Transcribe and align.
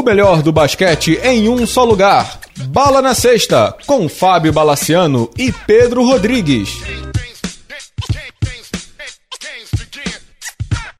O 0.00 0.02
melhor 0.02 0.40
do 0.40 0.50
basquete 0.50 1.20
em 1.22 1.46
um 1.50 1.66
só 1.66 1.84
lugar. 1.84 2.40
Bala 2.68 3.02
na 3.02 3.14
Sexta, 3.14 3.76
com 3.86 4.08
Fábio 4.08 4.50
Balaciano 4.50 5.28
e 5.36 5.52
Pedro 5.52 6.02
Rodrigues. 6.02 6.70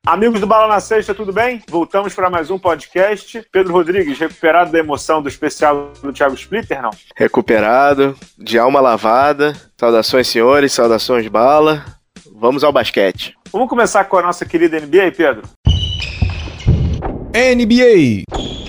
Amigos 0.07 0.39
do 0.39 0.47
Bala 0.47 0.69
na 0.69 0.81
Sexta, 0.81 1.15
tudo 1.15 1.33
bem? 1.33 1.63
Voltamos 1.67 2.15
para 2.15 2.29
mais 2.29 2.51
um 2.51 2.59
podcast. 2.59 3.43
Pedro 3.51 3.73
Rodrigues, 3.73 4.19
recuperado 4.19 4.71
da 4.71 4.79
emoção 4.79 5.23
do 5.23 5.31
especial 5.31 5.93
do 6.03 6.13
Thiago 6.13 6.35
Splitter, 6.35 6.83
não? 6.83 6.91
Recuperado, 7.17 8.15
de 8.37 8.59
alma 8.59 8.83
lavada. 8.83 9.57
Saudações, 9.79 10.29
senhores, 10.29 10.75
saudações, 10.75 11.27
Bala. 11.27 11.87
Vamos 12.37 12.63
ao 12.63 12.71
basquete. 12.71 13.35
Vamos 13.51 13.71
começar 13.71 14.05
com 14.05 14.19
a 14.19 14.23
nossa 14.23 14.45
querida 14.45 14.79
NBA, 14.79 15.13
Pedro? 15.17 15.43
NBA. 17.33 18.60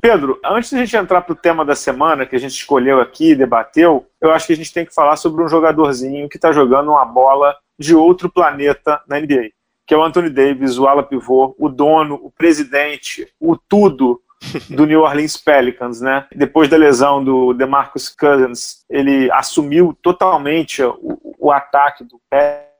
Pedro, 0.00 0.40
antes 0.44 0.70
de 0.70 0.76
a 0.76 0.78
gente 0.78 0.96
entrar 0.96 1.20
para 1.20 1.32
o 1.32 1.36
tema 1.36 1.64
da 1.64 1.74
semana 1.74 2.24
que 2.24 2.34
a 2.34 2.38
gente 2.38 2.52
escolheu 2.52 3.00
aqui 3.00 3.34
debateu, 3.34 4.06
eu 4.20 4.30
acho 4.32 4.46
que 4.46 4.54
a 4.54 4.56
gente 4.56 4.72
tem 4.72 4.86
que 4.86 4.94
falar 4.94 5.16
sobre 5.16 5.44
um 5.44 5.48
jogadorzinho 5.48 6.28
que 6.28 6.38
está 6.38 6.52
jogando 6.52 6.90
uma 6.90 7.04
bola 7.04 7.54
de 7.78 7.94
outro 7.94 8.30
planeta 8.30 9.00
na 9.06 9.20
NBA, 9.20 9.50
que 9.86 9.92
é 9.92 9.96
o 9.96 10.02
Anthony 10.02 10.30
Davis, 10.30 10.78
o 10.78 10.86
ala 10.86 11.02
pivô, 11.02 11.54
o 11.58 11.68
dono, 11.68 12.14
o 12.14 12.30
presidente, 12.30 13.28
o 13.38 13.56
tudo 13.56 14.20
do 14.70 14.86
New 14.86 15.02
Orleans 15.02 15.36
Pelicans, 15.36 16.00
né? 16.00 16.26
Depois 16.34 16.68
da 16.68 16.76
lesão 16.76 17.22
do 17.22 17.52
DeMarcus 17.52 18.08
Cousins, 18.08 18.84
ele 18.88 19.30
assumiu 19.32 19.96
totalmente 20.02 20.82
o, 20.82 21.36
o 21.38 21.52
ataque 21.52 22.04
do 22.04 22.18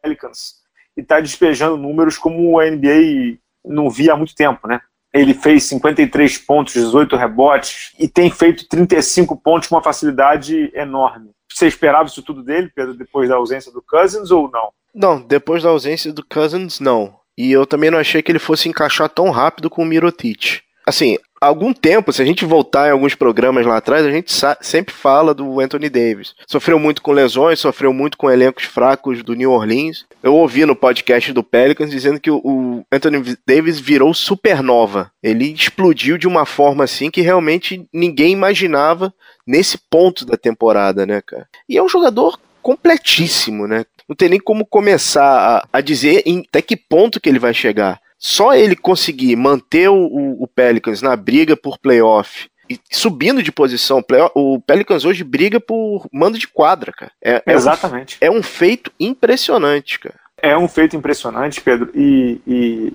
Pelicans 0.03 0.55
e 0.97 1.03
está 1.03 1.21
despejando 1.21 1.77
números 1.77 2.17
como 2.17 2.59
a 2.59 2.71
NBA 2.71 3.39
não 3.65 3.91
via 3.91 4.15
há 4.15 4.17
muito 4.17 4.35
tempo, 4.35 4.67
né? 4.67 4.81
Ele 5.13 5.35
fez 5.35 5.65
53 5.65 6.39
pontos, 6.39 6.75
18 6.75 7.17
rebotes 7.17 7.93
e 7.99 8.09
tem 8.09 8.31
feito 8.31 8.69
35 8.69 9.37
pontos 9.37 9.69
com 9.69 9.75
uma 9.75 9.83
facilidade 9.83 10.71
enorme. 10.75 11.31
Você 11.53 11.67
esperava 11.67 12.09
isso 12.09 12.23
tudo 12.23 12.43
dele, 12.43 12.71
Pedro, 12.75 12.95
depois 12.95 13.29
da 13.29 13.35
ausência 13.35 13.73
do 13.73 13.83
Cousins 13.83 14.31
ou 14.31 14.51
não? 14.51 14.71
Não, 14.95 15.21
depois 15.21 15.63
da 15.63 15.69
ausência 15.69 16.13
do 16.13 16.25
Cousins, 16.25 16.81
não. 16.81 17.15
E 17.37 17.51
eu 17.51 17.67
também 17.67 17.91
não 17.91 17.99
achei 17.99 18.23
que 18.23 18.31
ele 18.31 18.39
fosse 18.39 18.69
encaixar 18.69 19.09
tão 19.09 19.31
rápido 19.31 19.71
com 19.71 19.83
o 19.83 19.87
Mirotic. 19.87 20.61
Assim, 20.87 21.19
algum 21.41 21.73
tempo, 21.73 22.13
se 22.13 22.21
a 22.21 22.25
gente 22.25 22.45
voltar 22.45 22.89
em 22.89 22.93
alguns 22.93 23.15
programas 23.15 23.65
lá 23.65 23.79
atrás, 23.79 24.05
a 24.05 24.11
gente 24.11 24.33
sempre 24.61 24.95
fala 24.95 25.33
do 25.33 25.59
Anthony 25.59 25.89
Davis. 25.89 26.35
Sofreu 26.47 26.79
muito 26.79 27.01
com 27.01 27.13
lesões, 27.13 27.59
sofreu 27.59 27.93
muito 27.93 28.19
com 28.19 28.31
elencos 28.31 28.65
fracos 28.65 29.23
do 29.23 29.35
New 29.35 29.51
Orleans. 29.51 30.05
Eu 30.23 30.35
ouvi 30.35 30.67
no 30.67 30.77
podcast 30.77 31.33
do 31.33 31.43
Pelicans 31.43 31.91
dizendo 31.91 32.21
que 32.21 32.31
o 32.31 32.85
Anthony 32.93 33.37
Davis 33.47 33.81
virou 33.81 34.13
supernova. 34.13 35.11
Ele 35.23 35.51
explodiu 35.51 36.19
de 36.19 36.29
uma 36.29 36.45
forma 36.45 36.85
assim 36.85 37.11
que 37.11 37.23
realmente 37.23 37.89
ninguém 37.93 38.33
imaginava 38.33 39.13
nesse 39.47 39.79
ponto 39.79 40.27
da 40.27 40.37
temporada, 40.37 41.07
né, 41.07 41.23
cara? 41.23 41.49
E 41.69 41.79
é 41.79 41.83
um 41.83 41.89
jogador 41.89 42.39
completíssimo, 42.61 43.67
né? 43.67 43.87
Não 44.07 44.15
tem 44.15 44.29
nem 44.29 44.41
como 44.41 44.67
começar 44.67 45.65
a, 45.73 45.79
a 45.79 45.81
dizer 45.81 46.23
em, 46.27 46.41
até 46.41 46.61
que 46.61 46.77
ponto 46.77 47.21
que 47.21 47.29
ele 47.29 47.39
vai 47.39 47.55
chegar 47.55 48.01
só 48.23 48.53
ele 48.55 48.77
conseguir 48.77 49.35
manter 49.35 49.89
o, 49.89 50.37
o 50.39 50.47
Pelicans 50.47 51.01
na 51.01 51.17
briga 51.17 51.57
por 51.57 51.79
playoff 51.79 52.51
e 52.71 52.79
subindo 52.89 53.43
de 53.43 53.51
posição, 53.51 54.01
o 54.33 54.61
Pelicans 54.61 55.05
hoje 55.05 55.25
briga 55.25 55.59
por 55.59 56.07
mando 56.13 56.39
de 56.39 56.47
quadra, 56.47 56.93
cara. 56.93 57.11
É, 57.21 57.43
Exatamente. 57.45 58.17
É 58.21 58.31
um, 58.31 58.37
é 58.37 58.39
um 58.39 58.43
feito 58.45 58.93
impressionante, 59.01 59.99
cara. 59.99 60.15
É 60.37 60.57
um 60.57 60.69
feito 60.69 60.95
impressionante, 60.95 61.61
Pedro, 61.61 61.91
e, 61.95 62.41
e 62.47 62.93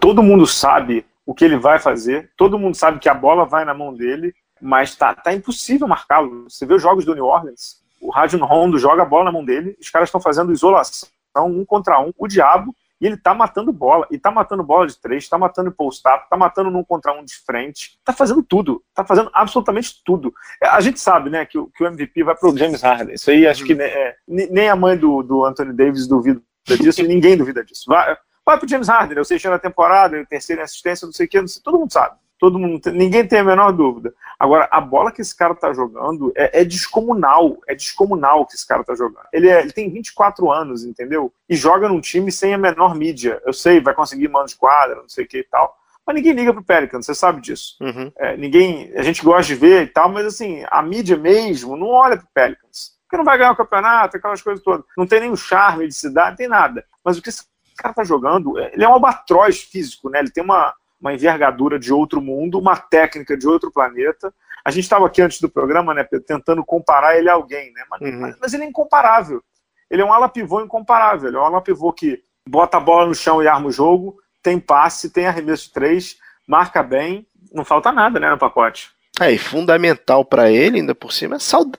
todo 0.00 0.22
mundo 0.22 0.46
sabe 0.46 1.04
o 1.26 1.34
que 1.34 1.44
ele 1.44 1.58
vai 1.58 1.78
fazer, 1.78 2.30
todo 2.36 2.58
mundo 2.58 2.76
sabe 2.76 2.98
que 2.98 3.08
a 3.08 3.14
bola 3.14 3.44
vai 3.44 3.64
na 3.64 3.74
mão 3.74 3.92
dele, 3.92 4.34
mas 4.60 4.96
tá, 4.96 5.14
tá 5.14 5.34
impossível 5.34 5.86
marcá-lo. 5.86 6.44
Você 6.48 6.64
vê 6.64 6.74
os 6.74 6.82
jogos 6.82 7.04
do 7.04 7.14
New 7.14 7.26
Orleans, 7.26 7.82
o 8.00 8.10
Rajon 8.10 8.44
Rondo 8.44 8.78
joga 8.78 9.02
a 9.02 9.06
bola 9.06 9.24
na 9.24 9.32
mão 9.32 9.44
dele, 9.44 9.76
os 9.80 9.90
caras 9.90 10.08
estão 10.08 10.20
fazendo 10.20 10.52
isolação, 10.52 11.08
um 11.36 11.64
contra 11.64 12.00
um, 12.00 12.12
o 12.16 12.26
diabo, 12.26 12.74
e 13.04 13.06
ele 13.06 13.18
tá 13.18 13.34
matando 13.34 13.70
bola. 13.70 14.06
E 14.10 14.18
tá 14.18 14.30
matando 14.30 14.62
bola 14.62 14.86
de 14.86 14.98
três, 14.98 15.28
tá 15.28 15.36
matando 15.36 15.70
post-up, 15.70 16.26
tá 16.30 16.38
matando 16.38 16.70
num 16.70 16.82
contra 16.82 17.12
um 17.12 17.22
de 17.22 17.36
frente. 17.36 17.98
Tá 18.02 18.14
fazendo 18.14 18.42
tudo. 18.42 18.82
Tá 18.94 19.04
fazendo 19.04 19.30
absolutamente 19.34 20.02
tudo. 20.02 20.32
É, 20.58 20.68
a 20.68 20.80
gente 20.80 20.98
sabe, 20.98 21.28
né, 21.28 21.44
que, 21.44 21.62
que 21.76 21.84
o 21.84 21.86
MVP 21.86 22.24
vai 22.24 22.34
pro 22.34 22.56
James 22.56 22.80
Harden. 22.80 23.14
Isso 23.14 23.30
aí 23.30 23.46
acho 23.46 23.62
que 23.62 23.74
é, 23.74 24.16
nem 24.26 24.70
a 24.70 24.74
mãe 24.74 24.96
do, 24.96 25.22
do 25.22 25.44
Anthony 25.44 25.74
Davis 25.74 26.06
duvida 26.06 26.40
disso 26.66 27.02
e 27.02 27.06
ninguém 27.06 27.36
duvida 27.36 27.62
disso. 27.62 27.84
Vai, 27.86 28.16
vai 28.44 28.58
pro 28.58 28.66
James 28.66 28.88
Harden, 28.88 29.18
eu 29.18 29.24
sei 29.24 29.38
na 29.44 29.58
temporada, 29.58 30.18
o 30.18 30.26
terceiro 30.26 30.62
em 30.62 30.64
assistência, 30.64 31.04
não 31.04 31.12
sei 31.12 31.26
o 31.26 31.28
que, 31.28 31.44
todo 31.62 31.78
mundo 31.78 31.92
sabe. 31.92 32.16
Todo 32.38 32.58
mundo, 32.58 32.80
ninguém 32.92 33.26
tem 33.26 33.38
a 33.38 33.44
menor 33.44 33.72
dúvida. 33.72 34.12
Agora, 34.38 34.68
a 34.70 34.80
bola 34.80 35.12
que 35.12 35.22
esse 35.22 35.34
cara 35.36 35.54
tá 35.54 35.72
jogando 35.72 36.32
é, 36.36 36.60
é 36.60 36.64
descomunal. 36.64 37.58
É 37.66 37.74
descomunal 37.74 38.44
que 38.44 38.54
esse 38.54 38.66
cara 38.66 38.84
tá 38.84 38.94
jogando. 38.94 39.24
Ele, 39.32 39.48
é, 39.48 39.60
ele 39.60 39.72
tem 39.72 39.90
24 39.90 40.50
anos, 40.50 40.84
entendeu? 40.84 41.32
E 41.48 41.56
joga 41.56 41.88
num 41.88 42.00
time 42.00 42.30
sem 42.32 42.52
a 42.52 42.58
menor 42.58 42.94
mídia. 42.94 43.40
Eu 43.46 43.52
sei, 43.52 43.80
vai 43.80 43.94
conseguir 43.94 44.28
mano 44.28 44.46
de 44.46 44.56
quadra, 44.56 44.96
não 44.96 45.08
sei 45.08 45.24
o 45.24 45.28
que 45.28 45.38
e 45.38 45.44
tal. 45.44 45.76
Mas 46.06 46.16
ninguém 46.16 46.32
liga 46.32 46.52
pro 46.52 46.62
Pelicans, 46.62 47.06
você 47.06 47.14
sabe 47.14 47.40
disso. 47.40 47.76
Uhum. 47.80 48.12
É, 48.18 48.36
ninguém, 48.36 48.92
a 48.94 49.02
gente 49.02 49.24
gosta 49.24 49.46
de 49.46 49.54
ver 49.54 49.84
e 49.84 49.86
tal, 49.86 50.08
mas 50.10 50.26
assim, 50.26 50.62
a 50.68 50.82
mídia 50.82 51.16
mesmo 51.16 51.76
não 51.76 51.88
olha 51.88 52.16
pro 52.16 52.26
Pelicans. 52.34 52.92
Porque 53.04 53.16
não 53.16 53.24
vai 53.24 53.38
ganhar 53.38 53.52
o 53.52 53.56
campeonato, 53.56 54.16
aquelas 54.16 54.42
coisas 54.42 54.62
todas. 54.62 54.84
Não 54.98 55.06
tem 55.06 55.20
nenhum 55.20 55.36
charme 55.36 55.88
de 55.88 55.94
cidade, 55.94 56.30
não 56.30 56.36
tem 56.36 56.48
nada. 56.48 56.84
Mas 57.02 57.16
o 57.16 57.22
que 57.22 57.30
esse 57.30 57.44
cara 57.76 57.94
tá 57.94 58.04
jogando, 58.04 58.58
é, 58.58 58.72
ele 58.74 58.84
é 58.84 58.88
um 58.88 58.92
albatroz 58.92 59.62
físico, 59.62 60.10
né? 60.10 60.18
Ele 60.18 60.30
tem 60.30 60.44
uma, 60.44 60.74
uma 61.04 61.12
envergadura 61.12 61.78
de 61.78 61.92
outro 61.92 62.18
mundo, 62.22 62.58
uma 62.58 62.76
técnica 62.76 63.36
de 63.36 63.46
outro 63.46 63.70
planeta. 63.70 64.32
A 64.64 64.70
gente 64.70 64.84
estava 64.84 65.06
aqui 65.06 65.20
antes 65.20 65.38
do 65.38 65.50
programa, 65.50 65.92
né, 65.92 66.02
tentando 66.26 66.64
comparar 66.64 67.18
ele 67.18 67.28
a 67.28 67.34
alguém, 67.34 67.70
né? 67.74 67.84
Mas, 67.90 68.00
uhum. 68.00 68.34
mas, 68.40 68.54
ele 68.54 68.64
é 68.64 68.66
incomparável. 68.66 69.42
Ele 69.90 70.00
é 70.00 70.04
um 70.04 70.12
ala 70.12 70.30
pivô 70.30 70.62
incomparável. 70.62 71.28
Ele 71.28 71.36
é 71.36 71.40
um 71.40 71.44
ala 71.44 71.60
pivô 71.60 71.92
que 71.92 72.22
bota 72.48 72.78
a 72.78 72.80
bola 72.80 73.06
no 73.06 73.14
chão 73.14 73.42
e 73.42 73.46
arma 73.46 73.68
o 73.68 73.72
jogo, 73.72 74.16
tem 74.42 74.58
passe, 74.58 75.10
tem 75.10 75.26
arremesso 75.26 75.66
de 75.66 75.74
três, 75.74 76.16
marca 76.48 76.82
bem, 76.82 77.26
não 77.52 77.66
falta 77.66 77.92
nada, 77.92 78.18
né, 78.18 78.30
no 78.30 78.38
pacote. 78.38 78.90
É, 79.20 79.30
e 79.30 79.38
fundamental 79.38 80.24
para 80.24 80.50
ele, 80.50 80.78
ainda 80.78 80.94
por 80.94 81.12
cima, 81.12 81.36
é 81.36 81.38
saud... 81.38 81.78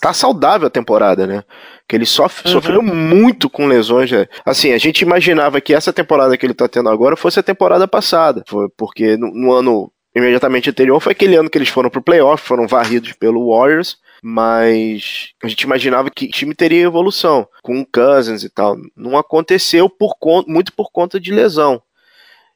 Tá 0.00 0.12
saudável 0.12 0.66
a 0.66 0.70
temporada, 0.70 1.26
né? 1.26 1.44
Que 1.88 1.96
ele 1.96 2.06
sofre, 2.06 2.46
uhum. 2.46 2.52
sofreu 2.52 2.82
muito 2.82 3.50
com 3.50 3.66
lesões. 3.66 4.10
Né? 4.10 4.26
Assim, 4.44 4.72
a 4.72 4.78
gente 4.78 5.00
imaginava 5.02 5.60
que 5.60 5.74
essa 5.74 5.92
temporada 5.92 6.36
que 6.36 6.44
ele 6.46 6.54
tá 6.54 6.68
tendo 6.68 6.88
agora 6.88 7.16
fosse 7.16 7.40
a 7.40 7.42
temporada 7.42 7.86
passada. 7.86 8.42
Foi 8.48 8.68
porque 8.76 9.16
no, 9.16 9.32
no 9.32 9.52
ano 9.52 9.92
imediatamente 10.14 10.68
anterior 10.68 11.00
foi 11.00 11.12
aquele 11.12 11.36
ano 11.36 11.48
que 11.48 11.56
eles 11.56 11.68
foram 11.68 11.88
pro 11.88 12.02
playoff, 12.02 12.46
foram 12.46 12.66
varridos 12.66 13.12
pelo 13.14 13.50
Warriors 13.50 13.96
mas 14.22 15.30
a 15.42 15.48
gente 15.48 15.62
imaginava 15.62 16.08
que 16.08 16.26
o 16.26 16.30
time 16.30 16.54
teria 16.54 16.84
evolução 16.84 17.46
com 17.60 17.80
o 17.80 17.86
Cousins 17.86 18.44
e 18.44 18.48
tal. 18.48 18.76
Não 18.96 19.18
aconteceu 19.18 19.90
por 19.90 20.14
muito 20.46 20.72
por 20.72 20.92
conta 20.92 21.18
de 21.18 21.32
lesão. 21.32 21.82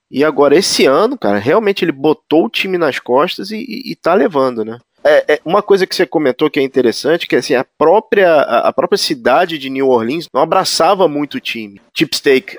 E 0.09 0.23
agora, 0.23 0.57
esse 0.57 0.87
ano, 0.87 1.19
cara, 1.19 1.39
realmente 1.39 1.85
ele 1.85 1.91
botou 1.91 2.45
o 2.45 2.49
time 2.49 2.79
nas 2.79 3.01
costas 3.01 3.51
e, 3.51 3.57
e, 3.57 3.91
e 3.91 3.97
tá 3.97 4.15
levando, 4.15 4.65
né? 4.65 4.79
É, 5.05 5.35
é, 5.35 5.41
uma 5.45 5.63
coisa 5.63 5.87
que 5.87 5.95
você 5.95 6.07
comentou 6.07 6.51
que 6.51 6.59
é 6.59 6.63
interessante, 6.63 7.27
que 7.27 7.37
assim, 7.37 7.55
a 7.55 7.65
própria, 7.65 8.41
a, 8.41 8.73
própria 8.73 8.99
cidade 8.99 9.59
de 9.59 9.71
New 9.71 9.89
Orleans 9.89 10.27
não 10.35 10.43
abraçava 10.43 11.07
muito 11.07 11.37
o 11.37 11.41
time. 11.41 11.81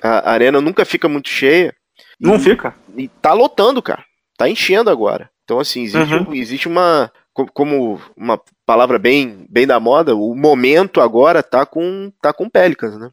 A, 0.01 0.29
a 0.29 0.31
arena 0.31 0.61
nunca 0.61 0.85
fica 0.85 1.09
muito 1.09 1.29
cheia. 1.29 1.73
Não 2.19 2.35
e, 2.35 2.39
fica. 2.39 2.73
E 2.95 3.07
tá 3.07 3.33
lotando, 3.33 3.81
cara. 3.81 4.03
Tá 4.37 4.47
enchendo 4.47 4.89
agora. 4.89 5.29
Então, 5.43 5.59
assim, 5.59 5.83
existe, 5.83 6.13
uhum. 6.13 6.33
existe 6.33 6.67
uma. 6.67 7.11
Como 7.53 7.99
uma 8.15 8.39
palavra 8.65 8.97
bem, 8.97 9.45
bem 9.49 9.67
da 9.67 9.79
moda, 9.79 10.15
o 10.15 10.35
momento 10.35 11.01
agora 11.01 11.43
tá 11.43 11.65
com, 11.65 12.11
tá 12.21 12.33
com 12.33 12.49
Pelicans, 12.49 12.97
né? 12.99 13.09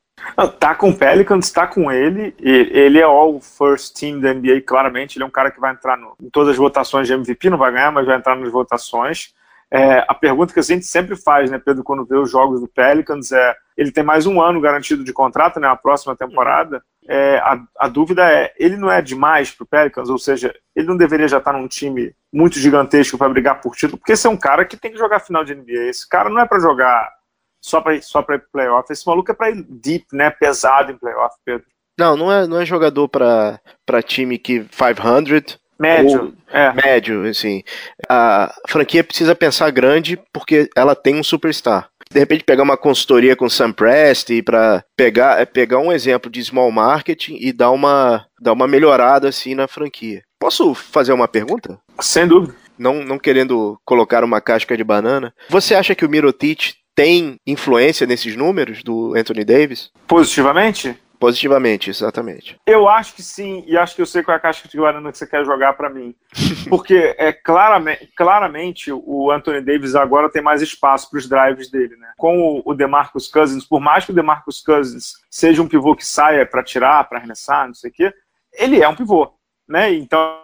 Tá 0.59 0.75
com 0.75 0.91
o 0.91 0.97
Pelicans, 0.97 1.51
tá 1.51 1.67
com 1.67 1.91
ele. 1.91 2.35
Ele 2.39 2.99
é 2.99 3.03
all 3.03 3.41
first 3.41 3.99
team 3.99 4.21
da 4.21 4.33
NBA, 4.33 4.63
claramente. 4.67 5.17
Ele 5.17 5.25
é 5.25 5.27
um 5.27 5.31
cara 5.31 5.51
que 5.51 5.61
vai 5.61 5.73
entrar 5.73 5.97
no, 5.97 6.15
em 6.21 6.31
todas 6.31 6.51
as 6.51 6.57
votações 6.57 7.07
de 7.07 7.13
MVP, 7.13 7.51
não 7.51 7.59
vai 7.59 7.73
ganhar, 7.73 7.93
mas 7.93 8.07
vai 8.07 8.17
entrar 8.17 8.37
nas 8.37 8.51
votações. 8.51 9.35
É, 9.71 10.05
a 10.07 10.15
pergunta 10.15 10.55
que 10.55 10.61
a 10.61 10.63
gente 10.63 10.87
sempre 10.87 11.17
faz, 11.17 11.51
né, 11.51 11.59
Pedro, 11.59 11.83
quando 11.83 12.05
vê 12.05 12.17
os 12.17 12.31
jogos 12.31 12.61
do 12.61 12.69
Pelicans 12.69 13.33
é: 13.33 13.55
ele 13.77 13.91
tem 13.91 14.05
mais 14.05 14.25
um 14.25 14.41
ano 14.41 14.61
garantido 14.61 15.03
de 15.03 15.13
contrato, 15.13 15.59
né, 15.59 15.69
a 15.69 15.77
próxima 15.77 16.15
temporada. 16.15 16.83
É, 17.09 17.37
a, 17.39 17.63
a, 17.79 17.89
dúvida 17.89 18.31
é: 18.31 18.53
ele 18.59 18.77
não 18.77 18.91
é 18.91 19.03
demais 19.03 19.51
para 19.51 19.65
o 19.65 19.67
Pelicans, 19.67 20.09
ou 20.09 20.19
seja, 20.19 20.55
ele 20.75 20.87
não 20.87 20.97
deveria 20.97 21.29
já 21.29 21.39
estar 21.39 21.53
num 21.53 21.69
time 21.69 22.15
muito 22.33 22.59
gigantesco 22.59 23.19
para 23.19 23.29
brigar 23.29 23.61
por 23.61 23.75
título, 23.75 23.99
porque 23.99 24.13
esse 24.13 24.27
é 24.27 24.31
um 24.31 24.37
cara 24.37 24.65
que 24.65 24.77
tem 24.77 24.91
que 24.91 24.99
jogar 24.99 25.21
final 25.21 25.45
de 25.45 25.55
NBA. 25.55 25.89
Esse 25.91 26.09
cara 26.09 26.31
não 26.31 26.41
é 26.41 26.47
para 26.47 26.61
jogar 26.61 27.13
só 27.61 27.81
para 27.81 28.01
só 28.01 28.23
para 28.23 28.39
playoff. 28.39 28.91
Esse 28.91 29.07
maluco 29.07 29.31
é 29.31 29.35
para 29.35 29.51
ir 29.51 29.63
deep, 29.69 30.07
né? 30.13 30.31
Pesado 30.31 30.93
em 30.93 30.99
playoff, 30.99 31.37
Pedro. 31.45 31.67
Não, 31.99 32.17
não 32.17 32.33
é, 32.33 32.47
não 32.47 32.61
é 32.61 32.67
jogador 32.67 33.09
para 33.09 33.61
time 34.03 34.39
que 34.39 34.65
500. 34.65 35.59
Médio, 35.79 36.35
é. 36.49 36.73
Médio, 36.73 37.29
assim. 37.29 37.63
A 38.09 38.55
franquia 38.69 39.03
precisa 39.03 39.35
pensar 39.35 39.71
grande 39.71 40.19
porque 40.33 40.69
ela 40.77 40.95
tem 40.95 41.17
um 41.17 41.23
superstar. 41.23 41.89
De 42.15 42.21
repente 42.21 42.45
pegar 42.45 42.63
uma 42.63 42.77
consultoria 42.77 43.35
com 43.35 43.49
Sam 43.49 43.73
Presti 43.73 44.41
para 44.41 44.85
pegar, 44.97 45.41
é, 45.41 45.45
pegar 45.45 45.81
um 45.81 45.91
exemplo 45.91 46.31
de 46.31 46.45
small 46.45 46.71
marketing 46.71 47.39
e 47.41 47.53
dar 47.53 47.73
uma, 47.73 48.25
dar 48.41 48.53
uma 48.53 48.69
melhorada 48.69 49.29
assim 49.29 49.53
na 49.53 49.67
franquia. 49.67 50.23
Posso 50.39 50.75
fazer 50.75 51.13
uma 51.13 51.27
pergunta? 51.27 51.77
Sem 51.99 52.29
dúvida. 52.29 52.55
Não, 52.79 53.03
não 53.03 53.19
querendo 53.19 53.77
colocar 53.85 54.23
uma 54.23 54.41
casca 54.41 54.77
de 54.77 54.85
banana. 54.85 55.35
Você 55.49 55.75
acha 55.75 55.93
que 55.93 56.05
o 56.05 56.09
Mirotic 56.09 56.75
tem 56.95 57.37
influência 57.45 58.07
nesses 58.07 58.37
números 58.37 58.85
do 58.85 59.13
Anthony 59.17 59.45
Davis? 59.45 59.91
Positivamente? 60.07 60.97
Positivamente, 61.25 61.89
exatamente. 61.89 62.61
Eu 62.67 62.87
acho 62.87 63.15
que 63.15 63.23
sim, 63.23 63.65
e 63.67 63.79
acho 63.79 63.97
que 63.97 64.03
eu 64.03 64.07
sei 64.07 64.23
qual 64.23 64.35
é 64.35 64.37
a 64.37 64.41
casca 64.41 64.69
de 64.69 64.77
banana 64.77 65.11
que 65.11 65.17
você 65.17 65.27
quer 65.27 65.43
jogar 65.43 65.73
para 65.73 65.89
mim. 65.89 66.15
Porque 66.69 67.15
é 67.17 67.33
claramente, 67.33 68.13
claramente 68.15 68.93
o 68.93 69.31
Anthony 69.31 69.63
Davis 69.63 69.95
agora 69.95 70.29
tem 70.29 70.43
mais 70.43 70.61
espaço 70.61 71.09
para 71.09 71.19
os 71.19 71.27
drives 71.27 71.71
dele, 71.71 71.97
né? 71.97 72.13
Com 72.19 72.61
o 72.63 72.75
DeMarcus 72.75 73.29
Cousins, 73.29 73.65
por 73.65 73.81
mais 73.81 74.05
que 74.05 74.11
o 74.11 74.15
DeMarcus 74.15 74.61
Cousins 74.61 75.15
seja 75.31 75.63
um 75.63 75.67
pivô 75.67 75.97
que 75.97 76.07
saia 76.07 76.45
para 76.45 76.63
tirar, 76.63 77.09
para 77.09 77.17
arremessar, 77.17 77.69
não 77.69 77.75
sei 77.75 77.91
o 77.91 77.95
quê, 77.95 78.13
ele 78.53 78.83
é 78.83 78.87
um 78.87 78.95
pivô, 78.95 79.33
né? 79.67 79.95
Então, 79.95 80.37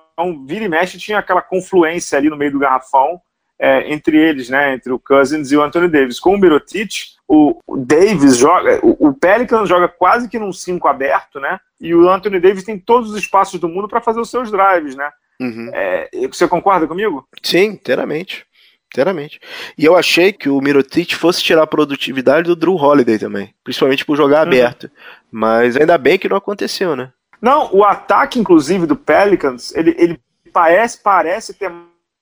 vira 0.46 0.64
e 0.64 0.68
mexe 0.68 0.96
tinha 0.96 1.18
aquela 1.18 1.42
confluência 1.42 2.16
ali 2.16 2.30
no 2.30 2.38
meio 2.38 2.52
do 2.52 2.58
garrafão 2.58 3.20
é, 3.60 3.92
entre 3.92 4.16
eles, 4.16 4.48
né? 4.48 4.72
Entre 4.72 4.90
o 4.90 4.98
Cousins 4.98 5.52
e 5.52 5.56
o 5.56 5.62
Anthony 5.62 5.86
Davis. 5.86 6.18
Com 6.18 6.34
o 6.34 6.38
Mirotic, 6.38 7.10
o, 7.28 7.60
Davis 7.76 8.38
joga, 8.38 8.80
o, 8.82 9.12
Pelicans 9.12 9.68
joga 9.68 9.86
quase 9.86 10.28
que 10.28 10.38
num 10.38 10.52
5 10.52 10.88
aberto, 10.88 11.38
né? 11.38 11.60
E 11.78 11.94
o 11.94 12.08
Anthony 12.08 12.40
Davis 12.40 12.64
tem 12.64 12.78
todos 12.78 13.10
os 13.10 13.18
espaços 13.18 13.60
do 13.60 13.68
mundo 13.68 13.86
para 13.86 14.00
fazer 14.00 14.18
os 14.18 14.30
seus 14.30 14.50
drives, 14.50 14.96
né? 14.96 15.10
Uhum. 15.38 15.70
É, 15.74 16.08
você 16.26 16.48
concorda 16.48 16.86
comigo? 16.86 17.28
Sim, 17.42 17.66
inteiramente. 17.66 18.46
Inteiramente. 18.92 19.38
E 19.78 19.84
eu 19.84 19.94
achei 19.94 20.32
que 20.32 20.48
o 20.48 20.60
Mirotic 20.60 21.14
fosse 21.14 21.42
tirar 21.42 21.62
a 21.62 21.66
produtividade 21.66 22.48
do 22.48 22.56
Drew 22.56 22.74
Holiday 22.74 23.18
também. 23.18 23.54
Principalmente 23.62 24.04
por 24.04 24.16
jogar 24.16 24.38
uhum. 24.38 24.52
aberto. 24.52 24.90
Mas 25.30 25.76
ainda 25.76 25.96
bem 25.98 26.18
que 26.18 26.28
não 26.28 26.36
aconteceu, 26.38 26.96
né? 26.96 27.12
Não, 27.40 27.72
o 27.72 27.84
ataque, 27.84 28.38
inclusive, 28.38 28.86
do 28.86 28.96
Pelicans, 28.96 29.74
ele, 29.74 29.94
ele 29.98 30.20
parece, 30.52 31.00
parece 31.02 31.54
ter 31.54 31.72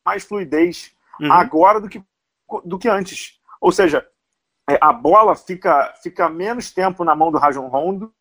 mais 0.04 0.24
fluidez 0.24 0.92
uhum. 1.20 1.32
agora 1.32 1.80
do 1.80 1.88
que, 1.88 2.02
do 2.64 2.78
que 2.78 2.88
antes. 2.88 3.38
Ou 3.60 3.72
seja, 3.72 4.06
é, 4.68 4.78
a 4.80 4.92
bola 4.92 5.34
fica, 5.34 5.92
fica 6.02 6.28
menos 6.28 6.70
tempo 6.70 7.04
na 7.04 7.14
mão 7.14 7.32
do 7.32 7.38
Rajon 7.38 7.68
Rondo, 7.68 8.12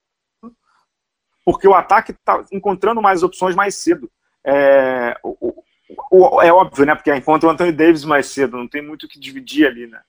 porque 1.46 1.68
o 1.68 1.74
ataque 1.74 2.12
está 2.12 2.44
encontrando 2.52 3.02
mais 3.02 3.24
opções 3.24 3.56
mais 3.56 3.76
cedo. 3.76 4.10
É, 4.44 5.18
o, 5.24 5.64
o, 6.12 6.42
é 6.42 6.52
óbvio, 6.52 6.86
né? 6.86 6.96
Porque 6.96 7.14
encontra 7.14 7.48
o 7.48 7.52
Anthony 7.52 7.72
Davis 7.72 8.04
mais 8.04 8.28
cedo, 8.28 8.58
não 8.58 8.68
tem 8.68 8.82
muito 8.82 9.04
o 9.04 9.08
que 9.08 9.20
dividir 9.20 9.68
ali, 9.68 9.88
né? 9.88 10.02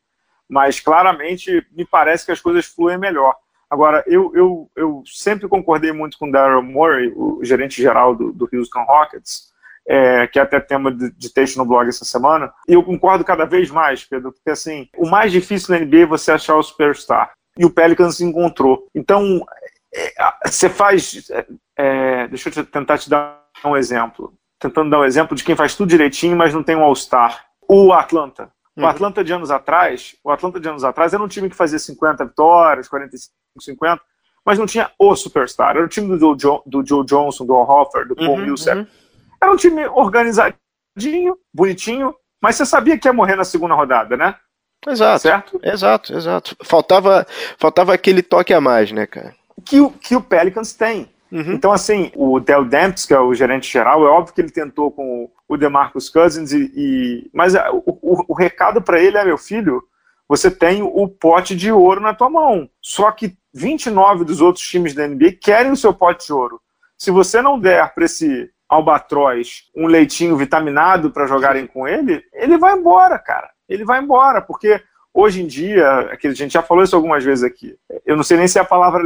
Mas 0.48 0.80
claramente 0.80 1.66
me 1.72 1.84
parece 1.84 2.24
que 2.24 2.32
as 2.32 2.40
coisas 2.40 2.66
fluem 2.66 2.98
melhor. 2.98 3.36
Agora, 3.70 4.02
eu, 4.06 4.34
eu, 4.34 4.70
eu 4.74 5.02
sempre 5.04 5.46
concordei 5.46 5.92
muito 5.92 6.16
com 6.18 6.28
o 6.28 6.32
Daryl 6.32 6.62
Morey, 6.62 7.12
o 7.14 7.44
gerente 7.44 7.82
geral 7.82 8.14
do, 8.14 8.32
do 8.32 8.48
Houston 8.50 8.82
Rockets, 8.82 9.52
é, 9.88 10.26
que 10.26 10.38
é 10.38 10.42
até 10.42 10.60
tema 10.60 10.92
de, 10.92 11.10
de, 11.10 11.32
texto 11.32 11.56
no 11.56 11.64
blog 11.64 11.88
essa 11.88 12.04
semana, 12.04 12.52
e 12.68 12.74
eu 12.74 12.82
concordo 12.82 13.24
cada 13.24 13.46
vez 13.46 13.70
mais, 13.70 14.04
Pedro, 14.04 14.32
porque 14.32 14.50
assim, 14.50 14.86
o 14.96 15.08
mais 15.08 15.32
difícil 15.32 15.74
na 15.74 15.82
NBA 15.82 16.02
é 16.02 16.06
você 16.06 16.30
achar 16.30 16.56
o 16.56 16.62
superstar. 16.62 17.32
E 17.56 17.64
o 17.64 17.70
Pelicans 17.70 18.20
encontrou. 18.20 18.86
Então, 18.94 19.44
é, 19.92 20.12
você 20.44 20.68
faz. 20.68 21.28
É, 21.30 21.46
é, 21.76 22.28
deixa 22.28 22.50
eu 22.50 22.52
te, 22.52 22.64
tentar 22.64 22.98
te 22.98 23.08
dar 23.08 23.42
um 23.64 23.76
exemplo. 23.76 24.34
Tentando 24.60 24.90
dar 24.90 25.00
um 25.00 25.04
exemplo 25.04 25.34
de 25.34 25.42
quem 25.42 25.56
faz 25.56 25.74
tudo 25.74 25.88
direitinho, 25.88 26.36
mas 26.36 26.52
não 26.52 26.62
tem 26.62 26.76
um 26.76 26.84
All-Star. 26.84 27.46
O 27.66 27.92
Atlanta. 27.92 28.52
O 28.76 28.82
uhum. 28.82 28.86
Atlanta 28.86 29.24
de 29.24 29.32
anos 29.32 29.50
atrás, 29.50 30.14
o 30.22 30.30
Atlanta 30.30 30.60
de 30.60 30.68
anos 30.68 30.84
atrás 30.84 31.12
era 31.12 31.22
um 31.22 31.26
time 31.26 31.48
que 31.50 31.56
fazia 31.56 31.78
50 31.78 32.26
vitórias, 32.26 32.88
45, 32.88 33.34
50, 33.60 34.00
mas 34.44 34.56
não 34.56 34.66
tinha 34.66 34.90
o 34.98 35.16
superstar. 35.16 35.70
Era 35.76 35.84
o 35.84 35.88
time 35.88 36.16
do 36.16 36.38
Joe, 36.38 36.60
do 36.64 36.86
Joe 36.86 37.04
Johnson, 37.04 37.44
do 37.44 37.54
Al 37.54 37.68
Hoffer, 37.68 38.06
do 38.06 38.14
Paul 38.14 38.36
uhum, 38.36 38.44
Millsap. 38.44 38.78
Uhum. 38.78 38.86
Era 39.40 39.52
um 39.52 39.56
time 39.56 39.86
organizadinho, 39.86 41.36
bonitinho, 41.52 42.14
mas 42.40 42.56
você 42.56 42.66
sabia 42.66 42.98
que 42.98 43.08
ia 43.08 43.12
morrer 43.12 43.36
na 43.36 43.44
segunda 43.44 43.74
rodada, 43.74 44.16
né? 44.16 44.34
Exato. 44.86 45.22
Certo? 45.22 45.60
Exato, 45.62 46.14
exato. 46.14 46.56
Faltava, 46.62 47.26
faltava 47.58 47.92
aquele 47.92 48.22
toque 48.22 48.54
a 48.54 48.60
mais, 48.60 48.92
né, 48.92 49.06
cara? 49.06 49.34
Que, 49.64 49.80
o, 49.80 49.90
que 49.90 50.14
o 50.14 50.20
Pelicans 50.20 50.72
tem. 50.72 51.10
Uhum. 51.30 51.52
Então, 51.52 51.72
assim, 51.72 52.10
o 52.14 52.40
Del 52.40 52.64
Demps, 52.64 53.04
que 53.04 53.12
é 53.12 53.20
o 53.20 53.34
gerente 53.34 53.70
geral, 53.70 54.06
é 54.06 54.08
óbvio 54.08 54.34
que 54.34 54.40
ele 54.40 54.50
tentou 54.50 54.90
com 54.90 55.30
o 55.46 55.56
DeMarcus 55.56 56.08
Cousins, 56.08 56.52
e, 56.52 56.72
e... 56.74 57.30
mas 57.34 57.54
é, 57.54 57.70
o, 57.70 57.82
o, 57.86 58.24
o 58.28 58.34
recado 58.34 58.80
para 58.80 59.00
ele 59.00 59.18
é, 59.18 59.24
meu 59.24 59.36
filho, 59.36 59.82
você 60.28 60.50
tem 60.50 60.82
o 60.82 61.08
pote 61.08 61.56
de 61.56 61.72
ouro 61.72 62.00
na 62.00 62.14
tua 62.14 62.30
mão. 62.30 62.68
Só 62.80 63.10
que 63.10 63.36
29 63.54 64.24
dos 64.24 64.40
outros 64.40 64.64
times 64.66 64.94
da 64.94 65.06
NBA 65.06 65.32
querem 65.40 65.72
o 65.72 65.76
seu 65.76 65.92
pote 65.92 66.26
de 66.26 66.32
ouro. 66.32 66.60
Se 66.96 67.10
você 67.10 67.40
não 67.40 67.58
der 67.58 67.94
para 67.94 68.04
esse 68.04 68.50
albatroz 68.68 69.68
um 69.74 69.86
leitinho 69.86 70.36
vitaminado 70.36 71.10
para 71.10 71.26
jogarem 71.26 71.66
com 71.66 71.88
ele, 71.88 72.22
ele 72.32 72.58
vai 72.58 72.74
embora, 72.74 73.18
cara. 73.18 73.50
Ele 73.68 73.84
vai 73.84 74.00
embora, 74.00 74.40
porque 74.40 74.80
hoje 75.12 75.42
em 75.42 75.46
dia, 75.46 76.10
a 76.12 76.30
gente 76.30 76.52
já 76.52 76.62
falou 76.62 76.84
isso 76.84 76.94
algumas 76.94 77.24
vezes 77.24 77.44
aqui, 77.44 77.76
eu 78.04 78.16
não 78.16 78.22
sei 78.22 78.36
nem 78.36 78.48
se 78.48 78.58
é 78.58 78.62
a 78.62 78.64
palavra 78.64 79.02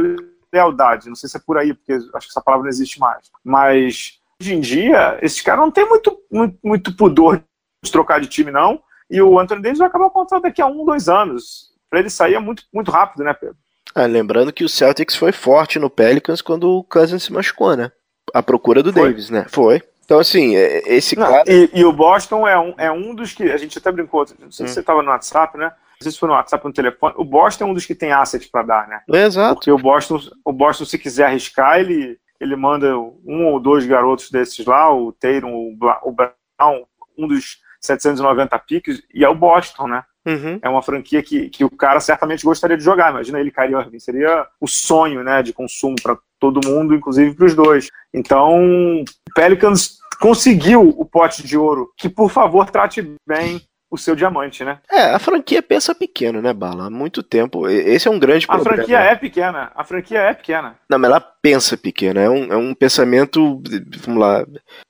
lealdade, 0.51 1.09
não 1.09 1.15
sei 1.15 1.29
se 1.29 1.37
é 1.37 1.39
por 1.39 1.57
aí, 1.57 1.73
porque 1.73 1.93
acho 1.93 2.27
que 2.27 2.31
essa 2.31 2.41
palavra 2.41 2.63
não 2.63 2.69
existe 2.69 2.99
mais, 2.99 3.31
mas 3.43 4.19
hoje 4.39 4.53
em 4.53 4.59
dia, 4.59 5.17
esses 5.21 5.41
caras 5.41 5.61
não 5.61 5.71
tem 5.71 5.87
muito, 5.87 6.17
muito, 6.31 6.57
muito 6.63 6.95
pudor 6.95 7.41
de 7.83 7.91
trocar 7.91 8.21
de 8.21 8.27
time, 8.27 8.51
não, 8.51 8.81
e 9.09 9.21
o 9.21 9.39
Anthony 9.39 9.61
Davis 9.61 9.79
vai 9.79 9.87
acabar 9.87 10.05
o 10.05 10.11
contrato 10.11 10.43
daqui 10.43 10.61
a 10.61 10.65
um, 10.65 10.85
dois 10.85 11.09
anos. 11.09 11.71
Para 11.89 11.99
ele 11.99 12.09
sair 12.09 12.35
é 12.35 12.39
muito, 12.39 12.63
muito 12.73 12.89
rápido, 12.89 13.23
né, 13.23 13.33
Pedro? 13.33 13.57
Ah, 13.93 14.05
lembrando 14.05 14.51
que 14.51 14.63
o 14.63 14.69
Celtics 14.69 15.15
foi 15.15 15.31
forte 15.31 15.77
no 15.77 15.89
Pelicans 15.89 16.41
quando 16.41 16.69
o 16.69 16.83
Cousins 16.83 17.23
se 17.23 17.31
machucou, 17.31 17.75
né? 17.75 17.91
A 18.33 18.41
procura 18.41 18.81
do 18.81 18.91
Foi. 18.91 19.03
Davis, 19.03 19.29
né? 19.29 19.45
Foi. 19.49 19.81
Então, 20.03 20.19
assim, 20.19 20.55
é, 20.55 20.81
esse 20.93 21.17
não, 21.17 21.27
cara. 21.27 21.43
E, 21.47 21.69
e, 21.73 21.85
o 21.85 21.93
Boston 21.93 22.47
é 22.47 22.59
um, 22.59 22.73
é 22.77 22.91
um 22.91 23.15
dos 23.15 23.31
que. 23.33 23.43
A 23.43 23.57
gente 23.57 23.77
até 23.77 23.91
brincou, 23.91 24.25
não 24.39 24.51
sei 24.51 24.65
hum. 24.65 24.67
se 24.67 24.73
você 24.73 24.79
estava 24.79 25.01
no 25.01 25.09
WhatsApp, 25.09 25.57
né? 25.57 25.65
Não 25.65 26.03
sei 26.03 26.11
se 26.11 26.19
foi 26.19 26.27
no 26.27 26.35
WhatsApp 26.35 26.65
ou 26.65 26.69
no 26.69 26.73
telefone. 26.73 27.13
O 27.17 27.23
Boston 27.23 27.63
é 27.63 27.67
um 27.67 27.73
dos 27.73 27.85
que 27.85 27.95
tem 27.95 28.11
assets 28.11 28.49
para 28.49 28.63
dar, 28.63 28.87
né? 28.87 29.01
exato. 29.25 29.55
Porque 29.55 29.71
o 29.71 29.77
Boston, 29.77 30.19
o 30.43 30.51
Boston, 30.51 30.85
se 30.85 30.97
quiser 30.97 31.27
arriscar, 31.27 31.79
ele, 31.79 32.17
ele 32.39 32.55
manda 32.55 32.97
um 32.97 33.45
ou 33.47 33.59
dois 33.59 33.85
garotos 33.85 34.29
desses 34.29 34.65
lá, 34.65 34.93
o 34.93 35.13
Tatum, 35.13 35.53
o, 35.53 35.77
o 36.03 36.11
Brown, 36.11 36.85
um 37.17 37.27
dos 37.27 37.59
790 37.79 38.59
piques, 38.59 39.01
e 39.13 39.23
é 39.23 39.29
o 39.29 39.35
Boston, 39.35 39.87
né? 39.87 40.03
Uhum. 40.25 40.57
É 40.61 40.69
uma 40.69 40.81
franquia 40.81 41.21
que, 41.21 41.49
que 41.49 41.65
o 41.65 41.69
cara 41.69 41.99
certamente 41.99 42.45
gostaria 42.45 42.77
de 42.77 42.83
jogar. 42.83 43.11
Imagina 43.11 43.39
ele, 43.39 43.51
Kyrie 43.51 43.75
Irving. 43.75 43.99
Seria 43.99 44.47
o 44.59 44.67
sonho 44.67 45.23
né, 45.23 45.43
de 45.43 45.51
consumo 45.51 45.95
para 46.01 46.17
todo 46.43 46.67
mundo, 46.67 46.93
inclusive 46.93 47.33
para 47.33 47.45
os 47.45 47.55
dois. 47.55 47.87
Então, 48.13 49.01
o 49.01 49.05
Pelicans 49.33 49.97
conseguiu 50.19 50.89
o 50.89 51.05
pote 51.05 51.41
de 51.41 51.57
ouro, 51.57 51.89
que 51.97 52.09
por 52.09 52.29
favor 52.29 52.69
trate 52.69 53.15
bem 53.25 53.61
o 53.89 53.97
seu 53.97 54.13
diamante, 54.13 54.65
né? 54.65 54.79
É, 54.91 55.13
a 55.13 55.19
franquia 55.19 55.61
pensa 55.61 55.95
pequeno, 55.95 56.41
né, 56.41 56.51
Bala? 56.51 56.87
Há 56.87 56.89
muito 56.89 57.23
tempo. 57.23 57.69
Esse 57.69 58.07
é 58.07 58.11
um 58.11 58.19
grande 58.19 58.45
problema. 58.45 58.71
A 58.71 58.75
franquia 58.75 58.99
é 58.99 59.15
pequena. 59.15 59.71
A 59.73 59.83
franquia 59.85 60.19
é 60.19 60.33
pequena. 60.33 60.75
Não, 60.89 60.99
mas 60.99 61.11
ela 61.11 61.21
pensa 61.21 61.77
pequeno. 61.77 62.19
É 62.19 62.29
um, 62.29 62.51
é 62.51 62.57
um 62.57 62.73
pensamento, 62.73 63.61
vamos 64.05 64.19
lá, 64.19 64.45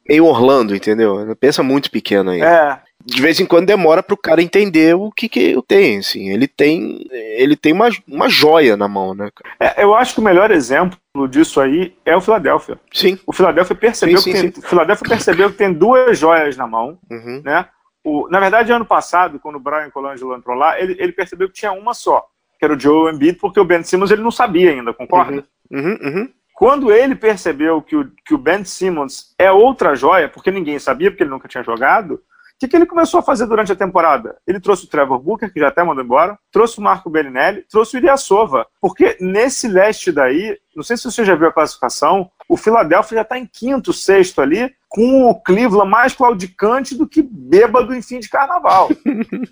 em 0.10 0.22
Orlando, 0.22 0.76
entendeu? 0.76 1.20
Ela 1.20 1.36
pensa 1.36 1.62
muito 1.62 1.92
pequeno 1.92 2.32
aí. 2.32 2.42
É 2.42 2.80
de 3.06 3.22
vez 3.22 3.40
em 3.40 3.46
quando 3.46 3.68
demora 3.68 4.02
para 4.02 4.14
o 4.14 4.18
cara 4.18 4.42
entender 4.42 4.96
o 4.96 5.12
que, 5.12 5.28
que 5.28 5.52
eu 5.52 5.62
tenho. 5.62 6.00
Assim. 6.00 6.30
Ele 6.30 6.48
tem, 6.48 7.06
ele 7.12 7.56
tem 7.56 7.74
uma, 7.74 7.90
uma 8.08 8.30
joia 8.30 8.78
na 8.78 8.88
mão, 8.88 9.14
né? 9.14 9.30
É, 9.60 9.84
eu 9.84 9.94
acho 9.94 10.14
que 10.14 10.20
o 10.20 10.24
melhor 10.24 10.52
exemplo 10.52 10.98
disso 11.30 11.60
aí 11.60 11.96
é 12.06 12.16
o 12.16 12.22
Philadelphia. 12.22 12.80
Sim. 12.92 13.20
O 13.28 13.34
Philadelphia 13.34 13.76
percebeu, 13.76 14.18
sim, 14.18 14.24
sim, 14.24 14.32
que, 14.32 14.42
tem, 14.42 14.62
sim. 14.62 14.68
Philadelphia 14.68 15.10
percebeu 15.10 15.52
que 15.52 15.58
tem 15.58 15.74
duas 15.74 16.18
joias 16.18 16.56
na 16.56 16.66
mão, 16.66 16.98
uhum. 17.10 17.42
né? 17.44 17.66
O, 18.04 18.28
na 18.30 18.40
verdade, 18.40 18.72
ano 18.72 18.86
passado, 18.86 19.40
quando 19.40 19.56
o 19.56 19.60
Brian 19.60 19.90
Colangelo 19.90 20.36
entrou 20.36 20.58
lá, 20.58 20.80
ele, 20.80 20.96
ele 21.00 21.12
percebeu 21.14 21.48
que 21.48 21.54
tinha 21.54 21.72
uma 21.72 21.94
só, 21.94 22.26
que 22.60 22.66
era 22.66 22.74
o 22.74 22.80
Joe 22.80 23.14
Embiid, 23.14 23.38
porque 23.38 23.60
o 23.60 23.66
Ben 23.66 23.84
Simmons 23.84 24.12
ele 24.12 24.22
não 24.22 24.32
sabia 24.32 24.72
ainda, 24.72 24.94
concorda? 24.94 25.46
Uhum. 25.72 25.80
Uhum, 25.80 26.00
uhum. 26.04 26.30
Quando 26.54 26.92
ele 26.92 27.16
percebeu 27.16 27.82
que 27.82 27.96
o, 27.96 28.12
que 28.26 28.34
o 28.34 28.38
Ben 28.38 28.64
Simmons 28.64 29.34
é 29.40 29.52
outra 29.52 29.96
joia, 29.96 30.30
porque 30.30 30.52
ninguém 30.52 30.78
sabia, 30.80 31.10
porque 31.10 31.24
ele 31.24 31.30
nunca 31.30 31.48
tinha 31.48 31.64
jogado, 31.64 32.22
que, 32.60 32.68
que 32.68 32.76
ele 32.76 32.86
começou 32.86 33.20
a 33.20 33.24
fazer 33.24 33.46
durante 33.46 33.72
a 33.72 33.76
temporada? 33.76 34.38
Ele 34.48 34.60
trouxe 34.60 34.86
o 34.86 34.90
Trevor 34.90 35.20
Booker, 35.20 35.52
que 35.52 35.60
já 35.60 35.68
até 35.68 35.84
mandou 35.84 36.04
embora, 36.04 36.38
trouxe 36.52 36.80
o 36.80 36.82
Marco 36.82 37.10
Bellinelli, 37.10 37.66
trouxe 37.70 37.96
o 37.96 38.00
Ilyasova, 38.00 38.68
porque 38.80 39.18
nesse 39.20 39.68
leste 39.68 40.12
daí, 40.12 40.58
não 40.76 40.84
sei 40.84 40.98
se 40.98 41.04
você 41.04 41.26
já 41.26 41.36
viu 41.36 41.48
a 41.48 41.54
classificação, 41.54 42.30
o 42.48 42.58
Philadelphia 42.58 43.18
já 43.18 43.22
está 43.22 43.38
em 43.38 43.46
quinto, 43.46 43.92
sexto 43.94 44.42
ali, 44.42 44.74
com 44.88 45.30
o 45.30 45.42
Cleveland 45.42 45.90
mais 45.90 46.14
claudicante 46.14 46.96
do 46.96 47.08
que 47.08 47.22
bêbado 47.22 47.94
em 47.96 48.02
fim 48.02 48.20
de 48.20 48.30
carnaval. 48.30 48.90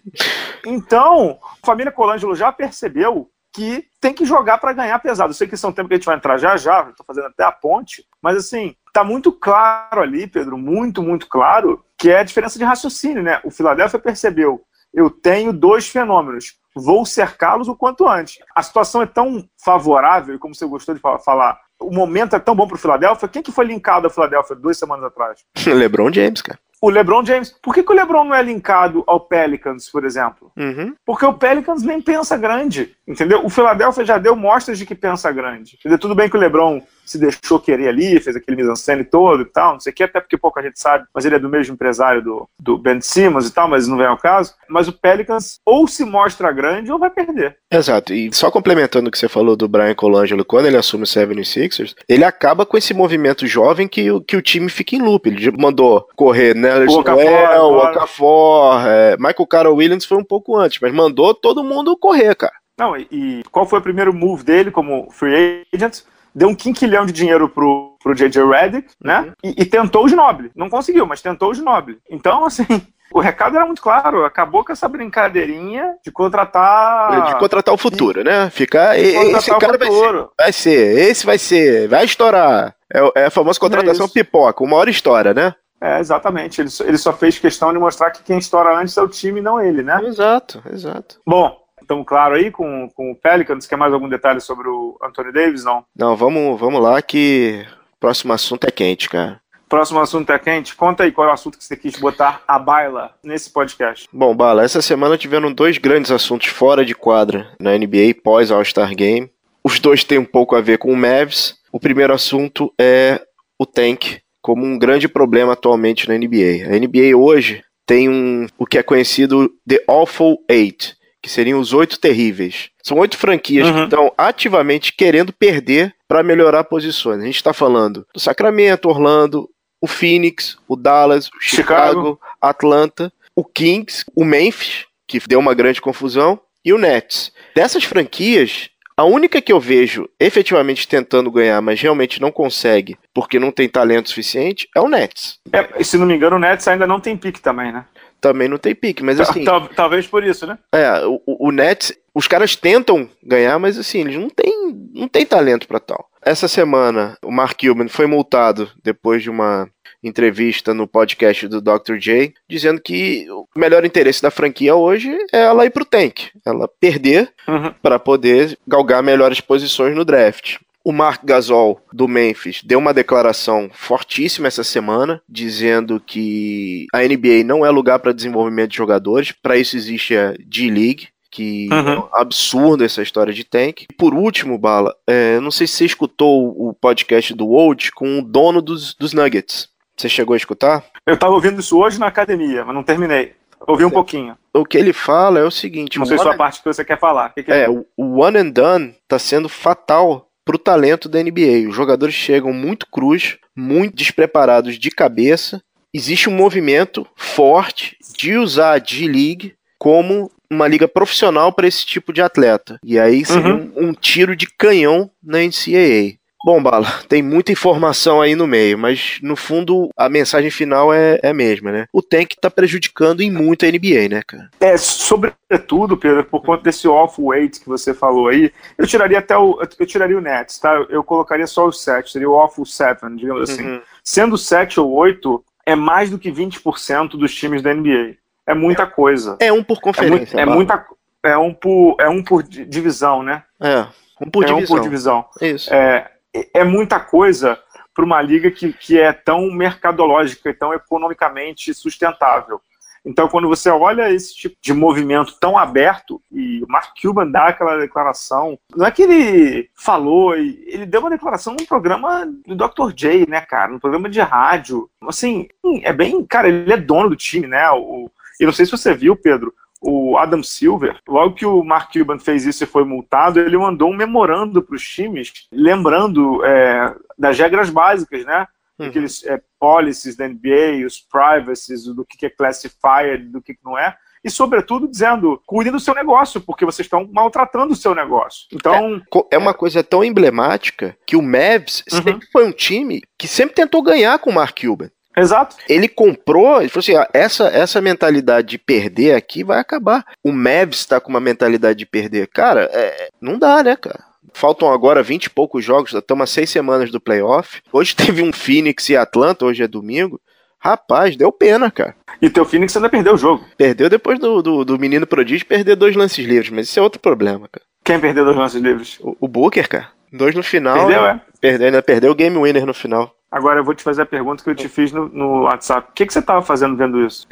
então, 0.65 1.39
a 1.41 1.65
família 1.65 1.91
Colangelo 1.91 2.35
já 2.35 2.51
percebeu 2.51 3.29
que 3.53 3.85
tem 3.99 4.13
que 4.13 4.25
jogar 4.25 4.57
para 4.59 4.73
ganhar 4.73 4.97
pesado. 4.99 5.31
Eu 5.31 5.33
sei 5.35 5.47
que 5.47 5.55
esse 5.55 5.65
é 5.65 5.67
um 5.67 5.73
tempo 5.73 5.87
que 5.87 5.95
a 5.95 5.97
gente 5.97 6.05
vai 6.05 6.15
entrar 6.15 6.37
já 6.37 6.55
já, 6.55 6.89
estou 6.89 7.05
fazendo 7.05 7.27
até 7.27 7.43
a 7.43 7.51
ponte, 7.51 8.05
mas 8.21 8.37
assim, 8.37 8.75
tá 8.93 9.03
muito 9.03 9.31
claro 9.31 10.01
ali, 10.01 10.27
Pedro, 10.27 10.57
muito, 10.57 11.01
muito 11.01 11.27
claro, 11.27 11.83
que 12.01 12.09
é 12.09 12.19
a 12.19 12.23
diferença 12.23 12.57
de 12.57 12.65
raciocínio, 12.65 13.21
né? 13.21 13.39
O 13.43 13.51
Philadelphia 13.51 13.99
percebeu 13.99 14.59
eu 14.91 15.09
tenho 15.09 15.53
dois 15.53 15.87
fenômenos. 15.87 16.55
Vou 16.75 17.05
cercá-los 17.05 17.67
o 17.67 17.75
quanto 17.75 18.07
antes. 18.07 18.39
A 18.55 18.63
situação 18.63 19.01
é 19.01 19.05
tão 19.05 19.47
favorável, 19.63 20.37
como 20.39 20.55
você 20.55 20.65
gostou 20.65 20.95
de 20.95 21.01
falar, 21.23 21.59
o 21.79 21.93
momento 21.93 22.35
é 22.35 22.39
tão 22.39 22.55
bom 22.55 22.67
para 22.67 22.75
o 22.75 22.79
Philadelphia. 22.79 23.29
Quem 23.29 23.43
que 23.43 23.51
foi 23.51 23.65
linkado 23.65 24.07
ao 24.07 24.11
Philadelphia 24.11 24.55
duas 24.55 24.77
semanas 24.77 25.05
atrás? 25.05 25.45
LeBron 25.65 26.11
James, 26.11 26.41
cara 26.41 26.59
o 26.81 26.89
LeBron 26.89 27.23
James. 27.23 27.55
Por 27.61 27.75
que, 27.75 27.83
que, 27.83 27.91
o 27.91 27.95
LeBron 27.95 28.23
não 28.23 28.35
é 28.35 28.41
linkado 28.41 29.03
ao 29.05 29.19
Pelicans, 29.19 29.87
por 29.89 30.03
exemplo? 30.03 30.51
Uhum. 30.57 30.95
Porque 31.05 31.25
o 31.25 31.33
Pelicans 31.33 31.83
nem 31.83 32.01
pensa 32.01 32.35
grande, 32.35 32.95
entendeu? 33.07 33.45
O 33.45 33.49
Philadelphia 33.49 34.03
já 34.03 34.17
deu 34.17 34.35
mostras 34.35 34.79
de 34.79 34.85
que 34.85 34.95
pensa 34.95 35.31
grande. 35.31 35.77
Entendeu? 35.79 35.99
Tudo 35.99 36.15
bem 36.15 36.27
que 36.27 36.35
o 36.35 36.39
LeBron 36.39 36.81
se 37.11 37.19
deixou 37.19 37.59
querer 37.59 37.87
ali, 37.87 38.19
fez 38.19 38.35
aquele 38.35 38.57
mise 38.57 38.71
todo 39.09 39.41
e 39.41 39.45
tal, 39.45 39.73
não 39.73 39.79
sei 39.79 39.91
o 39.91 39.95
que, 39.95 40.03
até 40.03 40.19
porque 40.19 40.37
pouca 40.37 40.61
gente 40.61 40.79
sabe, 40.79 41.05
mas 41.13 41.25
ele 41.25 41.35
é 41.35 41.39
do 41.39 41.49
mesmo 41.49 41.73
empresário 41.73 42.21
do, 42.23 42.49
do 42.59 42.77
Ben 42.77 43.01
Simmons 43.01 43.47
e 43.47 43.53
tal, 43.53 43.67
mas 43.67 43.87
não 43.87 43.97
vem 43.97 44.07
ao 44.07 44.17
caso. 44.17 44.53
Mas 44.69 44.87
o 44.87 44.93
Pelicans 44.93 45.59
ou 45.65 45.87
se 45.87 46.05
mostra 46.05 46.51
grande 46.51 46.91
ou 46.91 46.99
vai 46.99 47.09
perder. 47.09 47.57
Exato, 47.71 48.13
e 48.13 48.33
só 48.33 48.49
complementando 48.49 49.09
o 49.09 49.11
que 49.11 49.17
você 49.17 49.27
falou 49.27 49.55
do 49.55 49.67
Brian 49.67 49.95
Colangelo, 49.95 50.45
quando 50.45 50.65
ele 50.65 50.77
assume 50.77 51.03
o 51.03 51.07
76ers, 51.07 51.93
ele 52.07 52.23
acaba 52.23 52.65
com 52.65 52.77
esse 52.77 52.93
movimento 52.93 53.45
jovem 53.47 53.87
que, 53.87 54.07
que 54.21 54.37
o 54.37 54.41
time 54.41 54.69
fica 54.69 54.95
em 54.95 55.01
loop. 55.01 55.27
Ele 55.27 55.51
mandou 55.57 56.07
correr 56.15 56.55
Nelson 56.55 57.01
Noel, 57.01 57.71
Okafor, 57.71 58.85
é, 58.87 59.17
Michael 59.17 59.47
Carroll 59.47 59.75
Williams 59.75 60.05
foi 60.05 60.17
um 60.17 60.23
pouco 60.23 60.55
antes, 60.55 60.79
mas 60.81 60.93
mandou 60.93 61.33
todo 61.33 61.63
mundo 61.63 61.97
correr, 61.97 62.35
cara. 62.35 62.53
Não, 62.77 62.97
e, 62.97 63.07
e 63.11 63.43
qual 63.51 63.65
foi 63.67 63.79
o 63.79 63.83
primeiro 63.83 64.13
move 64.13 64.43
dele 64.43 64.71
como 64.71 65.09
free 65.11 65.63
agent? 65.73 66.01
Deu 66.33 66.49
um 66.49 66.55
quinquilhão 66.55 67.05
de 67.05 67.11
dinheiro 67.11 67.49
pro, 67.49 67.97
pro 68.01 68.15
J.J. 68.15 68.43
Redick, 68.45 68.89
né? 69.03 69.21
Uhum. 69.21 69.33
E, 69.43 69.61
e, 69.61 69.65
tentou 69.65 70.05
o 70.05 70.07
Ginobili. 70.07 70.51
Não 70.55 70.69
conseguiu, 70.69 71.05
mas 71.05 71.21
tentou 71.21 71.51
o 71.51 71.53
Ginobili. 71.53 71.99
Então, 72.09 72.45
assim, 72.45 72.65
o 73.11 73.19
recado 73.19 73.55
era 73.55 73.65
muito 73.65 73.81
claro. 73.81 74.25
Acabou 74.25 74.63
com 74.63 74.71
essa 74.71 74.87
brincadeirinha 74.87 75.95
de 76.03 76.11
contratar... 76.11 77.25
De 77.25 77.39
contratar 77.39 77.73
o 77.73 77.77
futuro, 77.77 78.23
né? 78.23 78.49
Ficar... 78.49 78.97
Esse 78.97 79.51
cara 79.57 79.77
vai 79.77 79.91
ser, 79.91 80.27
vai 80.37 80.53
ser, 80.53 80.97
esse 81.09 81.25
vai 81.25 81.37
ser, 81.37 81.87
vai 81.87 82.05
estourar. 82.05 82.75
É, 82.93 83.23
é 83.23 83.25
a 83.25 83.31
famosa 83.31 83.59
contratação 83.59 84.05
é 84.05 84.09
pipoca, 84.09 84.63
uma 84.63 84.77
hora 84.77 84.89
história, 84.89 85.33
né? 85.33 85.55
É, 85.81 85.99
exatamente. 85.99 86.61
Ele 86.61 86.69
só, 86.69 86.83
ele 86.83 86.97
só 86.97 87.11
fez 87.11 87.39
questão 87.39 87.73
de 87.73 87.79
mostrar 87.79 88.11
que 88.11 88.21
quem 88.21 88.37
estoura 88.37 88.77
antes 88.77 88.95
é 88.95 89.01
o 89.01 89.07
time, 89.07 89.41
não 89.41 89.59
ele, 89.59 89.81
né? 89.81 89.99
Exato, 90.03 90.61
exato. 90.71 91.19
Bom, 91.25 91.57
estamos 91.91 92.05
claro 92.05 92.35
aí 92.35 92.49
com, 92.49 92.89
com 92.95 93.11
o 93.11 93.15
Pelicans? 93.15 93.67
Quer 93.67 93.75
mais 93.75 93.93
algum 93.93 94.07
detalhe 94.07 94.39
sobre 94.39 94.67
o 94.69 94.97
Anthony 95.03 95.31
Davis, 95.33 95.65
não? 95.65 95.83
Não, 95.95 96.15
vamos, 96.15 96.59
vamos 96.59 96.81
lá 96.81 97.01
que 97.01 97.65
o 97.95 97.99
próximo 97.99 98.31
assunto 98.31 98.65
é 98.65 98.71
quente, 98.71 99.09
cara. 99.09 99.41
Próximo 99.67 99.99
assunto 99.99 100.31
é 100.31 100.39
quente. 100.39 100.75
Conta 100.75 101.03
aí 101.03 101.11
qual 101.11 101.27
é 101.27 101.31
o 101.31 101.33
assunto 101.33 101.57
que 101.57 101.63
você 101.63 101.75
quis 101.75 101.97
botar 101.97 102.41
a 102.47 102.57
baila 102.57 103.13
nesse 103.23 103.49
podcast. 103.51 104.07
Bom, 104.11 104.35
Bala, 104.35 104.63
essa 104.63 104.81
semana 104.81 105.17
tiveram 105.17 105.51
dois 105.51 105.77
grandes 105.77 106.11
assuntos 106.11 106.47
fora 106.47 106.83
de 106.85 106.95
quadra 106.95 107.53
na 107.59 107.77
NBA 107.77 108.15
pós 108.23 108.51
All-Star 108.51 108.93
Game. 108.95 109.29
Os 109.63 109.79
dois 109.79 110.03
têm 110.03 110.17
um 110.17 110.25
pouco 110.25 110.55
a 110.55 110.61
ver 110.61 110.77
com 110.77 110.91
o 110.91 110.97
Mavs. 110.97 111.55
O 111.71 111.79
primeiro 111.79 112.13
assunto 112.13 112.73
é 112.79 113.21
o 113.57 113.65
Tank 113.65 114.19
como 114.41 114.65
um 114.65 114.77
grande 114.77 115.07
problema 115.07 115.53
atualmente 115.53 116.07
na 116.07 116.17
NBA. 116.17 116.67
A 116.67 116.77
NBA 116.77 117.15
hoje 117.15 117.63
tem 117.85 118.09
um 118.09 118.47
o 118.57 118.65
que 118.65 118.77
é 118.77 118.83
conhecido 118.83 119.49
The 119.67 119.83
Awful 119.87 120.37
Eight, 120.49 120.95
que 121.21 121.29
seriam 121.29 121.59
os 121.59 121.73
oito 121.73 121.99
terríveis. 121.99 122.69
São 122.83 122.97
oito 122.97 123.17
franquias 123.17 123.67
uhum. 123.67 123.73
que 123.73 123.83
estão 123.83 124.13
ativamente 124.17 124.93
querendo 124.93 125.31
perder 125.31 125.93
para 126.07 126.23
melhorar 126.23 126.63
posições. 126.63 127.21
A 127.21 127.25
gente 127.25 127.35
está 127.35 127.53
falando 127.53 128.05
do 128.13 128.19
Sacramento, 128.19 128.89
Orlando, 128.89 129.49
o 129.79 129.87
Phoenix, 129.87 130.57
o 130.67 130.75
Dallas, 130.75 131.27
o 131.27 131.39
Chicago, 131.39 131.89
Chicago, 131.89 132.19
Atlanta, 132.41 133.13
o 133.35 133.43
Kings, 133.43 134.03
o 134.15 134.25
Memphis, 134.25 134.85
que 135.07 135.19
deu 135.27 135.39
uma 135.39 135.53
grande 135.53 135.81
confusão, 135.81 136.39
e 136.63 136.71
o 136.71 136.77
Nets. 136.77 137.31
Dessas 137.55 137.83
franquias, 137.83 138.69
a 138.95 139.03
única 139.03 139.41
que 139.41 139.51
eu 139.51 139.59
vejo 139.59 140.07
efetivamente 140.19 140.87
tentando 140.87 141.31
ganhar, 141.31 141.59
mas 141.61 141.81
realmente 141.81 142.21
não 142.21 142.31
consegue, 142.31 142.97
porque 143.13 143.39
não 143.39 143.51
tem 143.51 143.67
talento 143.67 144.09
suficiente, 144.09 144.69
é 144.75 144.79
o 144.79 144.87
Nets. 144.87 145.39
É, 145.51 145.83
se 145.83 145.97
não 145.97 146.05
me 146.05 146.15
engano, 146.15 146.35
o 146.35 146.39
Nets 146.39 146.67
ainda 146.67 146.85
não 146.85 146.99
tem 146.99 147.17
pique 147.17 147.41
também, 147.41 147.71
né? 147.71 147.85
Também 148.21 148.47
não 148.47 148.59
tem 148.59 148.75
pique, 148.75 149.03
mas 149.03 149.19
assim. 149.19 149.43
Talvez 149.75 150.05
por 150.07 150.23
isso, 150.23 150.45
né? 150.45 150.57
É, 150.71 151.05
o, 151.05 151.19
o 151.25 151.51
Nets, 151.51 151.91
os 152.13 152.27
caras 152.27 152.55
tentam 152.55 153.09
ganhar, 153.23 153.57
mas 153.57 153.77
assim, 153.77 154.01
eles 154.01 154.15
não 154.15 154.29
têm, 154.29 154.89
não 154.93 155.07
têm 155.07 155.25
talento 155.25 155.67
para 155.67 155.79
tal. 155.79 156.07
Essa 156.21 156.47
semana, 156.47 157.17
o 157.23 157.31
Mark 157.31 157.59
Cuban 157.59 157.87
foi 157.87 158.05
multado 158.05 158.69
depois 158.83 159.23
de 159.23 159.29
uma 159.29 159.67
entrevista 160.03 160.73
no 160.73 160.87
podcast 160.87 161.47
do 161.47 161.61
Dr. 161.61 161.97
J, 161.99 162.33
dizendo 162.49 162.81
que 162.81 163.27
o 163.29 163.47
melhor 163.55 163.83
interesse 163.85 164.21
da 164.21 164.31
franquia 164.31 164.75
hoje 164.75 165.15
é 165.31 165.41
ela 165.41 165.65
ir 165.65 165.69
pro 165.69 165.85
tank, 165.85 166.29
ela 166.45 166.67
perder 166.67 167.31
uhum. 167.47 167.73
para 167.81 167.99
poder 167.99 168.57
galgar 168.67 169.03
melhores 169.03 169.41
posições 169.41 169.95
no 169.95 170.05
draft. 170.05 170.57
O 170.83 170.91
Mark 170.91 171.21
Gasol, 171.23 171.79
do 171.93 172.07
Memphis, 172.07 172.61
deu 172.63 172.79
uma 172.79 172.93
declaração 172.93 173.69
fortíssima 173.71 174.47
essa 174.47 174.63
semana, 174.63 175.21
dizendo 175.29 175.99
que 175.99 176.87
a 176.93 176.99
NBA 176.99 177.43
não 177.45 177.65
é 177.65 177.69
lugar 177.69 177.99
para 177.99 178.11
desenvolvimento 178.11 178.71
de 178.71 178.77
jogadores, 178.77 179.31
para 179.31 179.57
isso 179.57 179.77
existe 179.77 180.15
a 180.15 180.33
G-League, 180.49 181.09
que 181.29 181.69
uhum. 181.71 181.89
é 181.89 181.99
um 181.99 182.09
absurdo 182.13 182.83
essa 182.83 183.01
história 183.01 183.31
de 183.31 183.43
tank. 183.43 183.83
E 183.89 183.93
por 183.93 184.13
último, 184.13 184.57
Bala, 184.57 184.93
é, 185.07 185.39
não 185.39 185.49
sei 185.49 185.65
se 185.65 185.73
você 185.73 185.85
escutou 185.85 186.49
o 186.49 186.73
podcast 186.73 187.33
do 187.33 187.49
Old 187.49 187.91
com 187.93 188.19
o 188.19 188.21
dono 188.21 188.61
dos, 188.61 188.93
dos 188.95 189.13
Nuggets. 189.13 189.69
Você 189.95 190.09
chegou 190.09 190.33
a 190.33 190.37
escutar? 190.37 190.83
Eu 191.05 191.13
estava 191.13 191.33
ouvindo 191.33 191.59
isso 191.59 191.77
hoje 191.77 191.99
na 191.99 192.07
academia, 192.07 192.65
mas 192.65 192.75
não 192.75 192.83
terminei. 192.83 193.33
Ouvi 193.67 193.85
um 193.85 193.91
pouquinho. 193.91 194.35
O 194.53 194.65
que 194.65 194.77
ele 194.77 194.91
fala 194.91 195.39
é 195.39 195.43
o 195.43 195.51
seguinte: 195.51 195.99
não 195.99 196.05
sei 196.05 196.17
se 196.17 196.27
é 196.27 196.31
a 196.31 196.35
parte 196.37 196.59
que 196.59 196.65
você 196.65 196.83
quer 196.83 196.99
falar. 196.99 197.29
Que 197.29 197.43
que 197.43 197.51
é, 197.51 197.65
é, 197.65 197.69
o 197.69 197.85
one 198.19 198.39
and 198.39 198.49
done 198.49 198.95
está 199.03 199.19
sendo 199.19 199.47
fatal 199.47 200.30
para 200.51 200.55
o 200.55 200.59
talento 200.59 201.07
da 201.07 201.23
NBA. 201.23 201.69
Os 201.69 201.75
jogadores 201.75 202.13
chegam 202.13 202.51
muito 202.51 202.85
crus, 202.87 203.37
muito 203.55 203.95
despreparados 203.95 204.77
de 204.77 204.91
cabeça. 204.91 205.61
Existe 205.93 206.29
um 206.29 206.33
movimento 206.33 207.07
forte 207.15 207.95
de 208.17 208.37
usar 208.37 208.73
a 208.73 208.83
G-League 208.83 209.53
como 209.79 210.29
uma 210.49 210.67
liga 210.67 210.87
profissional 210.87 211.53
para 211.53 211.67
esse 211.67 211.85
tipo 211.85 212.11
de 212.11 212.21
atleta. 212.21 212.77
E 212.83 212.99
aí 212.99 213.23
seria 213.23 213.55
uhum. 213.55 213.71
um, 213.77 213.89
um 213.89 213.93
tiro 213.93 214.35
de 214.35 214.45
canhão 214.45 215.09
na 215.23 215.39
NCAA. 215.39 216.17
Bom, 216.43 216.61
Bala, 216.61 216.87
tem 217.07 217.21
muita 217.21 217.51
informação 217.51 218.19
aí 218.19 218.35
no 218.35 218.47
meio, 218.47 218.77
mas 218.77 219.19
no 219.21 219.35
fundo 219.35 219.89
a 219.95 220.09
mensagem 220.09 220.49
final 220.49 220.91
é, 220.91 221.19
é 221.21 221.29
a 221.29 221.33
mesma, 221.33 221.71
né? 221.71 221.85
O 221.93 222.01
Tank 222.01 222.35
tá 222.39 222.49
prejudicando 222.49 223.21
em 223.21 223.31
muito 223.31 223.65
a 223.65 223.69
NBA, 223.69 224.09
né, 224.09 224.21
cara? 224.25 224.49
É, 224.59 224.75
sobretudo, 224.75 225.95
Pedro, 225.95 226.23
por 226.23 226.41
conta 226.41 226.63
desse 226.63 226.87
off-weight 226.87 227.59
que 227.59 227.67
você 227.67 227.93
falou 227.93 228.27
aí, 228.27 228.51
eu 228.77 228.87
tiraria 228.87 229.19
até 229.19 229.37
o. 229.37 229.61
Eu 229.79 229.85
tiraria 229.85 230.17
o 230.17 230.21
Nets, 230.21 230.57
tá? 230.57 230.73
Eu 230.89 231.03
colocaria 231.03 231.45
só 231.45 231.67
o 231.67 231.71
7, 231.71 232.11
seria 232.11 232.29
o 232.29 232.33
off-7, 232.33 233.15
digamos 233.15 233.49
assim. 233.49 233.63
Uhum. 233.63 233.81
Sendo 234.03 234.37
7 234.37 234.79
ou 234.79 234.91
8, 234.91 235.43
é 235.65 235.75
mais 235.75 236.09
do 236.09 236.17
que 236.17 236.31
20% 236.31 237.09
dos 237.11 237.33
times 237.35 237.61
da 237.61 237.73
NBA. 237.73 238.15
É 238.47 238.55
muita 238.55 238.87
coisa. 238.87 239.37
É 239.39 239.53
um 239.53 239.63
por 239.63 239.79
conferência. 239.79 240.39
É, 240.39 240.45
muito, 240.45 240.71
é 240.71 240.75
muita. 240.75 240.85
É 241.23 241.37
um 241.37 241.53
por, 241.53 241.95
é 241.99 242.09
um 242.09 242.23
por 242.23 242.41
divisão, 242.41 243.21
né? 243.21 243.43
É. 243.59 243.85
Um 244.19 244.29
por 244.29 244.43
é 244.43 244.47
divisão. 244.47 244.63
Um 244.63 244.79
por 244.79 244.83
divisão. 244.83 245.25
Isso. 245.39 245.73
É, 245.73 246.09
é 246.33 246.63
muita 246.63 246.99
coisa 246.99 247.59
para 247.93 248.05
uma 248.05 248.21
liga 248.21 248.49
que, 248.49 248.71
que 248.73 248.99
é 248.99 249.11
tão 249.11 249.51
mercadológica 249.51 250.49
e 250.49 250.53
tão 250.53 250.73
economicamente 250.73 251.73
sustentável. 251.73 252.61
Então, 253.03 253.27
quando 253.27 253.47
você 253.47 253.69
olha 253.69 254.11
esse 254.11 254.35
tipo 254.35 254.55
de 254.61 254.73
movimento 254.73 255.35
tão 255.39 255.57
aberto, 255.57 256.21
e 256.31 256.63
o 256.63 256.67
Mark 256.67 256.93
Cuban 257.01 257.29
dá 257.29 257.47
aquela 257.47 257.77
declaração, 257.77 258.57
não 258.75 258.85
é 258.85 258.91
que 258.91 259.01
ele 259.01 259.69
falou, 259.75 260.35
ele 260.35 260.85
deu 260.85 261.01
uma 261.01 261.09
declaração 261.09 261.55
num 261.59 261.65
programa 261.65 262.27
do 262.45 262.55
Dr. 262.55 262.93
J, 262.93 263.25
né, 263.27 263.41
cara, 263.41 263.71
num 263.71 263.79
programa 263.79 264.07
de 264.07 264.21
rádio. 264.21 264.87
Assim, 265.01 265.47
é 265.81 265.91
bem, 265.91 266.23
cara, 266.25 266.47
ele 266.47 266.71
é 266.71 266.77
dono 266.77 267.09
do 267.09 267.15
time, 267.15 267.47
né? 267.47 267.69
O, 267.71 268.09
e 268.39 268.45
não 268.45 268.53
sei 268.53 268.65
se 268.65 268.71
você 268.71 268.93
viu, 268.93 269.15
Pedro, 269.15 269.51
o 269.81 270.17
Adam 270.17 270.43
Silver, 270.43 270.99
logo 271.07 271.33
que 271.33 271.45
o 271.45 271.63
Mark 271.63 271.91
Cuban 271.91 272.19
fez 272.19 272.45
isso 272.45 272.63
e 272.63 272.67
foi 272.67 272.83
multado, 272.85 273.39
ele 273.39 273.57
mandou 273.57 273.89
um 273.89 273.95
memorando 273.95 274.61
para 274.61 274.75
os 274.75 274.87
times, 274.87 275.33
lembrando 275.51 276.45
é, 276.45 276.95
das 277.17 277.37
regras 277.37 277.69
básicas, 277.69 278.23
né? 278.25 278.47
Uhum. 278.77 278.87
Aqueles 278.87 279.25
é, 279.25 279.41
policies 279.59 280.15
da 280.15 280.27
NBA, 280.27 280.85
os 280.85 280.99
privacies, 280.99 281.85
do 281.85 282.05
que 282.05 282.25
é 282.25 282.29
classified, 282.29 283.29
do 283.29 283.41
que 283.41 283.57
não 283.63 283.77
é 283.77 283.95
e, 284.23 284.29
sobretudo, 284.29 284.87
dizendo: 284.87 285.41
cuidem 285.45 285.73
do 285.73 285.79
seu 285.79 285.93
negócio, 285.93 286.39
porque 286.39 286.65
vocês 286.65 286.85
estão 286.85 287.09
maltratando 287.11 287.73
o 287.73 287.75
seu 287.75 287.95
negócio. 287.95 288.47
Então. 288.53 289.01
É, 289.31 289.35
é 289.35 289.37
uma 289.37 289.53
coisa 289.53 289.83
tão 289.83 290.03
emblemática 290.03 290.95
que 291.05 291.15
o 291.15 291.21
Mavs 291.21 291.83
uhum. 291.91 292.01
sempre 292.03 292.27
foi 292.31 292.45
um 292.45 292.51
time 292.51 293.01
que 293.17 293.27
sempre 293.27 293.55
tentou 293.55 293.81
ganhar 293.81 294.19
com 294.19 294.29
o 294.29 294.33
Mark 294.33 294.59
Cuban. 294.59 294.89
Exato. 295.15 295.55
Ele 295.67 295.87
comprou, 295.87 296.59
ele 296.59 296.69
falou 296.69 296.81
assim: 296.81 296.95
ó, 296.95 297.05
essa, 297.13 297.47
essa 297.47 297.81
mentalidade 297.81 298.49
de 298.49 298.57
perder 298.57 299.15
aqui 299.15 299.43
vai 299.43 299.59
acabar. 299.59 300.05
O 300.23 300.31
Mavs 300.31 300.79
está 300.79 300.99
com 300.99 301.09
uma 301.09 301.19
mentalidade 301.19 301.79
de 301.79 301.85
perder. 301.85 302.27
Cara, 302.27 302.69
é, 302.71 303.09
não 303.19 303.37
dá, 303.37 303.63
né, 303.63 303.75
cara? 303.75 304.03
Faltam 304.33 304.71
agora 304.71 305.03
20 305.03 305.25
e 305.25 305.29
poucos 305.29 305.63
jogos, 305.63 305.93
estamos 305.93 306.29
seis 306.29 306.49
semanas 306.49 306.89
do 306.91 307.01
playoff. 307.01 307.61
Hoje 307.71 307.95
teve 307.97 308.21
um 308.21 308.31
Phoenix 308.31 308.87
e 308.89 308.95
Atlanta, 308.95 309.45
hoje 309.45 309.63
é 309.63 309.67
domingo. 309.67 310.19
Rapaz, 310.63 311.15
deu 311.15 311.31
pena, 311.31 311.71
cara. 311.71 311.95
E 312.21 312.29
teu 312.29 312.45
Phoenix 312.45 312.75
ainda 312.77 312.87
perdeu 312.87 313.15
o 313.15 313.17
jogo. 313.17 313.43
Perdeu 313.57 313.89
depois 313.89 314.19
do, 314.19 314.43
do, 314.43 314.63
do 314.63 314.77
menino 314.77 315.07
prodígio 315.07 315.45
perder 315.47 315.75
dois 315.75 315.95
lances 315.95 316.23
livres, 316.23 316.51
mas 316.51 316.69
isso 316.69 316.79
é 316.79 316.83
outro 316.83 317.01
problema, 317.01 317.49
cara. 317.51 317.65
Quem 317.83 317.99
perdeu 317.99 318.23
dois 318.23 318.37
lances 318.37 318.61
livres? 318.61 318.99
O, 319.01 319.17
o 319.19 319.27
Booker, 319.27 319.67
cara. 319.67 319.89
Dois 320.13 320.35
no 320.35 320.43
final. 320.43 320.77
Perdeu, 320.77 321.05
é? 321.05 321.21
Perdeu, 321.41 321.65
ainda 321.65 321.81
perdeu 321.81 322.11
o 322.11 322.15
game 322.15 322.37
winner 322.37 322.65
no 322.67 322.73
final. 322.73 323.15
Agora 323.31 323.59
eu 323.59 323.63
vou 323.63 323.73
te 323.73 323.81
fazer 323.81 324.03
a 324.03 324.05
pergunta 324.05 324.43
que 324.43 324.49
eu 324.49 324.55
te 324.55 324.69
fiz 324.69 324.91
no, 324.91 325.09
no 325.09 325.43
WhatsApp. 325.43 325.89
O 325.89 325.93
que, 325.93 326.05
que 326.05 326.13
você 326.13 326.21
tava 326.21 326.43
fazendo 326.43 326.77
vendo 326.77 327.03
isso? 327.03 327.27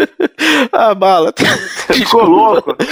ah, 0.70 0.94
bala. 0.94 1.32
Ficou 1.94 2.24
louco? 2.24 2.76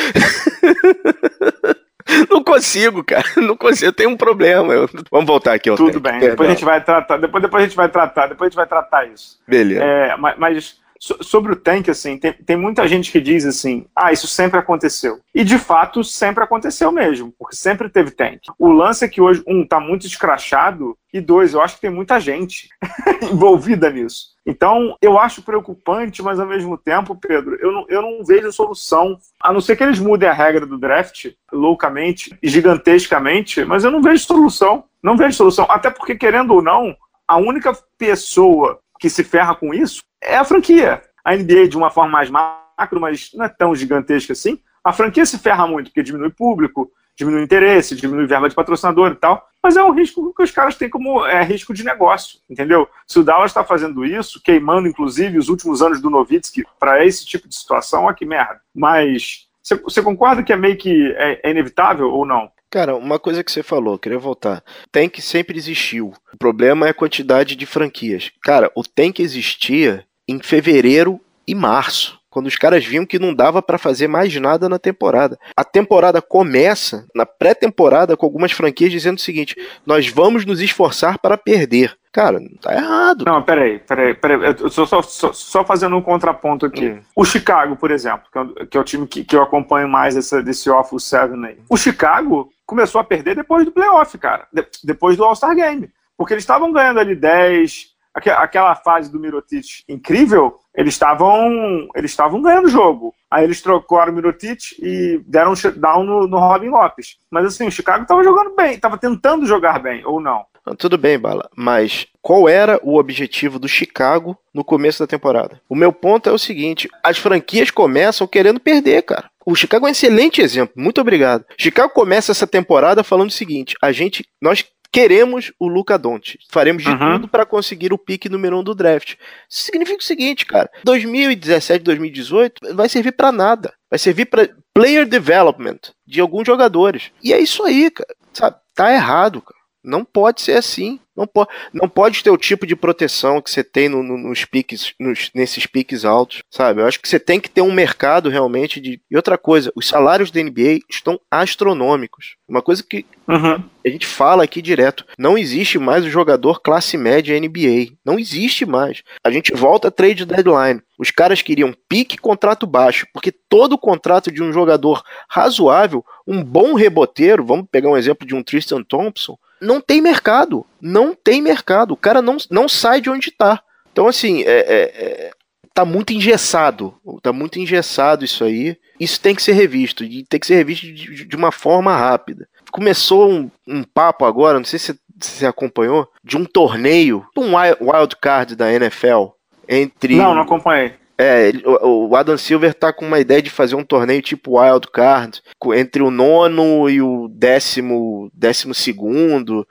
Não 2.31 2.43
consigo, 2.43 3.05
cara. 3.05 3.25
Não 3.37 3.57
consigo. 3.57 3.89
Eu 3.89 3.93
tenho 3.93 4.11
um 4.11 4.17
problema. 4.17 4.73
Eu... 4.73 4.89
Vamos 5.11 5.27
voltar 5.27 5.53
aqui 5.53 5.71
Tudo 5.75 6.01
tempo. 6.01 6.01
bem. 6.01 6.21
Depois 6.21 6.49
a 6.49 6.53
gente 6.53 6.65
vai 6.65 6.83
tratar. 6.83 7.19
Depois, 7.19 7.43
depois 7.43 7.63
a 7.63 7.67
gente 7.67 7.77
vai 7.77 7.89
tratar. 7.89 8.27
Depois 8.29 8.47
a 8.47 8.51
gente 8.51 8.57
vai 8.57 8.67
tratar 8.67 9.07
isso. 9.09 9.39
Beleza. 9.47 9.85
É, 9.85 10.17
mas, 10.17 10.39
mas 10.39 10.81
sobre 11.01 11.53
o 11.53 11.57
tank, 11.57 11.89
assim, 11.89 12.19
tem, 12.19 12.33
tem 12.33 12.57
muita 12.57 12.87
gente 12.87 13.11
que 13.11 13.21
diz 13.21 13.47
assim, 13.47 13.87
ah, 13.97 14.13
isso 14.13 14.27
sempre 14.27 14.59
aconteceu. 14.59 15.19
E 15.35 15.43
de 15.43 15.59
fato 15.59 16.05
sempre 16.05 16.45
aconteceu 16.45 16.93
mesmo, 16.93 17.33
porque 17.39 17.57
sempre 17.57 17.89
teve 17.89 18.11
tank. 18.11 18.41
O 18.59 18.69
lance 18.69 19.05
é 19.05 19.09
que 19.09 19.21
hoje, 19.21 19.43
um, 19.47 19.67
tá 19.67 19.81
muito 19.81 20.07
escrachado, 20.07 20.97
e 21.13 21.21
dois, 21.21 21.55
eu 21.55 21.63
acho 21.63 21.77
que 21.77 21.81
tem 21.81 21.91
muita 21.91 22.21
gente 22.21 22.69
envolvida 23.33 23.91
nisso. 23.91 24.31
Então, 24.47 24.97
eu 25.01 25.19
acho 25.19 25.43
preocupante, 25.43 26.23
mas 26.23 26.39
ao 26.39 26.47
mesmo 26.47 26.77
tempo, 26.77 27.17
Pedro, 27.17 27.57
eu 27.61 27.73
não, 27.73 27.87
eu 27.89 28.03
não 28.03 28.25
vejo 28.25 28.53
solução, 28.53 29.19
a 29.41 29.53
não 29.53 29.61
ser 29.61 29.77
que 29.77 29.83
eles 29.83 29.99
mudem 29.99 30.29
a 30.29 30.35
regra 30.35 30.67
do 30.67 30.79
draft 30.79 31.31
loucamente, 31.51 32.37
gigantescamente, 32.43 33.65
mas 33.65 33.85
eu 33.85 33.91
não 33.91 34.03
vejo 34.03 34.25
solução. 34.25 34.85
Não 35.03 35.17
vejo 35.17 35.37
solução. 35.37 35.67
Até 35.69 35.91
porque, 35.91 36.15
querendo 36.15 36.53
ou 36.53 36.63
não, 36.63 36.95
a 37.27 37.37
única 37.37 37.73
pessoa 37.97 38.79
que 39.01 39.11
se 39.11 39.25
ferra 39.25 39.57
com 39.57 39.75
isso 39.75 40.03
é 40.23 40.37
a 40.37 40.45
franquia. 40.45 41.03
A 41.25 41.35
NBA, 41.35 41.69
de 41.69 41.77
uma 41.77 41.91
forma 41.91 42.13
mais 42.13 42.31
macro, 42.31 43.01
mas 43.01 43.31
não 43.35 43.47
é 43.47 43.49
tão 43.49 43.75
gigantesca 43.75 44.35
assim, 44.35 44.61
a 44.85 44.93
franquia 44.93 45.27
se 45.27 45.39
ferra 45.39 45.67
muito, 45.67 45.87
porque 45.87 46.03
diminui 46.03 46.31
público, 46.31 46.91
diminui 47.17 47.43
interesse, 47.43 47.97
diminui 47.97 48.27
verba 48.27 48.49
de 48.49 48.55
patrocinador 48.55 49.13
e 49.13 49.17
tal. 49.17 49.47
Mas 49.63 49.77
é 49.77 49.83
um 49.83 49.93
risco 49.93 50.33
que 50.35 50.43
os 50.43 50.51
caras 50.51 50.77
têm 50.77 50.89
como 50.89 51.25
é, 51.27 51.43
risco 51.43 51.75
de 51.75 51.85
negócio, 51.85 52.39
entendeu? 52.49 52.89
Se 53.07 53.19
o 53.19 53.25
Dallas 53.25 53.51
está 53.51 53.63
fazendo 53.63 54.05
isso, 54.05 54.41
queimando 54.43 54.89
inclusive 54.89 55.39
os 55.39 55.49
últimos 55.49 55.83
anos 55.83 56.01
do 56.01 56.09
Nowitzki 56.09 56.65
para 56.79 57.05
esse 57.05 57.27
tipo 57.27 57.47
de 57.47 57.55
situação, 57.55 58.05
olha 58.05 58.15
que 58.15 58.25
merda. 58.25 58.61
Mas 58.75 59.49
você 59.85 60.03
concorda 60.03 60.43
que 60.43 60.53
é 60.53 60.57
meio 60.57 60.77
que 60.79 61.13
é, 61.17 61.41
é 61.43 61.51
inevitável 61.51 62.11
ou 62.11 62.25
não? 62.25 62.51
Cara, 62.71 62.95
uma 62.95 63.19
coisa 63.19 63.43
que 63.43 63.51
você 63.51 63.63
falou, 63.63 63.99
queria 63.99 64.19
voltar. 64.19 64.63
Tank 64.93 65.21
sempre 65.21 65.59
existiu. 65.59 66.13
O 66.33 66.39
problema 66.39 66.87
é 66.87 66.91
a 66.91 66.95
quantidade 66.95 67.57
de 67.57 67.67
franquias. 67.67 68.31
Cara, 68.43 68.71
o 68.77 68.83
Tank 68.85 69.19
existia 69.19 70.05
em 70.29 70.39
fevereiro 70.41 71.21
e 71.47 71.55
março 71.55 72.21
quando 72.31 72.47
os 72.47 72.57
caras 72.57 72.85
viam 72.85 73.05
que 73.05 73.19
não 73.19 73.35
dava 73.35 73.61
para 73.61 73.77
fazer 73.77 74.07
mais 74.07 74.35
nada 74.37 74.69
na 74.69 74.79
temporada. 74.79 75.37
A 75.57 75.65
temporada 75.65 76.23
começa 76.23 77.05
na 77.13 77.27
pré-temporada 77.27 78.17
com 78.17 78.25
algumas 78.25 78.53
franquias 78.53 78.93
dizendo 78.93 79.19
o 79.19 79.21
seguinte: 79.21 79.57
nós 79.85 80.09
vamos 80.09 80.47
nos 80.47 80.61
esforçar 80.61 81.19
para 81.19 81.37
perder. 81.37 81.99
Cara, 82.13 82.41
tá 82.61 82.75
errado. 82.75 83.25
Não, 83.25 83.41
peraí, 83.43 83.79
peraí, 83.79 84.15
peraí. 84.15 84.57
Eu 84.61 84.69
só, 84.69 84.85
só, 84.85 85.33
só 85.33 85.65
fazendo 85.65 85.97
um 85.97 86.03
contraponto 86.03 86.67
aqui. 86.67 86.89
Hum. 86.89 87.01
O 87.15 87.25
Chicago, 87.25 87.77
por 87.77 87.91
exemplo, 87.93 88.23
que 88.33 88.39
é, 88.39 88.67
que 88.67 88.77
é 88.77 88.81
o 88.81 88.85
time 88.85 89.07
que, 89.07 89.25
que, 89.25 89.37
eu 89.37 89.43
acompanho 89.43 89.89
mais 89.89 90.17
essa, 90.17 90.43
desse 90.43 90.69
Awful 90.69 90.99
Seven 90.99 91.45
aí. 91.45 91.59
O 91.69 91.77
Chicago 91.77 92.51
começou 92.71 93.01
a 93.01 93.05
perder 93.05 93.35
depois 93.35 93.65
do 93.65 93.73
playoff, 93.73 94.17
cara. 94.17 94.47
De, 94.53 94.65
depois 94.85 95.17
do 95.17 95.25
All-Star 95.25 95.57
Game. 95.57 95.91
Porque 96.17 96.35
eles 96.35 96.45
estavam 96.45 96.73
ganhando 96.73 97.01
ali 97.01 97.17
10, 97.17 97.89
aquela 98.15 98.77
fase 98.77 99.11
do 99.11 99.19
Mirotic 99.19 99.83
incrível, 99.89 100.57
eles 100.73 100.95
estavam 100.95 101.89
eles 101.97 102.13
estavam 102.13 102.41
ganhando 102.41 102.67
o 102.67 102.71
jogo. 102.71 103.13
Aí 103.29 103.43
eles 103.43 103.61
trocaram 103.61 104.13
o 104.13 104.15
Mirotic 104.15 104.77
e 104.79 105.21
deram 105.27 105.53
um 105.53 105.57
shutdown 105.57 106.05
no, 106.05 106.29
no 106.29 106.39
Robin 106.39 106.69
Lopes. 106.69 107.19
Mas 107.29 107.45
assim, 107.45 107.67
o 107.67 107.73
Chicago 107.73 108.03
estava 108.03 108.23
jogando 108.23 108.55
bem, 108.55 108.75
estava 108.75 108.97
tentando 108.97 109.47
jogar 109.47 109.81
bem, 109.81 110.05
ou 110.07 110.21
não? 110.21 110.45
Tudo 110.79 110.99
bem, 110.99 111.19
Bala, 111.19 111.49
mas 111.57 112.07
qual 112.21 112.49
era 112.49 112.79
o 112.83 112.99
objetivo 112.99 113.59
do 113.59 113.67
Chicago 113.67 114.37
no 114.55 114.63
começo 114.63 115.01
da 115.01 115.07
temporada? 115.07 115.61
O 115.69 115.75
meu 115.75 115.93
ponto 115.93 116.29
é 116.29 116.33
o 116.33 116.39
seguinte: 116.39 116.89
as 117.03 117.19
franquias 117.19 117.71
começam 117.71 118.27
querendo 118.27 118.61
perder, 118.61 119.03
cara. 119.03 119.30
O 119.45 119.55
Chicago 119.55 119.87
é 119.87 119.89
um 119.89 119.93
excelente 119.93 120.41
exemplo. 120.41 120.75
Muito 120.77 121.01
obrigado. 121.01 121.45
Chicago 121.59 121.93
começa 121.93 122.33
essa 122.33 122.47
temporada 122.47 123.03
falando 123.03 123.29
o 123.29 123.33
seguinte: 123.33 123.75
a 123.81 123.93
gente, 123.93 124.25
nós 124.41 124.65
queremos 124.93 125.53
o 125.59 125.69
Luca 125.69 125.99
Doncic. 125.99 126.41
Faremos 126.51 126.83
de 126.83 126.91
uhum. 126.91 127.13
tudo 127.13 127.29
para 127.29 127.47
conseguir 127.47 127.93
o 127.93 127.99
pique 127.99 128.29
número 128.29 128.59
um 128.59 128.63
do 128.63 128.75
draft. 128.75 129.15
Isso 129.49 129.63
significa 129.65 129.99
o 129.99 130.05
seguinte, 130.05 130.45
cara: 130.45 130.71
2017, 130.85 131.85
2018 131.85 132.75
vai 132.75 132.89
servir 132.89 133.13
para 133.13 133.33
nada. 133.33 133.73
Vai 133.89 133.99
servir 133.99 134.27
para 134.27 134.49
player 134.75 135.07
development 135.07 135.79
de 136.07 136.21
alguns 136.21 136.47
jogadores. 136.47 137.11
E 137.23 137.33
é 137.33 137.39
isso 137.39 137.63
aí, 137.65 137.91
cara. 137.91 138.15
Sabe? 138.33 138.57
Tá 138.75 138.93
errado, 138.93 139.43
cara. 139.43 139.59
Não 139.83 140.05
pode 140.05 140.43
ser 140.43 140.57
assim. 140.57 141.01
Não, 141.21 141.27
po 141.27 141.47
não 141.75 141.89
pode 141.89 142.23
ter 142.23 142.31
o 142.31 142.39
tipo 142.39 142.67
de 142.67 142.75
proteção 142.75 143.43
que 143.43 143.51
você 143.51 143.63
tem 143.63 143.91
no, 143.91 144.03
no, 144.03 144.17
nos 144.17 144.47
piques, 144.47 144.95
nos, 144.99 145.31
nesses 145.35 145.67
piques 145.67 146.07
altos, 146.07 146.43
sabe? 146.51 146.81
Eu 146.81 146.87
acho 146.87 146.99
que 146.99 147.09
você 147.09 147.21
tem 147.21 147.39
que 147.39 147.51
ter 147.51 147.61
um 147.61 147.73
mercado 147.73 148.31
realmente 148.31 148.81
de. 148.81 149.01
E 149.11 149.17
outra 149.17 149.37
coisa, 149.37 149.71
os 149.77 149.87
salários 149.87 150.31
da 150.31 150.43
NBA 150.43 150.81
estão 150.89 151.21
astronômicos. 151.31 152.37
Uma 152.49 152.63
coisa 152.63 152.83
que 152.83 153.05
uhum. 153.29 153.63
a 153.85 153.89
gente 153.89 154.07
fala 154.07 154.45
aqui 154.45 154.63
direto. 154.63 155.05
Não 155.19 155.37
existe 155.37 155.79
mais 155.79 156.05
o 156.05 156.11
jogador 156.11 156.61
classe 156.63 156.97
média 156.97 157.39
NBA. 157.39 157.93
Não 158.05 158.19
existe 158.19 158.65
mais. 158.65 159.03
A 159.23 159.31
gente 159.31 159.53
volta 159.53 159.89
a 159.89 159.91
trade 159.91 160.25
deadline. 160.25 160.81
Os 160.99 161.11
caras 161.11 161.43
queriam 161.43 161.75
pique 161.89 162.17
contrato 162.17 162.67
baixo, 162.67 163.07
porque 163.13 163.31
todo 163.31 163.79
contrato 163.79 164.31
de 164.31 164.43
um 164.43 164.53
jogador 164.53 165.03
razoável, 165.29 166.05
um 166.27 166.43
bom 166.43 166.75
reboteiro, 166.75 167.45
vamos 167.45 167.67
pegar 167.71 167.89
um 167.89 167.97
exemplo 167.97 168.27
de 168.27 168.35
um 168.35 168.43
Tristan 168.43 168.83
Thompson, 168.83 169.39
não 169.61 169.81
tem 169.81 170.01
mercado. 170.01 170.65
Não 170.81 171.15
tem 171.15 171.43
mercado. 171.43 171.93
O 171.93 171.97
cara 171.97 172.23
não, 172.23 172.37
não 172.51 172.69
sai 172.69 173.01
de 173.01 173.11
onde 173.11 173.29
está. 173.29 173.63
Então, 173.93 174.07
assim, 174.07 174.43
é, 174.43 174.59
é, 174.59 174.83
é, 174.83 175.31
tá 175.75 175.85
muito 175.85 176.13
engessado. 176.13 176.95
Tá 177.23 177.33
muito 177.33 177.59
engessado 177.59 178.25
isso 178.25 178.45
aí. 178.45 178.77
Isso 178.99 179.21
tem 179.21 179.35
que 179.35 179.43
ser 179.43 179.53
revisto. 179.53 180.05
E 180.05 180.25
tem 180.25 180.41
que 180.41 180.47
ser 180.47 180.57
revisto 180.57 180.87
de, 180.87 181.25
de 181.25 181.37
uma 181.37 181.53
forma 181.53 181.97
rápida. 181.97 182.49
Começou 182.71 183.31
um, 183.31 183.51
um, 183.67 183.83
papo 183.83 184.25
agora, 184.25 184.59
não 184.59 184.65
sei 184.65 184.79
se 184.79 184.99
você 185.19 185.45
acompanhou, 185.45 186.09
de 186.23 186.37
um 186.37 186.45
torneio, 186.45 187.27
um 187.37 187.57
wild 187.57 188.17
card 188.21 188.55
da 188.55 188.73
NFL. 188.73 189.27
Entre. 189.69 190.17
Não, 190.17 190.35
não 190.35 190.43
acompanhei. 190.43 191.00
É, 191.23 191.53
o 191.83 192.17
Adam 192.17 192.39
Silver 192.39 192.73
tá 192.73 192.95
com 192.95 193.05
uma 193.05 193.21
ideia 193.21 193.43
de 193.43 193.51
fazer 193.51 193.75
um 193.75 193.85
torneio 193.85 194.23
tipo 194.23 194.59
Wild 194.59 194.89
Card, 194.91 195.43
entre 195.75 196.03
o 196.03 196.11
nono 196.11 196.89
e 196.89 197.03
o 197.03 197.29
décimo, 197.29 198.31
décimo 198.33 198.73
segundo, 198.73 199.69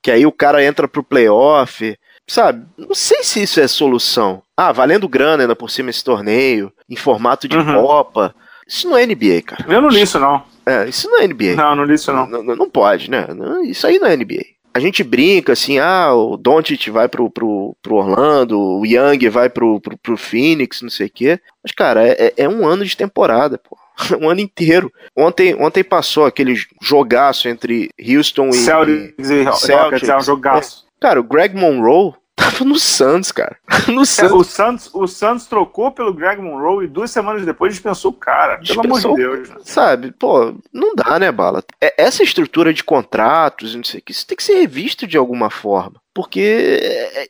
que 0.00 0.12
aí 0.12 0.24
o 0.24 0.30
cara 0.30 0.64
entra 0.64 0.86
pro 0.86 1.02
playoff. 1.02 1.98
Sabe, 2.24 2.64
não 2.78 2.94
sei 2.94 3.24
se 3.24 3.42
isso 3.42 3.58
é 3.58 3.66
solução. 3.66 4.44
Ah, 4.56 4.70
valendo 4.70 5.08
grana 5.08 5.42
ainda 5.42 5.56
por 5.56 5.72
cima 5.72 5.90
esse 5.90 6.04
torneio, 6.04 6.72
em 6.88 6.94
formato 6.94 7.48
de 7.48 7.56
uhum. 7.56 7.74
Copa. 7.74 8.32
Isso 8.64 8.88
não 8.88 8.96
é 8.96 9.04
NBA, 9.04 9.42
cara. 9.44 9.64
Eu 9.68 9.82
não 9.82 9.88
li 9.88 10.02
isso, 10.02 10.20
não. 10.20 10.44
É, 10.64 10.88
isso 10.88 11.10
não 11.10 11.20
é 11.20 11.26
NBA. 11.26 11.56
Não, 11.56 11.74
não 11.74 11.84
li 11.84 11.94
isso, 11.94 12.12
não. 12.12 12.28
Não, 12.28 12.44
não 12.44 12.70
pode, 12.70 13.10
né? 13.10 13.26
Isso 13.64 13.88
aí 13.88 13.98
não 13.98 14.06
é 14.06 14.16
NBA 14.16 14.61
a 14.74 14.80
gente 14.80 15.04
brinca 15.04 15.52
assim, 15.52 15.78
ah, 15.78 16.14
o 16.14 16.36
Doncic 16.36 16.88
vai 16.88 17.08
pro, 17.08 17.28
pro, 17.30 17.76
pro 17.82 17.96
Orlando, 17.96 18.58
o 18.58 18.86
Young 18.86 19.28
vai 19.28 19.48
pro, 19.48 19.80
pro, 19.80 19.98
pro 19.98 20.16
Phoenix, 20.16 20.82
não 20.82 20.90
sei 20.90 21.06
o 21.06 21.10
quê. 21.10 21.40
Mas, 21.62 21.72
cara, 21.72 22.06
é, 22.06 22.32
é 22.36 22.48
um 22.48 22.66
ano 22.66 22.84
de 22.84 22.96
temporada, 22.96 23.58
pô. 23.58 23.76
um 24.20 24.28
ano 24.28 24.40
inteiro. 24.40 24.92
Ontem, 25.16 25.54
ontem 25.54 25.84
passou 25.84 26.24
aquele 26.24 26.54
jogaço 26.80 27.48
entre 27.48 27.90
Houston 28.00 28.48
e 28.48 28.54
Celtics 28.54 29.30
e 29.30 29.52
Celtics. 29.56 30.08
É 30.08 30.16
um 30.16 30.22
jogaço. 30.22 30.86
É. 30.88 30.92
Cara, 31.00 31.20
o 31.20 31.24
Greg 31.24 31.54
Monroe 31.54 32.14
tava 32.52 32.64
no 32.64 32.78
Santos, 32.78 33.32
cara. 33.32 33.56
no 33.88 34.04
Santos. 34.04 34.32
É, 34.32 34.34
o 34.34 34.44
Santos. 34.44 34.90
O 34.92 35.06
Santos 35.06 35.46
trocou 35.46 35.90
pelo 35.90 36.12
Greg 36.12 36.40
Monroe 36.40 36.84
e 36.84 36.88
duas 36.88 37.10
semanas 37.10 37.44
depois 37.44 37.72
dispensou 37.72 38.10
o 38.10 38.14
cara. 38.14 38.56
Dispensou, 38.56 38.82
pelo 38.82 38.96
amor 38.96 39.16
de 39.16 39.22
Deus. 39.22 39.48
Né? 39.50 39.56
Sabe, 39.64 40.12
pô, 40.12 40.54
não 40.72 40.94
dá, 40.94 41.18
né, 41.18 41.32
Bala? 41.32 41.62
É, 41.80 41.94
essa 42.02 42.22
estrutura 42.22 42.72
de 42.72 42.84
contratos, 42.84 43.74
não 43.74 43.84
sei 43.84 44.00
o 44.00 44.02
que, 44.02 44.12
isso 44.12 44.26
tem 44.26 44.36
que 44.36 44.44
ser 44.44 44.54
revisto 44.54 45.06
de 45.06 45.16
alguma 45.16 45.50
forma. 45.50 46.00
Porque 46.14 46.80
é, 46.82 47.28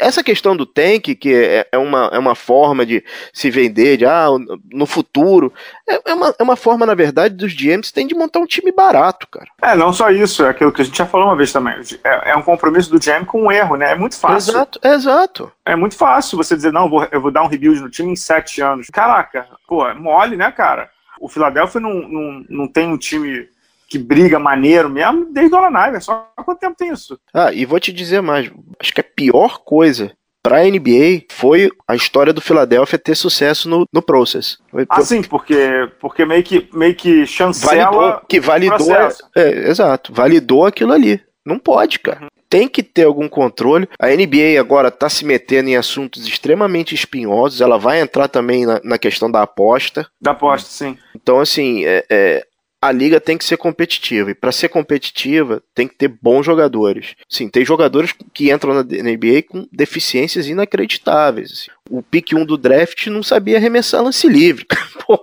essa 0.00 0.22
questão 0.22 0.56
do 0.56 0.66
tank, 0.66 1.14
que 1.14 1.34
é, 1.34 1.66
é, 1.72 1.78
uma, 1.78 2.10
é 2.12 2.18
uma 2.18 2.34
forma 2.34 2.84
de 2.84 3.04
se 3.32 3.50
vender, 3.50 3.96
de 3.96 4.06
ah, 4.06 4.28
no 4.72 4.86
futuro, 4.86 5.52
é, 5.88 6.10
é, 6.10 6.14
uma, 6.14 6.34
é 6.38 6.42
uma 6.42 6.56
forma, 6.56 6.86
na 6.86 6.94
verdade, 6.94 7.34
dos 7.34 7.54
GMs 7.54 7.92
tem 7.92 8.06
de 8.06 8.14
montar 8.14 8.40
um 8.40 8.46
time 8.46 8.72
barato, 8.72 9.26
cara. 9.28 9.46
É, 9.62 9.74
não 9.74 9.92
só 9.92 10.10
isso, 10.10 10.44
é 10.44 10.48
aquilo 10.48 10.72
que 10.72 10.82
a 10.82 10.84
gente 10.84 10.98
já 10.98 11.06
falou 11.06 11.28
uma 11.28 11.36
vez 11.36 11.52
também. 11.52 11.74
É, 12.02 12.30
é 12.30 12.36
um 12.36 12.42
compromisso 12.42 12.90
do 12.90 12.98
GM 12.98 13.24
com 13.26 13.42
um 13.42 13.52
erro, 13.52 13.76
né? 13.76 13.92
É 13.92 13.94
muito 13.94 14.18
fácil. 14.18 14.50
Exato, 14.52 14.80
exato. 14.82 15.52
É 15.64 15.76
muito 15.76 15.96
fácil 15.96 16.36
você 16.36 16.54
dizer, 16.54 16.72
não, 16.72 16.88
vou, 16.88 17.06
eu 17.10 17.20
vou 17.20 17.30
dar 17.30 17.42
um 17.42 17.48
rebuild 17.48 17.80
no 17.80 17.90
time 17.90 18.12
em 18.12 18.16
sete 18.16 18.60
anos. 18.60 18.88
Caraca, 18.92 19.46
pô, 19.66 19.86
é 19.86 19.94
mole, 19.94 20.36
né, 20.36 20.50
cara? 20.50 20.90
O 21.20 21.28
Philadelphia 21.28 21.80
não, 21.80 21.94
não, 22.08 22.44
não 22.48 22.68
tem 22.68 22.88
um 22.88 22.98
time 22.98 23.48
que 23.88 23.98
briga 23.98 24.38
maneiro 24.38 24.88
mesmo 24.88 25.26
desde 25.32 25.54
o 25.54 25.58
Alan 25.58 26.00
Só 26.00 26.30
há 26.36 26.42
quanto 26.42 26.60
tempo 26.60 26.76
tem 26.76 26.92
isso? 26.92 27.18
Ah, 27.32 27.52
e 27.52 27.64
vou 27.64 27.78
te 27.78 27.92
dizer 27.92 28.20
mais. 28.20 28.50
Acho 28.80 28.92
que 28.92 29.00
a 29.00 29.04
pior 29.04 29.60
coisa 29.64 30.12
para 30.44 30.58
a 30.58 30.64
NBA 30.64 31.24
foi 31.30 31.70
a 31.88 31.96
história 31.96 32.30
do 32.30 32.40
Philadelphia 32.42 32.98
ter 32.98 33.14
sucesso 33.14 33.66
no, 33.66 33.86
no 33.90 34.02
process. 34.02 34.58
Ah, 34.90 35.00
sim, 35.00 35.22
porque, 35.22 35.90
porque 35.98 36.26
meio, 36.26 36.42
que, 36.42 36.68
meio 36.74 36.94
que 36.94 37.26
chancela 37.26 37.90
validou, 37.90 38.20
que 38.28 38.40
validou, 38.40 38.94
é, 39.34 39.70
exato, 39.70 40.12
validou 40.12 40.66
aquilo 40.66 40.92
ali. 40.92 41.18
Não 41.46 41.58
pode, 41.58 41.98
cara. 41.98 42.22
Uhum. 42.22 42.28
Tem 42.48 42.68
que 42.68 42.82
ter 42.82 43.04
algum 43.04 43.28
controle. 43.28 43.88
A 43.98 44.08
NBA 44.08 44.60
agora 44.60 44.88
está 44.88 45.08
se 45.08 45.24
metendo 45.24 45.70
em 45.70 45.76
assuntos 45.76 46.26
extremamente 46.26 46.94
espinhosos. 46.94 47.60
Ela 47.60 47.78
vai 47.78 48.00
entrar 48.00 48.28
também 48.28 48.64
na, 48.64 48.80
na 48.84 48.98
questão 48.98 49.30
da 49.30 49.42
aposta. 49.42 50.06
Da 50.20 50.30
aposta, 50.30 50.70
sim. 50.70 50.96
Então, 51.14 51.40
assim, 51.40 51.84
é, 51.84 52.04
é 52.08 52.46
a 52.84 52.92
liga 52.92 53.18
tem 53.18 53.38
que 53.38 53.46
ser 53.46 53.56
competitiva. 53.56 54.30
E 54.30 54.34
para 54.34 54.52
ser 54.52 54.68
competitiva, 54.68 55.62
tem 55.74 55.88
que 55.88 55.94
ter 55.94 56.08
bons 56.08 56.44
jogadores. 56.44 57.14
Sim, 57.26 57.48
tem 57.48 57.64
jogadores 57.64 58.12
que 58.34 58.52
entram 58.52 58.74
na 58.74 58.82
NBA 58.82 59.44
com 59.48 59.66
deficiências 59.72 60.48
inacreditáveis. 60.48 61.50
Assim. 61.50 61.70
O 61.88 62.02
pick 62.02 62.34
1 62.34 62.44
do 62.44 62.58
draft 62.58 63.06
não 63.06 63.22
sabia 63.22 63.56
arremessar 63.56 64.02
lance 64.02 64.28
livre. 64.28 64.66
Pô, 65.06 65.18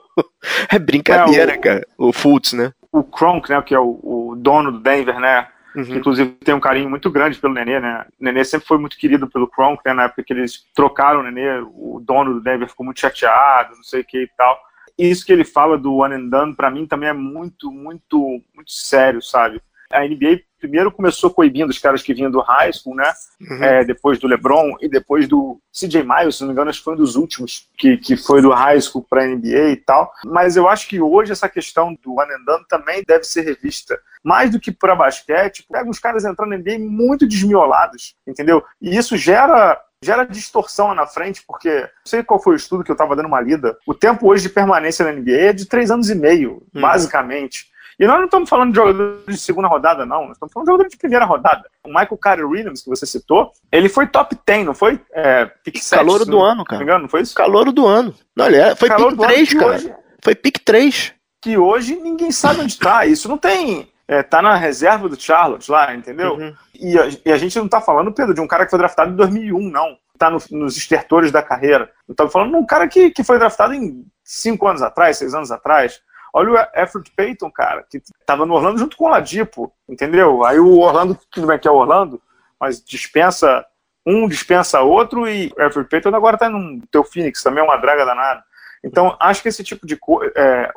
é 0.72 0.80
brincadeira, 0.80 1.54
é, 1.54 1.58
o, 1.58 1.62
cara. 1.62 1.88
O 2.00 2.12
Fultz, 2.12 2.54
né? 2.54 2.74
O 2.92 3.04
Kronk, 3.04 3.48
né, 3.52 3.62
que 3.62 3.76
é 3.76 3.80
o, 3.80 4.00
o 4.02 4.36
dono 4.36 4.72
do 4.72 4.80
Denver, 4.80 5.20
né? 5.20 5.48
Uhum. 5.74 5.96
inclusive 5.96 6.32
tem 6.44 6.54
um 6.54 6.60
carinho 6.60 6.90
muito 6.90 7.10
grande 7.10 7.40
pelo 7.40 7.54
Nenê, 7.54 7.80
né? 7.80 8.06
O 8.20 8.24
Nenê 8.26 8.44
sempre 8.44 8.68
foi 8.68 8.78
muito 8.78 8.98
querido 8.98 9.30
pelo 9.30 9.48
Kronk, 9.48 9.82
né? 9.86 9.94
Na 9.94 10.04
época 10.06 10.24
que 10.24 10.34
eles 10.34 10.66
trocaram 10.74 11.20
o 11.20 11.24
Nenê, 11.24 11.62
o 11.62 12.02
dono 12.04 12.34
do 12.34 12.42
Denver 12.42 12.68
ficou 12.68 12.86
muito 12.86 13.00
chateado, 13.00 13.76
não 13.76 13.84
sei 13.84 14.02
o 14.02 14.06
que 14.06 14.24
e 14.24 14.30
tal 14.36 14.60
isso 15.10 15.26
que 15.26 15.32
ele 15.32 15.44
fala 15.44 15.78
do 15.78 15.96
one 15.98 16.16
and 16.16 16.28
done, 16.28 16.56
para 16.56 16.70
mim 16.70 16.86
também 16.86 17.10
é 17.10 17.14
muito, 17.14 17.72
muito, 17.72 18.42
muito 18.54 18.72
sério, 18.72 19.22
sabe? 19.22 19.62
A 19.92 20.08
NBA 20.08 20.42
primeiro 20.62 20.92
começou 20.92 21.32
coibindo 21.32 21.72
os 21.72 21.80
caras 21.80 22.04
que 22.04 22.14
vinham 22.14 22.30
do 22.30 22.40
high 22.40 22.72
school, 22.72 22.96
né? 22.96 23.12
Uhum. 23.42 23.64
É, 23.64 23.84
depois 23.84 24.20
do 24.20 24.28
LeBron 24.28 24.78
e 24.80 24.88
depois 24.88 25.28
do 25.28 25.60
CJ 25.74 26.04
Miles, 26.04 26.36
se 26.36 26.42
não 26.42 26.50
me 26.50 26.54
engano, 26.54 26.70
acho 26.70 26.80
que 26.80 26.86
foi 26.86 26.94
um 26.94 26.98
dos 26.98 27.16
últimos 27.16 27.68
que, 27.76 27.98
que 27.98 28.16
foi 28.16 28.42
do 28.42 28.52
high 28.52 28.80
school 28.80 29.04
para 29.10 29.26
NBA 29.26 29.72
e 29.72 29.76
tal. 29.76 30.14
Mas 30.24 30.56
eu 30.56 30.70
acho 30.70 30.88
que 30.88 31.02
hoje 31.02 31.32
essa 31.32 31.50
questão 31.50 31.98
do 32.04 32.14
one 32.14 32.32
and 32.32 32.46
done 32.46 32.64
também 32.70 33.04
deve 33.06 33.24
ser 33.24 33.42
revista. 33.42 34.00
Mais 34.24 34.52
do 34.52 34.60
que 34.60 34.72
para 34.72 34.96
basquete, 34.96 35.66
pega 35.70 35.90
uns 35.90 36.00
caras 36.00 36.24
entrando 36.24 36.52
na 36.52 36.58
NBA 36.58 36.78
muito 36.80 37.28
desmiolados, 37.28 38.16
entendeu? 38.28 38.64
E 38.80 38.96
isso 38.96 39.18
gera 39.18 39.82
gera 40.04 40.26
distorção 40.26 40.94
na 40.96 41.06
frente, 41.06 41.44
porque 41.46 41.82
não 41.82 41.88
sei 42.06 42.24
qual 42.24 42.42
foi 42.42 42.54
o 42.54 42.58
estudo 42.58 42.84
que 42.84 42.92
eu 42.92 42.96
estava 42.96 43.16
dando 43.16 43.28
uma 43.28 43.40
lida. 43.40 43.78
O 43.86 43.94
tempo 43.94 44.28
hoje 44.28 44.44
de 44.44 44.50
permanência 44.50 45.06
na 45.06 45.12
NBA 45.12 45.32
é 45.32 45.54
de 45.54 45.66
três 45.66 45.92
anos 45.92 46.10
e 46.10 46.16
meio, 46.16 46.64
hum. 46.74 46.82
basicamente. 46.82 47.72
E 48.00 48.08
nós 48.08 48.18
não 48.18 48.26
estamos 48.26 48.50
falando 48.50 48.72
de 48.72 48.78
jogadores 48.78 49.24
de 49.28 49.38
segunda 49.38 49.68
rodada, 49.68 50.08
não. 50.08 50.22
Nós 50.24 50.32
estamos 50.32 50.52
falando 50.52 50.66
de 50.66 50.72
jogadores 50.72 50.92
de 50.92 50.98
primeira 50.98 51.24
rodada. 51.24 51.70
O 51.86 51.90
Michael 51.90 52.18
Carter 52.18 52.50
Williams, 52.50 52.82
que 52.82 52.90
você 52.90 53.06
citou, 53.06 53.52
ele 53.72 53.90
foi 53.90 54.08
top 54.08 54.36
10, 54.44 54.66
não 54.66 54.74
foi? 54.74 55.00
É, 55.14 55.46
pick 55.46 55.78
7, 55.78 56.00
Calouro 56.00 56.26
do 56.26 56.42
ano, 56.42 56.66
cara. 56.66 56.80
Não 56.80 56.86
me 56.86 56.92
engano, 56.92 57.02
não 57.04 57.10
foi 57.10 57.22
isso? 57.22 57.36
Calouro 57.36 57.72
do 57.72 57.86
ano. 57.86 58.16
Não, 58.36 58.48
ele 58.48 58.58
é, 58.58 58.76
foi 58.76 58.90
pick 58.90 59.18
3, 59.18 59.54
cara. 59.54 59.68
Hoje, 59.68 59.94
foi 60.20 60.36
pick 60.36 60.60
3. 60.66 61.14
Que 61.44 61.58
hoje 61.60 61.96
ninguém 61.96 62.32
sabe 62.32 62.62
onde 62.62 62.72
está. 62.72 63.06
Isso 63.06 63.30
não 63.30 63.38
tem 63.38 63.88
é, 64.12 64.22
tá 64.22 64.42
na 64.42 64.58
reserva 64.58 65.08
do 65.08 65.20
Charlotte 65.20 65.72
lá, 65.72 65.96
entendeu? 65.96 66.34
Uhum. 66.34 66.54
E, 66.78 67.00
a, 67.00 67.08
e, 67.26 67.32
a, 67.32 67.38
gente 67.38 67.58
não 67.58 67.70
tá 67.70 67.80
falando, 67.80 68.12
Pedro, 68.12 68.34
de 68.34 68.42
um 68.42 68.48
cara 68.48 68.66
que 68.66 68.70
foi 68.70 68.78
draftado 68.78 69.10
em 69.10 69.16
2001, 69.16 69.72
não. 69.72 69.98
Tá 70.18 70.30
no, 70.30 70.38
nos 70.52 70.76
estertores 70.76 71.32
da 71.32 71.42
carreira. 71.42 71.90
Não 72.06 72.14
tá 72.14 72.28
falando 72.28 72.52
de 72.52 72.58
um 72.58 72.66
cara 72.66 72.90
que, 72.90 73.10
que 73.10 73.24
foi 73.24 73.40
draftado 73.40 73.74
em 73.74 74.06
cinco 74.22 74.68
anos 74.68 74.82
atrás, 74.82 75.18
seis 75.18 75.34
anos 75.34 75.50
atrás. 75.50 76.02
Olha 76.34 76.52
o 76.52 76.80
Effort 76.82 77.10
Payton, 77.16 77.50
cara, 77.52 77.86
que 77.90 78.02
tava 78.26 78.46
no 78.46 78.54
Orlando 78.54 78.80
junto 78.80 78.98
com 78.98 79.06
o 79.06 79.10
Ladipo, 79.10 79.72
entendeu? 79.88 80.44
Aí 80.44 80.60
o 80.60 80.80
Orlando, 80.80 81.18
tudo 81.32 81.48
bem 81.48 81.58
que 81.58 81.68
é 81.68 81.72
o 81.72 81.76
Orlando, 81.76 82.22
mas 82.60 82.84
dispensa 82.84 83.66
um, 84.06 84.28
dispensa 84.28 84.82
outro, 84.82 85.26
e 85.26 85.54
o 85.58 85.62
Effort 85.62 85.88
Payton 85.90 86.14
agora 86.14 86.38
tá 86.38 86.50
no 86.50 86.82
teu 86.88 87.04
Phoenix, 87.06 87.42
também 87.42 87.64
é 87.64 87.66
uma 87.66 87.78
draga 87.78 88.06
danada. 88.06 88.44
Então, 88.84 89.16
acho 89.20 89.44
que 89.44 89.50
esse 89.50 89.64
tipo 89.64 89.86
de 89.86 89.96
coisa. 89.96 90.32
É, 90.36 90.72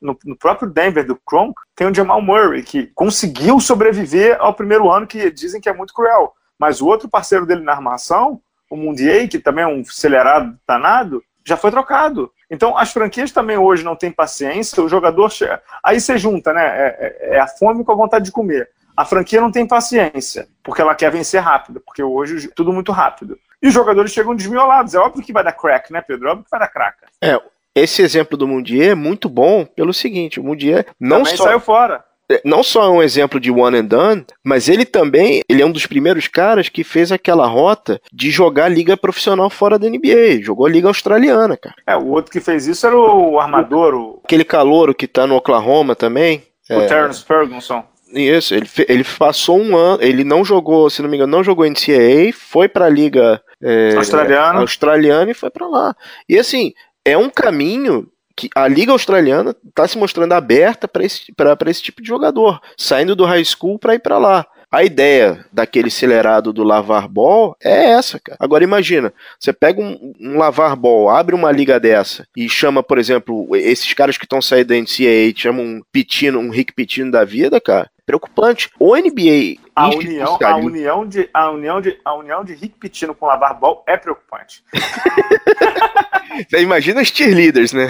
no, 0.00 0.18
no, 0.24 0.36
próprio 0.36 0.70
Denver 0.70 1.06
do 1.06 1.16
Kronk, 1.16 1.54
tem 1.74 1.86
o 1.86 1.94
Jamal 1.94 2.20
Murray, 2.20 2.62
que 2.62 2.88
conseguiu 2.88 3.58
sobreviver 3.60 4.36
ao 4.40 4.54
primeiro 4.54 4.90
ano, 4.90 5.06
que 5.06 5.30
dizem 5.30 5.60
que 5.60 5.68
é 5.68 5.72
muito 5.72 5.94
cruel. 5.94 6.34
Mas 6.58 6.80
o 6.80 6.86
outro 6.86 7.08
parceiro 7.08 7.46
dele 7.46 7.62
na 7.62 7.72
armação, 7.72 8.40
o 8.70 8.76
Mundial, 8.76 9.28
que 9.28 9.38
também 9.38 9.64
é 9.64 9.68
um 9.68 9.80
acelerado 9.80 10.58
danado, 10.66 11.22
já 11.44 11.56
foi 11.56 11.70
trocado. 11.70 12.30
Então, 12.50 12.76
as 12.76 12.92
franquias 12.92 13.30
também 13.30 13.56
hoje 13.56 13.84
não 13.84 13.96
têm 13.96 14.10
paciência, 14.10 14.82
o 14.82 14.88
jogador. 14.88 15.30
Chega... 15.30 15.62
Aí 15.82 16.00
você 16.00 16.18
junta, 16.18 16.52
né? 16.52 16.64
É, 16.64 16.96
é, 16.98 17.36
é 17.36 17.40
a 17.40 17.46
fome 17.46 17.84
com 17.84 17.92
a 17.92 17.96
vontade 17.96 18.26
de 18.26 18.32
comer. 18.32 18.68
A 18.96 19.04
franquia 19.04 19.40
não 19.40 19.52
tem 19.52 19.66
paciência, 19.66 20.48
porque 20.62 20.80
ela 20.80 20.94
quer 20.94 21.10
vencer 21.10 21.40
rápido, 21.40 21.80
porque 21.80 22.02
hoje 22.02 22.48
tudo 22.48 22.72
muito 22.72 22.92
rápido. 22.92 23.38
E 23.62 23.68
os 23.68 23.74
jogadores 23.74 24.12
chegam 24.12 24.34
desmiolados. 24.34 24.94
É 24.94 24.98
óbvio 24.98 25.24
que 25.24 25.32
vai 25.32 25.44
dar 25.44 25.52
crack, 25.52 25.92
né, 25.92 26.00
Pedro? 26.00 26.28
É 26.28 26.30
óbvio 26.32 26.44
que 26.44 26.50
vai 26.50 26.60
dar 26.60 26.68
craca. 26.68 27.06
É, 27.22 27.40
esse 27.74 28.02
exemplo 28.02 28.36
do 28.36 28.48
Mundier 28.48 28.90
é 28.90 28.94
muito 28.94 29.28
bom 29.28 29.64
pelo 29.64 29.92
seguinte: 29.92 30.40
o 30.40 30.44
Mundier 30.44 30.86
não 31.00 31.18
também 31.18 31.36
só. 31.36 31.44
saiu 31.44 31.60
fora 31.60 32.04
é, 32.30 32.40
não 32.44 32.62
só 32.62 32.84
é 32.84 32.88
um 32.88 33.02
exemplo 33.02 33.38
de 33.38 33.50
one 33.50 33.78
and 33.78 33.84
done, 33.84 34.26
mas 34.44 34.68
ele 34.68 34.84
também 34.84 35.42
ele 35.48 35.62
é 35.62 35.66
um 35.66 35.72
dos 35.72 35.86
primeiros 35.86 36.26
caras 36.28 36.68
que 36.68 36.82
fez 36.82 37.12
aquela 37.12 37.46
rota 37.46 38.00
de 38.12 38.30
jogar 38.30 38.68
liga 38.68 38.96
profissional 38.96 39.48
fora 39.48 39.78
da 39.78 39.88
NBA. 39.88 40.42
Jogou 40.42 40.66
liga 40.66 40.88
australiana, 40.88 41.56
cara. 41.56 41.76
É, 41.86 41.96
o 41.96 42.08
outro 42.08 42.32
que 42.32 42.40
fez 42.40 42.66
isso 42.66 42.86
era 42.86 42.96
o 42.96 43.38
armador. 43.38 43.94
O... 43.94 44.20
Aquele 44.24 44.44
calouro 44.44 44.94
que 44.94 45.06
tá 45.06 45.26
no 45.26 45.36
Oklahoma 45.36 45.94
também. 45.94 46.42
O 46.68 46.74
é... 46.74 46.86
Terrence 46.86 47.24
Ferguson. 47.24 47.84
Isso, 48.16 48.54
ele, 48.54 48.68
ele 48.88 49.04
passou 49.04 49.60
um 49.60 49.76
ano, 49.76 50.02
ele 50.02 50.24
não 50.24 50.44
jogou, 50.44 50.88
se 50.88 51.02
não 51.02 51.08
me 51.08 51.16
engano, 51.16 51.36
não 51.36 51.44
jogou 51.44 51.66
NCAA, 51.66 52.32
foi 52.32 52.66
pra 52.68 52.88
liga 52.88 53.42
é, 53.62 53.94
australiana. 53.94 54.60
australiana 54.60 55.30
e 55.30 55.34
foi 55.34 55.50
para 55.50 55.66
lá. 55.66 55.94
E 56.28 56.38
assim, 56.38 56.72
é 57.04 57.16
um 57.16 57.28
caminho 57.28 58.08
que 58.34 58.48
a 58.54 58.66
liga 58.66 58.92
australiana 58.92 59.54
está 59.66 59.86
se 59.86 59.98
mostrando 59.98 60.32
aberta 60.32 60.88
para 60.88 61.04
esse, 61.04 61.32
esse 61.66 61.82
tipo 61.82 62.02
de 62.02 62.08
jogador, 62.08 62.60
saindo 62.76 63.16
do 63.16 63.24
high 63.24 63.44
school 63.44 63.78
para 63.78 63.94
ir 63.94 63.98
para 63.98 64.18
lá. 64.18 64.46
A 64.70 64.82
ideia 64.82 65.44
daquele 65.52 65.88
acelerado 65.88 66.52
do 66.52 66.64
lavar 66.64 67.08
ball 67.08 67.56
é 67.62 67.92
essa, 67.92 68.18
cara. 68.18 68.36
Agora 68.40 68.64
imagina, 68.64 69.12
você 69.38 69.52
pega 69.52 69.80
um, 69.80 70.12
um 70.20 70.36
lavar 70.36 70.74
ball, 70.76 71.08
abre 71.08 71.34
uma 71.34 71.52
liga 71.52 71.78
dessa 71.78 72.26
e 72.36 72.48
chama, 72.48 72.82
por 72.82 72.98
exemplo, 72.98 73.48
esses 73.56 73.94
caras 73.94 74.18
que 74.18 74.24
estão 74.24 74.42
saindo 74.42 74.68
da 74.68 74.74
NCAA, 74.74 75.32
chamam 75.34 75.64
um 75.64 75.82
Pitino, 75.92 76.40
um 76.40 76.50
Rick 76.50 76.74
Pitino 76.74 77.12
da 77.12 77.24
vida, 77.24 77.60
cara. 77.60 77.88
Preocupante. 78.06 78.70
O 78.78 78.96
NBA 78.96 79.58
a 79.74 79.88
união, 79.88 80.38
a 80.40 80.56
união 80.56 81.06
de 81.06 81.28
a 81.34 81.50
união 81.50 81.80
de 81.80 82.00
a 82.04 82.14
união 82.14 82.44
de 82.44 82.54
Rick 82.54 82.78
Pitino 82.78 83.14
com 83.14 83.26
lavar 83.26 83.58
ball 83.58 83.84
é 83.86 83.96
preocupante. 83.96 84.64
Você 86.48 86.62
imagina 86.62 87.02
os 87.02 87.08
cheerleaders, 87.08 87.72
né? 87.72 87.88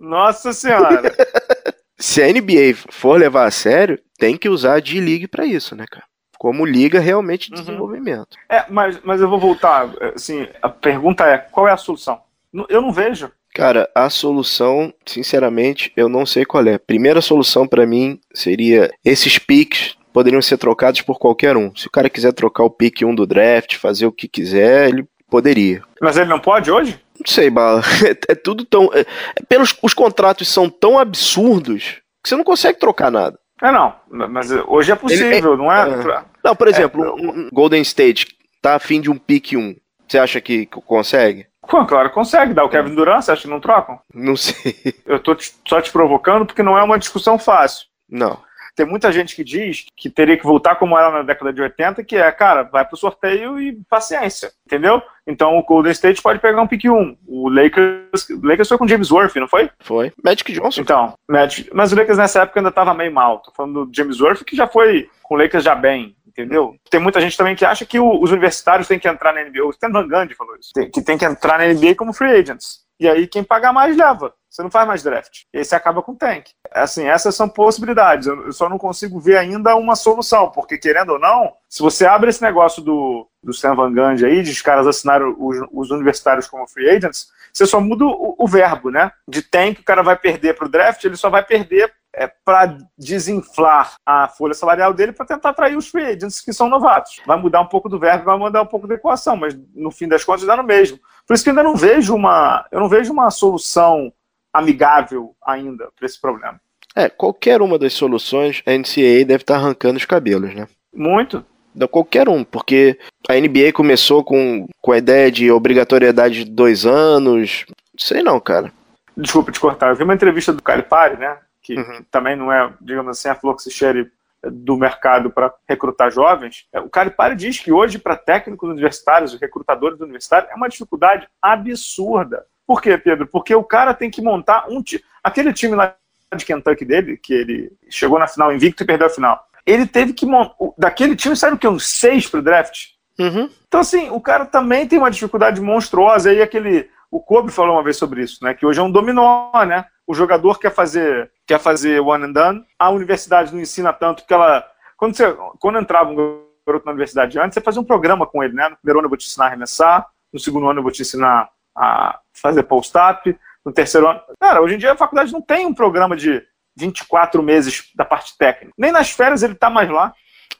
Nossa 0.00 0.52
senhora. 0.54 1.14
Se 1.98 2.22
a 2.22 2.26
NBA 2.26 2.74
for 2.90 3.20
levar 3.20 3.46
a 3.46 3.50
sério, 3.50 4.00
tem 4.18 4.36
que 4.36 4.48
usar 4.48 4.74
a 4.74 4.80
D-League 4.80 5.28
para 5.28 5.46
isso, 5.46 5.76
né, 5.76 5.84
cara? 5.88 6.04
Como 6.36 6.66
liga 6.66 6.98
realmente 6.98 7.48
de 7.48 7.56
uhum. 7.56 7.64
desenvolvimento. 7.64 8.36
É, 8.48 8.64
mas, 8.68 9.00
mas 9.04 9.20
eu 9.20 9.28
vou 9.28 9.38
voltar. 9.38 9.88
Assim, 10.14 10.48
a 10.60 10.68
pergunta 10.68 11.24
é: 11.24 11.38
qual 11.38 11.68
é 11.68 11.72
a 11.72 11.76
solução? 11.76 12.20
Eu 12.68 12.82
não 12.82 12.90
vejo. 12.90 13.30
Cara, 13.54 13.88
a 13.94 14.08
solução, 14.08 14.92
sinceramente, 15.04 15.92
eu 15.96 16.08
não 16.08 16.24
sei 16.24 16.44
qual 16.44 16.66
é. 16.66 16.78
Primeira 16.78 17.20
solução 17.20 17.66
para 17.66 17.86
mim 17.86 18.18
seria 18.32 18.90
esses 19.04 19.38
picks 19.38 19.96
poderiam 20.12 20.42
ser 20.42 20.58
trocados 20.58 21.00
por 21.00 21.18
qualquer 21.18 21.56
um. 21.56 21.74
Se 21.74 21.86
o 21.86 21.90
cara 21.90 22.10
quiser 22.10 22.32
trocar 22.32 22.64
o 22.64 22.70
pick 22.70 23.02
1 23.02 23.14
do 23.14 23.26
draft, 23.26 23.76
fazer 23.76 24.06
o 24.06 24.12
que 24.12 24.28
quiser, 24.28 24.88
ele 24.88 25.06
poderia. 25.30 25.82
Mas 26.00 26.16
ele 26.16 26.28
não 26.28 26.38
pode 26.38 26.70
hoje? 26.70 27.00
Não 27.18 27.26
sei, 27.26 27.50
Bala. 27.50 27.82
É, 28.06 28.32
é 28.32 28.34
tudo 28.34 28.64
tão. 28.64 28.90
É, 28.92 29.04
pelos, 29.48 29.74
os 29.82 29.94
contratos 29.94 30.48
são 30.48 30.68
tão 30.68 30.98
absurdos 30.98 32.00
que 32.22 32.28
você 32.28 32.36
não 32.36 32.44
consegue 32.44 32.78
trocar 32.78 33.10
nada. 33.10 33.38
É, 33.62 33.72
não. 33.72 33.94
Mas 34.28 34.50
hoje 34.66 34.92
é 34.92 34.96
possível, 34.96 35.54
é, 35.54 35.56
não 35.56 35.72
é? 35.72 35.88
é? 35.88 36.24
Não, 36.44 36.54
por 36.54 36.68
exemplo, 36.68 37.04
é, 37.04 37.12
um, 37.12 37.48
Golden 37.52 37.80
State 37.82 38.26
tá 38.60 38.74
afim 38.74 39.00
de 39.00 39.10
um 39.10 39.16
pick 39.16 39.52
1. 39.54 39.76
Você 40.06 40.18
acha 40.18 40.40
que 40.40 40.66
consegue? 40.66 41.46
Claro, 41.62 42.10
consegue. 42.10 42.54
Dá 42.54 42.64
o 42.64 42.68
Kevin 42.68 42.94
Durant, 42.94 43.22
você 43.22 43.32
acha 43.32 43.42
que 43.42 43.48
não 43.48 43.60
trocam? 43.60 43.98
Não 44.12 44.36
sei. 44.36 44.76
Eu 45.06 45.18
tô 45.18 45.36
só 45.66 45.80
te 45.80 45.90
provocando 45.90 46.44
porque 46.44 46.62
não 46.62 46.76
é 46.76 46.82
uma 46.82 46.98
discussão 46.98 47.38
fácil. 47.38 47.86
Não. 48.08 48.38
Tem 48.74 48.86
muita 48.86 49.12
gente 49.12 49.36
que 49.36 49.44
diz 49.44 49.84
que 49.94 50.08
teria 50.08 50.36
que 50.36 50.46
voltar 50.46 50.76
como 50.76 50.96
era 50.96 51.10
na 51.10 51.22
década 51.22 51.52
de 51.52 51.60
80, 51.60 52.02
que 52.04 52.16
é, 52.16 52.32
cara, 52.32 52.62
vai 52.62 52.84
pro 52.86 52.96
sorteio 52.96 53.60
e 53.60 53.78
paciência, 53.88 54.50
entendeu? 54.66 55.02
Então 55.26 55.58
o 55.58 55.62
Golden 55.62 55.92
State 55.92 56.22
pode 56.22 56.38
pegar 56.38 56.62
um 56.62 56.66
pick 56.66 56.84
1. 56.86 57.18
O 57.26 57.50
Lakers, 57.50 58.30
o 58.30 58.46
Lakers 58.46 58.68
foi 58.68 58.78
com 58.78 58.88
James 58.88 59.10
Worth, 59.10 59.36
não 59.36 59.46
foi? 59.46 59.70
Foi. 59.80 60.10
Magic 60.24 60.50
Johnson. 60.54 60.80
Então, 60.80 61.12
Magic, 61.28 61.68
mas 61.74 61.92
o 61.92 61.96
Lakers 61.96 62.16
nessa 62.16 62.42
época 62.42 62.60
ainda 62.60 62.72
tava 62.72 62.94
meio 62.94 63.12
mal. 63.12 63.40
Tô 63.40 63.52
falando 63.52 63.84
do 63.84 63.94
James 63.94 64.20
Worth, 64.20 64.42
que 64.42 64.56
já 64.56 64.66
foi 64.66 65.10
com 65.22 65.34
o 65.34 65.38
Lakers 65.38 65.64
já 65.64 65.74
bem, 65.74 66.16
entendeu? 66.32 66.74
Tem 66.90 67.00
muita 67.00 67.20
gente 67.20 67.36
também 67.36 67.54
que 67.54 67.64
acha 67.64 67.84
que 67.84 68.00
o, 68.00 68.22
os 68.22 68.30
universitários 68.32 68.88
têm 68.88 68.98
que 68.98 69.08
entrar 69.08 69.32
na 69.32 69.44
NBA. 69.44 69.64
O 69.64 69.70
Stan 69.70 69.90
Van 69.90 70.08
Gundy 70.08 70.34
falou 70.34 70.56
isso. 70.56 70.72
Tem, 70.74 70.90
que 70.90 71.02
tem 71.02 71.18
que 71.18 71.24
entrar 71.24 71.58
na 71.58 71.66
NBA 71.66 71.94
como 71.94 72.12
free 72.12 72.32
agents. 72.32 72.82
E 72.98 73.08
aí 73.08 73.26
quem 73.26 73.44
pagar 73.44 73.72
mais 73.72 73.96
leva. 73.96 74.34
Você 74.48 74.62
não 74.62 74.70
faz 74.70 74.86
mais 74.86 75.02
draft. 75.02 75.44
E 75.52 75.58
aí 75.58 75.64
você 75.64 75.74
acaba 75.74 76.02
com 76.02 76.12
o 76.12 76.16
tank. 76.16 76.50
Assim, 76.72 77.06
essas 77.06 77.34
são 77.34 77.48
possibilidades. 77.48 78.26
Eu 78.26 78.52
só 78.52 78.68
não 78.68 78.76
consigo 78.76 79.18
ver 79.18 79.38
ainda 79.38 79.74
uma 79.76 79.96
solução, 79.96 80.50
porque 80.50 80.76
querendo 80.76 81.12
ou 81.14 81.18
não, 81.18 81.52
se 81.68 81.80
você 81.80 82.04
abre 82.04 82.28
esse 82.28 82.42
negócio 82.42 82.82
do, 82.82 83.26
do 83.42 83.54
Sam 83.54 83.74
Van 83.74 83.94
Gundy 83.94 84.26
aí, 84.26 84.42
de 84.42 84.50
os 84.50 84.60
caras 84.60 84.86
assinarem 84.86 85.34
os, 85.38 85.56
os 85.72 85.90
universitários 85.90 86.46
como 86.46 86.68
free 86.68 86.90
agents, 86.90 87.28
você 87.52 87.66
só 87.66 87.80
muda 87.80 88.04
o, 88.04 88.34
o 88.38 88.46
verbo, 88.46 88.90
né? 88.90 89.10
De 89.26 89.42
tank, 89.42 89.80
o 89.80 89.84
cara 89.84 90.02
vai 90.02 90.16
perder 90.16 90.54
para 90.54 90.66
o 90.66 90.70
draft, 90.70 91.02
ele 91.02 91.16
só 91.16 91.30
vai 91.30 91.42
perder 91.42 91.92
é, 92.14 92.26
para 92.44 92.78
desinflar 92.96 93.94
a 94.04 94.28
folha 94.28 94.54
salarial 94.54 94.92
dele 94.92 95.12
para 95.12 95.26
tentar 95.26 95.50
atrair 95.50 95.76
os 95.76 95.88
free 95.88 96.04
agents 96.04 96.40
que 96.40 96.52
são 96.52 96.68
novatos. 96.68 97.20
Vai 97.26 97.38
mudar 97.38 97.60
um 97.60 97.66
pouco 97.66 97.88
do 97.88 97.98
verbo, 97.98 98.24
vai 98.24 98.38
mudar 98.38 98.62
um 98.62 98.66
pouco 98.66 98.86
da 98.86 98.94
equação, 98.94 99.36
mas 99.36 99.58
no 99.74 99.90
fim 99.90 100.06
das 100.06 100.24
contas 100.24 100.44
dá 100.44 100.56
no 100.56 100.62
mesmo. 100.62 100.98
Por 101.26 101.34
isso 101.34 101.42
que 101.42 101.50
eu 101.50 101.52
ainda 101.52 101.62
não 101.62 101.76
vejo 101.76 102.14
uma, 102.14 102.66
eu 102.70 102.80
não 102.80 102.88
vejo 102.88 103.12
uma 103.12 103.30
solução 103.30 104.12
amigável 104.52 105.34
ainda 105.44 105.88
para 105.96 106.06
esse 106.06 106.20
problema. 106.20 106.60
É, 106.94 107.08
qualquer 107.08 107.62
uma 107.62 107.78
das 107.78 107.94
soluções, 107.94 108.62
a 108.66 108.72
NCAA 108.72 109.24
deve 109.24 109.36
estar 109.36 109.54
tá 109.54 109.60
arrancando 109.60 109.96
os 109.96 110.04
cabelos, 110.04 110.54
né? 110.54 110.68
Muito. 110.94 111.44
Da 111.74 111.88
qualquer 111.88 112.28
um, 112.28 112.44
porque 112.44 112.98
a 113.26 113.32
NBA 113.32 113.72
começou 113.72 114.22
com, 114.22 114.66
com 114.78 114.92
a 114.92 114.98
ideia 114.98 115.32
de 115.32 115.50
obrigatoriedade 115.50 116.44
de 116.44 116.50
dois 116.50 116.84
anos. 116.84 117.64
Sei 117.96 118.22
não, 118.22 118.38
cara. 118.38 118.70
Desculpa 119.16 119.50
te 119.50 119.58
cortar. 119.58 119.88
Eu 119.88 119.96
vi 119.96 120.04
uma 120.04 120.14
entrevista 120.14 120.52
do 120.52 120.62
Calipari, 120.62 121.16
né? 121.16 121.38
Que 121.62 121.78
uhum. 121.78 122.04
também 122.10 122.36
não 122.36 122.52
é, 122.52 122.72
digamos 122.80 123.18
assim, 123.18 123.28
a 123.28 123.34
flor 123.34 123.56
que 123.56 123.62
se 123.62 123.70
cheire 123.70 124.10
do 124.50 124.76
mercado 124.76 125.30
para 125.30 125.54
recrutar 125.68 126.10
jovens, 126.10 126.66
é, 126.72 126.80
o 126.80 126.90
Calipari 126.90 127.36
diz 127.36 127.60
que 127.60 127.70
hoje, 127.70 127.98
para 127.98 128.16
técnicos 128.16 128.68
universitários, 128.68 129.38
recrutadores 129.40 130.00
universitários, 130.00 130.50
é 130.50 130.54
uma 130.54 130.68
dificuldade 130.68 131.28
absurda. 131.40 132.44
Por 132.66 132.80
quê, 132.80 132.98
Pedro? 132.98 133.26
Porque 133.26 133.54
o 133.54 133.62
cara 133.62 133.94
tem 133.94 134.10
que 134.10 134.22
montar 134.22 134.66
um 134.68 134.82
time. 134.82 135.02
Aquele 135.22 135.52
time 135.52 135.76
lá 135.76 135.94
de 136.34 136.44
Kentucky 136.44 136.84
dele, 136.84 137.16
que 137.16 137.32
ele 137.32 137.72
chegou 137.88 138.18
na 138.18 138.26
final 138.26 138.52
invicto 138.52 138.82
e 138.82 138.86
perdeu 138.86 139.06
a 139.06 139.10
final, 139.10 139.46
ele 139.66 139.86
teve 139.86 140.12
que 140.12 140.26
montar. 140.26 140.54
Daquele 140.76 141.14
time, 141.14 141.36
sabe 141.36 141.54
o 141.54 141.58
que? 141.58 141.68
Uns 141.68 141.86
seis 141.86 142.26
pro 142.26 142.42
draft. 142.42 142.92
Uhum. 143.18 143.48
Então, 143.68 143.80
assim, 143.80 144.10
o 144.10 144.20
cara 144.20 144.44
também 144.46 144.86
tem 144.88 144.98
uma 144.98 145.10
dificuldade 145.10 145.60
monstruosa. 145.60 146.32
E 146.32 146.36
aí, 146.36 146.42
aquele. 146.42 146.90
O 147.10 147.20
Kobe 147.20 147.52
falou 147.52 147.74
uma 147.74 147.82
vez 147.82 147.96
sobre 147.96 148.22
isso, 148.22 148.42
né? 148.42 148.54
Que 148.54 148.64
hoje 148.64 148.80
é 148.80 148.82
um 148.82 148.90
dominó, 148.90 149.52
né? 149.66 149.84
O 150.06 150.14
jogador 150.14 150.58
quer 150.58 150.72
fazer, 150.72 151.30
quer 151.46 151.58
fazer 151.58 152.00
one 152.00 152.24
and 152.24 152.32
done. 152.32 152.64
A 152.78 152.90
universidade 152.90 153.52
não 153.52 153.60
ensina 153.60 153.92
tanto, 153.92 154.22
porque 154.22 154.34
ela. 154.34 154.64
Quando, 154.96 155.16
você, 155.16 155.36
quando 155.60 155.78
entrava 155.78 156.10
um 156.10 156.42
garoto 156.66 156.86
na 156.86 156.92
universidade 156.92 157.38
antes, 157.38 157.54
você 157.54 157.60
fazia 157.60 157.80
um 157.80 157.84
programa 157.84 158.26
com 158.26 158.42
ele, 158.42 158.54
né? 158.54 158.68
No 158.68 158.76
primeiro 158.76 158.98
ano 158.98 159.06
eu 159.06 159.10
vou 159.10 159.18
te 159.18 159.26
ensinar 159.26 159.46
a 159.46 159.48
arremessar, 159.48 160.06
no 160.32 160.38
segundo 160.38 160.68
ano 160.68 160.78
eu 160.78 160.82
vou 160.82 160.92
te 160.92 161.02
ensinar 161.02 161.48
a 161.76 162.18
fazer 162.32 162.62
post-up, 162.64 163.36
no 163.64 163.72
terceiro 163.72 164.08
ano. 164.08 164.20
Cara, 164.40 164.60
hoje 164.60 164.74
em 164.74 164.78
dia 164.78 164.92
a 164.92 164.96
faculdade 164.96 165.32
não 165.32 165.40
tem 165.40 165.66
um 165.66 165.74
programa 165.74 166.16
de 166.16 166.42
24 166.76 167.42
meses 167.42 167.90
da 167.94 168.04
parte 168.04 168.36
técnica. 168.36 168.74
Nem 168.78 168.92
nas 168.92 169.10
férias 169.10 169.42
ele 169.42 169.54
tá 169.54 169.68
mais 169.68 169.90
lá. 169.90 170.12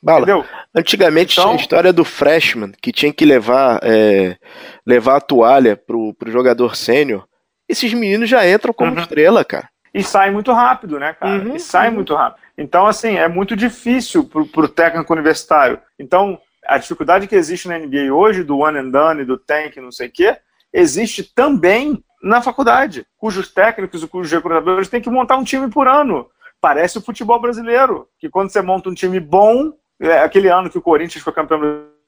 Bala. 0.02 0.22
Entendeu? 0.22 0.44
Antigamente 0.74 1.38
então... 1.38 1.52
a 1.52 1.56
história 1.56 1.92
do 1.92 2.04
freshman 2.04 2.72
que 2.82 2.92
tinha 2.92 3.12
que 3.12 3.24
levar, 3.24 3.78
é, 3.82 4.36
levar 4.84 5.16
a 5.16 5.20
toalha 5.20 5.76
pro, 5.76 6.12
pro 6.14 6.30
jogador 6.30 6.74
sênior. 6.74 7.24
Esses 7.72 7.94
meninos 7.94 8.28
já 8.28 8.46
entram 8.46 8.74
como 8.74 8.92
uhum. 8.92 9.00
estrela, 9.00 9.42
cara. 9.42 9.66
E 9.94 10.02
saem 10.02 10.30
muito 10.30 10.52
rápido, 10.52 10.98
né, 10.98 11.14
cara? 11.14 11.42
Uhum, 11.42 11.56
e 11.56 11.60
saem 11.60 11.88
uhum. 11.88 11.96
muito 11.96 12.14
rápido. 12.14 12.42
Então, 12.56 12.86
assim, 12.86 13.16
é 13.16 13.26
muito 13.28 13.56
difícil 13.56 14.24
pro, 14.24 14.46
pro 14.46 14.68
técnico 14.68 15.10
universitário. 15.10 15.78
Então, 15.98 16.38
a 16.66 16.76
dificuldade 16.76 17.26
que 17.26 17.34
existe 17.34 17.68
na 17.68 17.78
NBA 17.78 18.12
hoje, 18.12 18.44
do 18.44 18.58
one 18.58 18.78
and 18.78 18.90
done, 18.90 19.24
do 19.24 19.38
tank, 19.38 19.78
não 19.78 19.90
sei 19.90 20.08
o 20.08 20.12
quê, 20.12 20.36
existe 20.70 21.22
também 21.22 22.04
na 22.22 22.42
faculdade, 22.42 23.06
cujos 23.16 23.48
técnicos 23.48 24.02
e 24.02 24.06
cujos 24.06 24.30
recrutadores 24.30 24.88
têm 24.88 25.00
que 25.00 25.08
montar 25.08 25.38
um 25.38 25.44
time 25.44 25.70
por 25.70 25.88
ano. 25.88 26.28
Parece 26.60 26.98
o 26.98 27.02
futebol 27.02 27.40
brasileiro, 27.40 28.06
que 28.18 28.28
quando 28.28 28.50
você 28.50 28.60
monta 28.60 28.90
um 28.90 28.94
time 28.94 29.18
bom, 29.18 29.72
é 29.98 30.18
aquele 30.18 30.48
ano 30.48 30.68
que 30.68 30.76
o 30.76 30.82
Corinthians 30.82 31.24
foi 31.24 31.32
campeão 31.32 31.58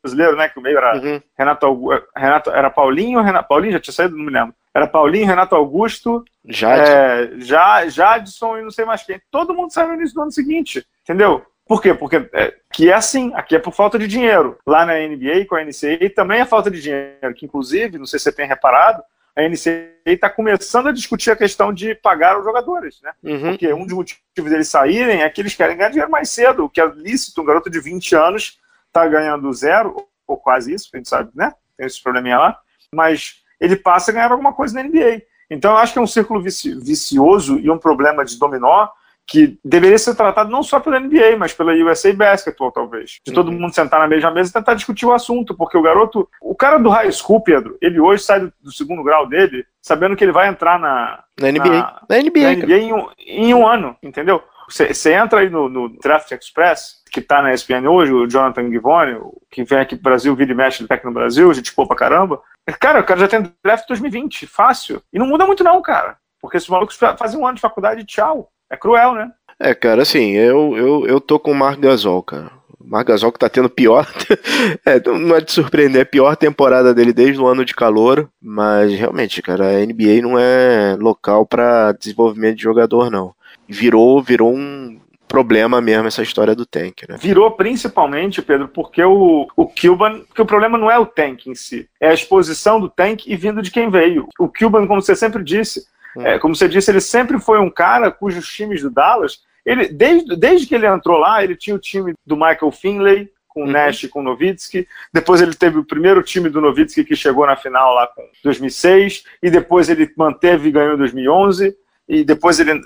brasileiro, 0.05 0.37
né? 0.37 0.49
Que 0.49 0.59
o 0.59 0.63
meio 0.63 0.77
era 0.77 0.97
uhum. 0.97 1.21
Renato, 1.37 1.89
Renato, 2.15 2.51
era 2.51 2.71
Paulinho, 2.71 3.23
Renato, 3.23 3.49
Paulinho 3.49 3.73
já 3.73 3.81
tinha 3.81 3.95
saído, 3.95 4.17
não 4.17 4.25
me 4.25 4.31
lembro. 4.31 4.55
Era 4.75 4.87
Paulinho, 4.87 5.27
Renato 5.27 5.55
Augusto, 5.55 6.25
Jade. 6.47 6.91
É, 6.91 7.31
já, 7.39 7.89
Jadson 7.89 8.59
e 8.59 8.63
não 8.63 8.71
sei 8.71 8.85
mais 8.85 9.03
quem. 9.03 9.21
Todo 9.31 9.55
mundo 9.55 9.73
saiu 9.73 9.89
no 9.89 9.95
início 9.95 10.15
do 10.15 10.23
ano 10.23 10.33
seguinte, 10.33 10.87
entendeu? 11.03 11.45
Por 11.67 11.81
quê? 11.81 11.95
Porque 11.95 12.29
é, 12.35 12.55
que 12.71 12.91
é 12.91 12.93
assim, 12.93 13.33
aqui 13.35 13.57
é 13.57 13.59
por 13.59 13.73
falta 13.73 13.99
de 13.99 14.07
dinheiro. 14.07 14.59
Lá 14.67 14.85
na 14.85 14.95
NBA, 14.95 15.47
com 15.49 15.57
a 15.57 15.65
NCAA, 15.65 16.11
também 16.15 16.41
é 16.41 16.45
falta 16.45 16.71
de 16.71 16.83
dinheiro, 16.83 17.35
que 17.35 17.47
inclusive, 17.47 17.99
não 17.99 18.05
sei 18.05 18.19
se 18.19 18.25
você 18.25 18.33
tem 18.33 18.47
reparado, 18.47 19.03
a 19.35 19.43
NCAA 19.43 19.95
está 20.05 20.29
começando 20.29 20.89
a 20.89 20.93
discutir 20.93 21.31
a 21.31 21.37
questão 21.37 21.73
de 21.73 21.95
pagar 21.95 22.39
os 22.39 22.45
jogadores, 22.45 23.01
né? 23.03 23.13
Uhum. 23.23 23.51
Porque 23.51 23.73
um 23.73 23.87
dos 23.87 23.95
motivos 23.95 24.51
deles 24.51 24.69
saírem 24.69 25.23
é 25.23 25.31
que 25.31 25.41
eles 25.41 25.55
querem 25.55 25.77
ganhar 25.77 25.89
dinheiro 25.89 26.11
mais 26.11 26.29
cedo, 26.29 26.67
o 26.67 26.69
que 26.69 26.81
é 26.81 26.87
lícito, 26.87 27.41
um 27.41 27.45
garoto 27.45 27.71
de 27.71 27.81
20 27.81 28.15
anos 28.15 28.59
está 28.95 29.09
ganhando 29.09 29.53
zero, 29.53 30.07
ou 30.27 30.37
quase 30.37 30.73
isso, 30.73 30.89
a 30.95 30.97
gente 30.97 31.09
sabe, 31.09 31.31
né? 31.35 31.53
Tem 31.77 31.87
esse 31.87 32.01
probleminha 32.01 32.39
lá, 32.39 32.59
mas 32.95 33.43
ele 33.61 33.75
passa 33.75 34.11
a 34.11 34.15
ganhar 34.15 34.31
alguma 34.31 34.53
coisa 34.53 34.75
na 34.75 34.89
NBA. 34.89 35.23
Então 35.51 35.73
eu 35.73 35.79
acho 35.79 35.93
que 35.93 35.99
é 35.99 36.03
um 36.03 36.07
círculo 36.07 36.41
vicioso 36.41 37.59
e 37.59 37.69
um 37.69 37.79
problema 37.79 38.25
de 38.25 38.39
dominó 38.39 38.89
que 39.27 39.59
deveria 39.65 39.99
ser 39.99 40.15
tratado 40.15 40.51
não 40.51 40.63
só 40.63 40.79
pela 40.79 41.01
NBA, 41.01 41.37
mas 41.39 41.53
pela 41.53 41.73
USA 41.73 42.13
Basketball, 42.13 42.71
talvez. 42.71 43.21
De 43.25 43.33
todo 43.33 43.51
uhum. 43.51 43.59
mundo 43.59 43.75
sentar 43.75 44.01
na 44.01 44.07
mesma 44.07 44.31
mesa 44.31 44.51
e 44.51 44.53
tentar 44.53 44.75
discutir 44.75 45.07
o 45.07 45.13
assunto, 45.13 45.57
porque 45.57 45.79
o 45.79 45.83
garoto, 45.83 46.29
o 46.43 46.55
cara 46.55 46.79
do 46.79 46.91
high 46.91 47.11
school, 47.11 47.41
Pedro, 47.41 47.77
ele 47.81 47.99
hoje 47.99 48.23
sai 48.23 48.41
do, 48.41 48.53
do 48.63 48.71
segundo 48.71 49.03
grau 49.03 49.27
dele, 49.27 49.65
sabendo 49.81 50.15
que 50.15 50.23
ele 50.23 50.33
vai 50.33 50.49
entrar 50.49 50.79
na, 50.79 51.25
na 51.41 51.51
NBA, 51.51 51.71
na, 51.71 52.03
na 52.09 52.19
NBA, 52.19 52.43
na 52.43 52.55
NBA 52.55 52.77
em, 52.77 52.93
um, 52.93 53.09
em 53.19 53.55
um 53.55 53.67
ano, 53.67 53.97
entendeu? 54.03 54.43
Você 54.69 55.13
entra 55.13 55.41
aí 55.41 55.51
no, 55.51 55.69
no, 55.69 55.89
Draft 56.01 56.31
Express, 56.33 57.03
que 57.15 57.21
tá 57.21 57.41
na 57.41 57.55
ESPN 57.55 57.89
hoje, 57.89 58.13
o 58.13 58.29
Jonathan 58.29 58.69
Givone, 58.69 59.21
que 59.49 59.63
vem 59.63 59.79
aqui 59.79 59.95
pro 59.95 60.11
Brasil, 60.11 60.35
vira 60.35 60.51
e 60.51 60.55
mexe 60.55 60.83
do 60.83 60.89
técnico 60.89 61.09
no 61.09 61.15
Brasil, 61.15 61.49
a 61.49 61.55
gente 61.55 61.73
pô 61.73 61.87
pra 61.87 61.97
caramba. 61.97 62.43
Cara, 62.81 63.01
o 63.01 63.05
cara 63.05 63.21
já 63.21 63.29
tem 63.29 63.53
draft 63.63 63.87
2020, 63.87 64.49
fácil. 64.49 65.01
E 65.13 65.19
não 65.19 65.27
muda 65.29 65.47
muito 65.47 65.63
não, 65.63 65.81
cara. 65.81 66.17
Porque 66.41 66.57
esses 66.57 66.69
malucos 66.69 66.97
fazem 66.97 67.39
um 67.39 67.47
ano 67.47 67.55
de 67.55 67.61
faculdade 67.61 68.05
tchau. 68.05 68.51
É 68.69 68.77
cruel, 68.77 69.15
né? 69.15 69.31
É, 69.61 69.73
cara, 69.75 70.03
assim, 70.03 70.33
eu, 70.33 70.77
eu, 70.77 71.07
eu 71.07 71.21
tô 71.21 71.39
com 71.39 71.53
o 71.53 71.55
Mark 71.55 71.79
Gasol, 71.79 72.21
cara. 72.21 72.51
O 72.81 73.05
Gasol 73.05 73.31
que 73.31 73.39
tá 73.39 73.49
tendo 73.49 73.71
pior. 73.71 74.07
é, 74.85 75.01
não 75.09 75.37
é 75.37 75.41
de 75.41 75.53
surpreender, 75.53 76.03
é 76.03 76.05
pior 76.05 76.35
temporada 76.35 76.93
dele 76.93 77.13
desde 77.13 77.41
o 77.41 77.47
ano 77.47 77.65
de 77.65 77.75
calor. 77.75 78.29
Mas 78.43 78.93
realmente, 78.93 79.41
cara, 79.41 79.69
a 79.69 79.87
NBA 79.87 80.21
não 80.21 80.37
é 80.37 80.97
local 80.99 81.47
para 81.47 81.93
desenvolvimento 81.93 82.57
de 82.57 82.63
jogador, 82.65 83.09
não. 83.09 83.33
Virou, 83.69 84.21
virou 84.21 84.53
um 84.53 84.99
problema 85.35 85.81
mesmo 85.81 86.07
essa 86.07 86.23
história 86.23 86.55
do 86.55 86.65
tank, 86.65 87.03
né? 87.09 87.17
Virou 87.21 87.51
principalmente, 87.51 88.41
Pedro, 88.41 88.69
porque 88.69 89.03
o, 89.03 89.49
o 89.57 89.67
Cuban, 89.67 90.23
que 90.35 90.41
o 90.41 90.47
problema 90.47 90.79
não 90.79 90.91
é 90.91 90.99
o 90.99 91.07
tank 91.07 91.47
em 91.47 91.55
si, 91.55 91.89
é 92.01 92.09
a 92.09 92.15
exposição 92.15 92.81
do 92.81 92.89
tank 92.89 93.27
e 93.27 93.37
vindo 93.37 93.61
de 93.61 93.71
quem 93.71 93.91
veio. 93.91 94.29
O 94.39 94.49
Cuban, 94.49 94.87
como 94.87 95.03
você 95.03 95.17
sempre 95.17 95.43
disse, 95.43 95.87
é, 96.19 96.39
como 96.39 96.55
você 96.55 96.69
disse, 96.69 96.91
ele 96.91 97.01
sempre 97.01 97.41
foi 97.41 97.59
um 97.59 97.71
cara 97.71 98.11
cujos 98.11 98.47
times 98.47 98.83
do 98.83 98.91
Dallas, 98.91 99.41
ele, 99.67 99.89
desde, 99.89 100.37
desde 100.37 100.67
que 100.67 100.75
ele 100.75 100.87
entrou 100.87 101.19
lá, 101.19 101.43
ele 101.43 101.57
tinha 101.57 101.75
o 101.75 101.81
time 101.81 102.15
do 102.25 102.37
Michael 102.37 102.71
Finley, 102.71 103.31
com 103.49 103.63
o 103.63 103.65
uhum. 103.67 103.71
Nash 103.71 104.03
e 104.03 104.09
com 104.09 104.21
o 104.21 104.23
Nowitzki. 104.23 104.87
Depois 105.13 105.41
ele 105.41 105.55
teve 105.55 105.79
o 105.79 105.85
primeiro 105.85 106.23
time 106.23 106.49
do 106.49 106.61
Nowitzki 106.61 107.05
que 107.05 107.15
chegou 107.15 107.47
na 107.47 107.57
final 107.57 107.95
lá 107.95 108.07
com 108.09 108.23
2006. 108.43 109.25
E 109.41 109.49
depois 109.49 109.89
ele 109.89 110.11
manteve 110.17 110.69
e 110.69 110.73
ganhou 110.73 110.95
em 110.95 110.99
2011. 110.99 111.75
E 112.09 112.23
depois 112.23 112.61
ele. 112.61 112.81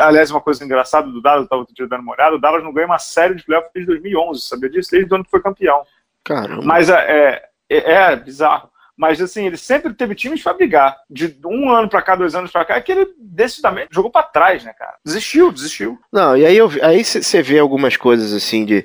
Aliás, 0.00 0.30
uma 0.30 0.40
coisa 0.40 0.64
engraçada 0.64 1.08
do 1.08 1.22
Dallas, 1.22 1.48
eu 1.50 1.62
estava 1.62 1.88
dando 1.88 2.02
uma 2.02 2.12
olhada: 2.12 2.36
o 2.36 2.40
Dallas 2.40 2.62
não 2.62 2.72
ganha 2.72 2.86
uma 2.86 2.98
série 2.98 3.34
de 3.34 3.44
playoffs 3.44 3.70
desde 3.74 3.90
2011, 3.90 4.40
sabia 4.42 4.70
disso? 4.70 4.90
Desde 4.90 5.10
o 5.10 5.14
ano 5.14 5.24
que 5.24 5.30
foi 5.30 5.40
campeão. 5.40 5.82
Caramba. 6.22 6.62
Mas 6.62 6.88
é, 6.88 7.42
é, 7.70 7.92
é 7.92 8.16
bizarro. 8.16 8.70
Mas 8.96 9.20
assim, 9.20 9.46
ele 9.46 9.56
sempre 9.56 9.92
teve 9.92 10.14
times 10.14 10.42
para 10.42 10.54
brigar. 10.54 10.96
De 11.10 11.36
um 11.44 11.70
ano 11.70 11.88
para 11.88 12.02
cá, 12.02 12.14
dois 12.14 12.34
anos 12.34 12.52
para 12.52 12.64
cá, 12.64 12.76
é 12.76 12.80
que 12.80 12.92
ele 12.92 13.08
decididamente 13.18 13.88
jogou 13.90 14.10
para 14.10 14.22
trás, 14.22 14.62
né, 14.62 14.72
cara? 14.72 14.94
Desistiu, 15.04 15.50
desistiu. 15.50 15.98
Não, 16.12 16.36
e 16.36 16.46
aí 16.46 16.58
aí 16.80 17.04
você 17.04 17.42
vê 17.42 17.58
algumas 17.58 17.96
coisas 17.96 18.32
assim 18.32 18.64
de 18.64 18.84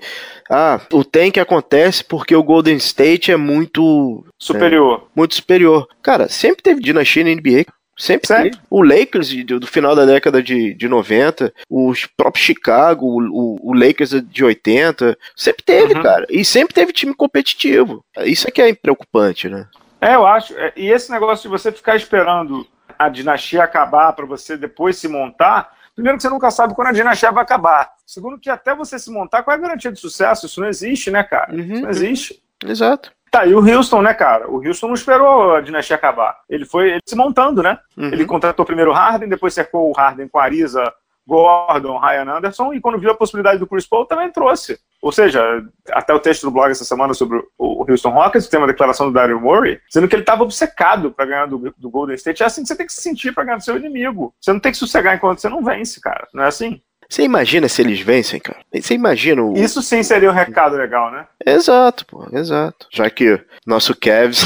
ah, 0.50 0.82
o 0.92 1.04
tank 1.04 1.38
acontece 1.38 2.04
porque 2.04 2.36
o 2.36 2.44
Golden 2.44 2.78
State 2.78 3.32
é 3.32 3.38
muito 3.38 4.26
superior. 4.40 5.04
É, 5.04 5.08
muito 5.16 5.36
superior. 5.36 5.88
Cara, 6.02 6.28
sempre 6.28 6.64
teve 6.64 6.82
dinastia 6.82 7.24
na 7.24 7.30
NBA. 7.30 7.66
Sempre 8.00 8.30
teve. 8.30 8.52
O 8.70 8.82
Lakers 8.82 9.36
do, 9.44 9.60
do, 9.60 9.68
final 9.68 9.94
da 9.94 10.06
década 10.06 10.42
de, 10.42 10.74
de 10.74 10.88
90, 10.88 11.54
os 11.70 12.06
próprios 12.06 12.46
Chicago, 12.46 13.06
o, 13.06 13.60
o, 13.62 13.74
Lakers 13.74 14.12
de 14.24 14.46
80, 14.46 15.18
sempre 15.36 15.64
teve, 15.66 15.96
uhum. 15.96 16.02
cara. 16.02 16.26
E 16.30 16.46
sempre 16.46 16.74
teve 16.74 16.94
time 16.94 17.14
competitivo. 17.14 18.02
Isso 18.20 18.48
é 18.48 18.52
que 18.52 18.62
é 18.62 18.74
preocupante, 18.74 19.50
né? 19.50 19.68
É, 20.00 20.16
eu 20.16 20.26
acho. 20.26 20.58
É, 20.58 20.72
e 20.78 20.90
esse 20.90 21.12
negócio 21.12 21.44
de 21.44 21.50
você 21.50 21.74
ficar 21.74 21.98
esperando 21.98 22.66
a 22.98 23.10
dinastia 23.10 23.64
acabar 23.64 24.14
para 24.14 24.26
você 24.26 24.56
depois 24.56 24.96
se 24.96 25.10
montar, 25.10 25.76
primeiro 25.94 26.18
que 26.18 26.24
você 26.24 26.30
nunca 26.30 26.50
sabe 26.52 26.74
quando 26.74 26.88
a 26.88 26.94
dinastia 26.94 27.34
vai 27.34 27.44
acabar. 27.44 27.92
Segundo 28.06 28.40
que 28.40 28.50
até 28.50 28.74
você 28.74 28.98
se 28.98 29.12
montar, 29.12 29.44
qual 29.44 29.54
é 29.54 29.58
a 29.58 29.62
garantia 29.62 29.92
de 29.92 30.00
sucesso? 30.00 30.46
Isso 30.46 30.62
não 30.62 30.70
existe, 30.70 31.12
né, 31.12 31.22
cara? 31.22 31.54
Uhum. 31.54 31.74
Isso 31.74 31.82
não 31.82 31.90
existe. 31.90 32.42
Exato. 32.66 33.12
Tá, 33.32 33.46
e 33.46 33.54
o 33.54 33.60
Houston, 33.60 34.02
né, 34.02 34.14
cara? 34.14 34.50
O 34.50 34.66
Houston 34.66 34.88
não 34.88 34.94
esperou 34.94 35.56
a 35.56 35.62
dinastia 35.62 35.96
acabar. 35.96 36.40
Ele 36.50 36.66
foi 36.66 36.92
ele 36.92 37.02
se 37.06 37.16
montando, 37.16 37.62
né? 37.62 37.78
Uhum. 37.98 38.08
Ele 38.08 38.26
contratou 38.26 38.66
primeiro 38.66 38.92
o 38.92 38.94
Harden, 38.94 39.30
depois 39.30 39.54
cercou 39.54 39.90
o 39.90 39.94
Harden 39.94 40.28
com 40.28 40.40
a 40.40 40.44
Ariza, 40.44 40.92
Gordon, 41.30 42.00
Ryan 42.00 42.38
Anderson, 42.38 42.74
e 42.74 42.82
quando 42.82 42.98
viu 42.98 43.12
a 43.12 43.16
possibilidade 43.16 43.60
do 43.60 43.68
Chris 43.68 43.86
Paul, 43.86 44.06
também 44.06 44.32
trouxe. 44.32 44.80
Ou 45.00 45.12
seja, 45.12 45.64
até 45.92 46.12
o 46.12 46.20
texto 46.20 46.42
do 46.42 46.52
blog 46.52 46.72
essa 46.72 46.84
semana 46.84 47.14
sobre 47.14 47.42
o 47.58 47.86
Houston 47.88 48.10
Rockets 48.10 48.48
tem 48.48 48.60
uma 48.60 48.68
declaração 48.68 49.08
do 49.08 49.14
Daryl 49.14 49.40
Morey, 49.40 49.80
dizendo 49.88 50.08
que 50.08 50.16
ele 50.16 50.24
estava 50.24 50.44
obcecado 50.44 51.12
para 51.12 51.26
ganhar 51.26 51.46
do, 51.46 51.74
do, 51.78 51.90
Golden 51.90 52.16
State. 52.16 52.42
É 52.42 52.48
assim 52.48 52.64
que 52.64 52.68
você 52.68 52.76
tem 52.76 52.88
que 52.88 52.94
se 52.94 53.02
sentir 53.02 53.34
para 53.34 53.44
ganhar 53.44 53.58
do 53.58 53.64
seu 53.64 53.78
inimigo. 53.78 54.34
Você 54.42 54.52
não 54.52 54.60
tem 54.60 54.72
que 54.72 54.78
sossegar 54.78 55.16
enquanto 55.16 55.40
você 55.40 55.48
não 55.48 55.64
vence, 55.64 56.02
cara. 56.02 56.28
Não 56.34 56.44
é 56.44 56.48
assim? 56.48 56.82
Você 57.10 57.24
imagina 57.24 57.68
se 57.68 57.82
eles 57.82 58.00
vencem, 58.00 58.40
cara? 58.40 58.60
Você 58.72 58.94
imagina 58.94 59.42
o... 59.42 59.58
Isso 59.58 59.82
sim 59.82 60.04
seria 60.04 60.30
um 60.30 60.34
recado 60.34 60.78
legal, 60.78 61.12
né? 61.12 61.26
Exato, 61.44 62.06
pô, 62.06 62.28
exato. 62.32 62.88
Já 62.92 63.10
que 63.10 63.42
nosso 63.66 63.96
Cavs. 63.96 64.44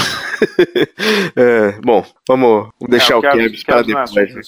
é, 1.36 1.72
bom, 1.82 2.04
vamos 2.26 2.70
deixar 2.88 3.14
é, 3.14 3.16
o, 3.16 3.22
Cavs, 3.22 3.62
Cavs 3.62 3.64
para 3.64 3.82
depois. 3.82 4.34
Né? 4.34 4.40